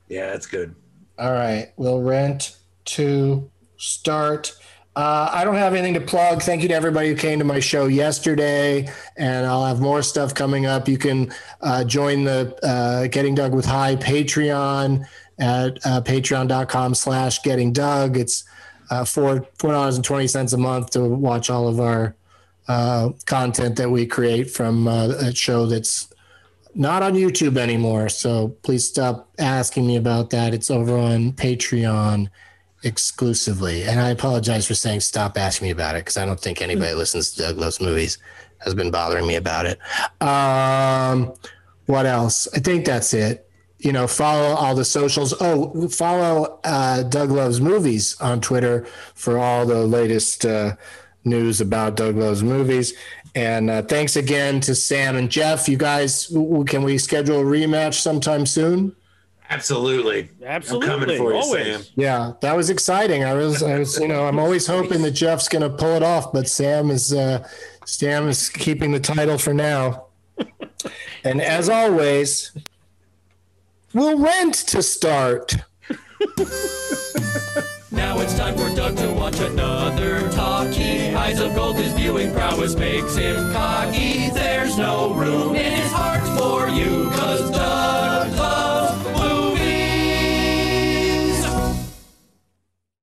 Yeah, 0.08 0.28
that's 0.32 0.46
good. 0.46 0.76
All 1.18 1.32
right. 1.32 1.72
We'll 1.78 2.02
rent 2.02 2.58
to 2.86 3.50
start. 3.78 4.54
Uh, 4.96 5.30
I 5.32 5.46
don't 5.46 5.56
have 5.56 5.74
anything 5.74 5.94
to 5.94 6.02
plug. 6.02 6.42
Thank 6.42 6.62
you 6.64 6.68
to 6.68 6.74
everybody 6.74 7.08
who 7.08 7.16
came 7.16 7.40
to 7.40 7.46
my 7.46 7.60
show 7.60 7.86
yesterday, 7.88 8.92
and 9.18 9.46
I'll 9.46 9.66
have 9.66 9.80
more 9.80 10.02
stuff 10.02 10.36
coming 10.36 10.66
up. 10.66 10.88
You 10.90 10.98
can 10.98 11.32
uh, 11.62 11.86
join 11.86 12.26
the 12.26 12.58
uh, 12.62 13.08
Getting 13.08 13.34
Doug 13.34 13.56
with 13.56 13.66
High 13.66 13.96
Patreon 13.96 15.06
at 15.40 15.78
uh, 15.86 16.02
patreon.com 16.02 16.94
slash 16.94 17.42
getting 17.42 17.72
Doug. 17.72 18.18
It's 18.18 18.44
uh, 18.92 19.06
four 19.06 19.48
four 19.58 19.72
dollars 19.72 19.96
and 19.96 20.06
twenty 20.06 20.28
cents 20.28 20.54
a 20.54 20.58
month 20.58 20.92
to 20.92 21.04
watch 21.04 21.50
all 21.50 21.68
of 21.68 21.80
our 21.80 22.16
uh, 22.68 23.10
content 23.26 23.76
that 23.78 23.90
we 23.90 24.06
create 24.06 24.52
from 24.52 24.88
uh, 24.88 25.08
a 25.08 25.34
show 25.34 25.66
that's 25.66 26.14
not 26.76 27.02
on 27.02 27.14
YouTube 27.14 27.58
anymore. 27.58 28.10
So 28.10 28.50
please 28.62 28.88
stop 28.88 29.30
asking 29.40 29.88
me 29.88 29.98
about 29.98 30.30
that. 30.30 30.54
It's 30.54 30.70
over 30.70 30.98
on 30.98 31.34
Patreon 31.34 32.30
exclusively. 32.84 33.84
And 33.84 34.00
I 34.00 34.10
apologize 34.10 34.68
for 34.68 34.74
saying 34.74 35.02
stop 35.02 35.38
asking 35.38 35.68
me 35.68 35.72
about 35.72 35.96
it 35.96 36.00
because 36.00 36.18
I 36.18 36.26
don't 36.26 36.40
think 36.40 36.62
anybody 36.62 36.94
listens 36.94 37.32
to 37.32 37.44
Doug 37.44 37.58
Loves 37.58 37.82
Movies 37.82 38.18
has 38.60 38.74
been 38.74 38.92
bothering 38.92 39.28
me 39.28 39.36
about 39.36 39.66
it. 39.66 39.80
Um, 40.22 41.34
what 41.88 42.06
else? 42.06 42.48
I 42.54 42.60
think 42.60 42.86
that's 42.86 43.14
it. 43.14 43.48
You 43.84 43.92
know, 43.92 44.06
follow 44.08 44.56
all 44.56 44.76
the 44.76 44.86
socials. 44.86 45.34
Oh, 45.42 45.88
follow 45.90 46.60
uh, 46.64 47.04
Doug 47.04 47.32
Loves 47.32 47.60
Movies 47.60 48.20
on 48.22 48.40
Twitter 48.40 48.86
for 49.16 49.38
all 49.38 49.66
the 49.66 49.84
latest 49.86 50.46
uh, 50.46 50.76
news 51.24 51.62
about 51.62 51.96
Doug 51.96 52.16
Loves 52.16 52.44
Movies. 52.44 52.94
And 53.34 53.70
uh, 53.70 53.82
thanks 53.82 54.16
again 54.18 54.60
to 54.62 54.76
Sam 54.76 55.16
and 55.16 55.32
Jeff. 55.32 55.68
You 55.68 55.78
guys, 55.78 56.28
w- 56.28 56.48
w- 56.48 56.66
can 56.66 56.84
we 56.84 56.98
schedule 56.98 57.40
a 57.40 57.44
rematch 57.44 57.96
sometime 57.96 58.46
soon? 58.46 58.96
Absolutely. 59.50 60.30
Absolutely. 60.46 60.90
I'm 60.90 61.00
coming 61.00 61.18
for 61.18 61.32
you, 61.34 61.40
Always. 61.40 61.66
Sam. 61.66 61.94
Yeah, 61.96 62.34
that 62.42 62.56
was 62.56 62.70
exciting. 62.70 63.24
I 63.24 63.34
was, 63.34 63.64
I 63.64 63.80
was, 63.80 64.00
you 64.00 64.08
know, 64.08 64.26
I'm 64.26 64.38
always 64.40 64.68
hoping 64.68 65.02
that 65.02 65.12
Jeff's 65.12 65.50
going 65.50 65.62
to 65.64 65.70
pull 65.70 65.96
it 65.96 66.04
off, 66.04 66.32
but 66.32 66.48
Sam 66.48 66.90
is, 66.92 67.14
uh, 67.14 67.48
Sam 67.86 68.28
is 68.30 68.48
keeping 68.50 68.92
the 68.92 69.00
title 69.00 69.38
for 69.38 69.54
now. 69.54 70.06
And 71.24 71.42
as 71.42 71.68
always, 71.70 72.52
we'll 73.94 74.18
rent 74.18 74.54
to 74.56 74.82
start. 74.82 75.56
Now 77.92 78.20
it's 78.20 78.38
time 78.38 78.56
for 78.56 78.74
Doug 78.76 78.96
to 78.98 79.12
watch 79.14 79.40
another 79.40 80.30
talkie. 80.32 81.14
Eyes 81.14 81.40
of 81.40 81.54
gold, 81.56 81.76
his 81.76 81.92
viewing 81.94 82.32
prowess 82.32 82.76
makes 82.76 83.16
him 83.16 83.52
cocky. 83.52 84.30
There's 84.30 84.78
no 84.78 85.14
room 85.14 85.56
in 85.56 85.74
his 85.74 85.92
heart 85.92 86.24
for 86.40 86.70
you, 86.70 87.10
cause 87.12 87.52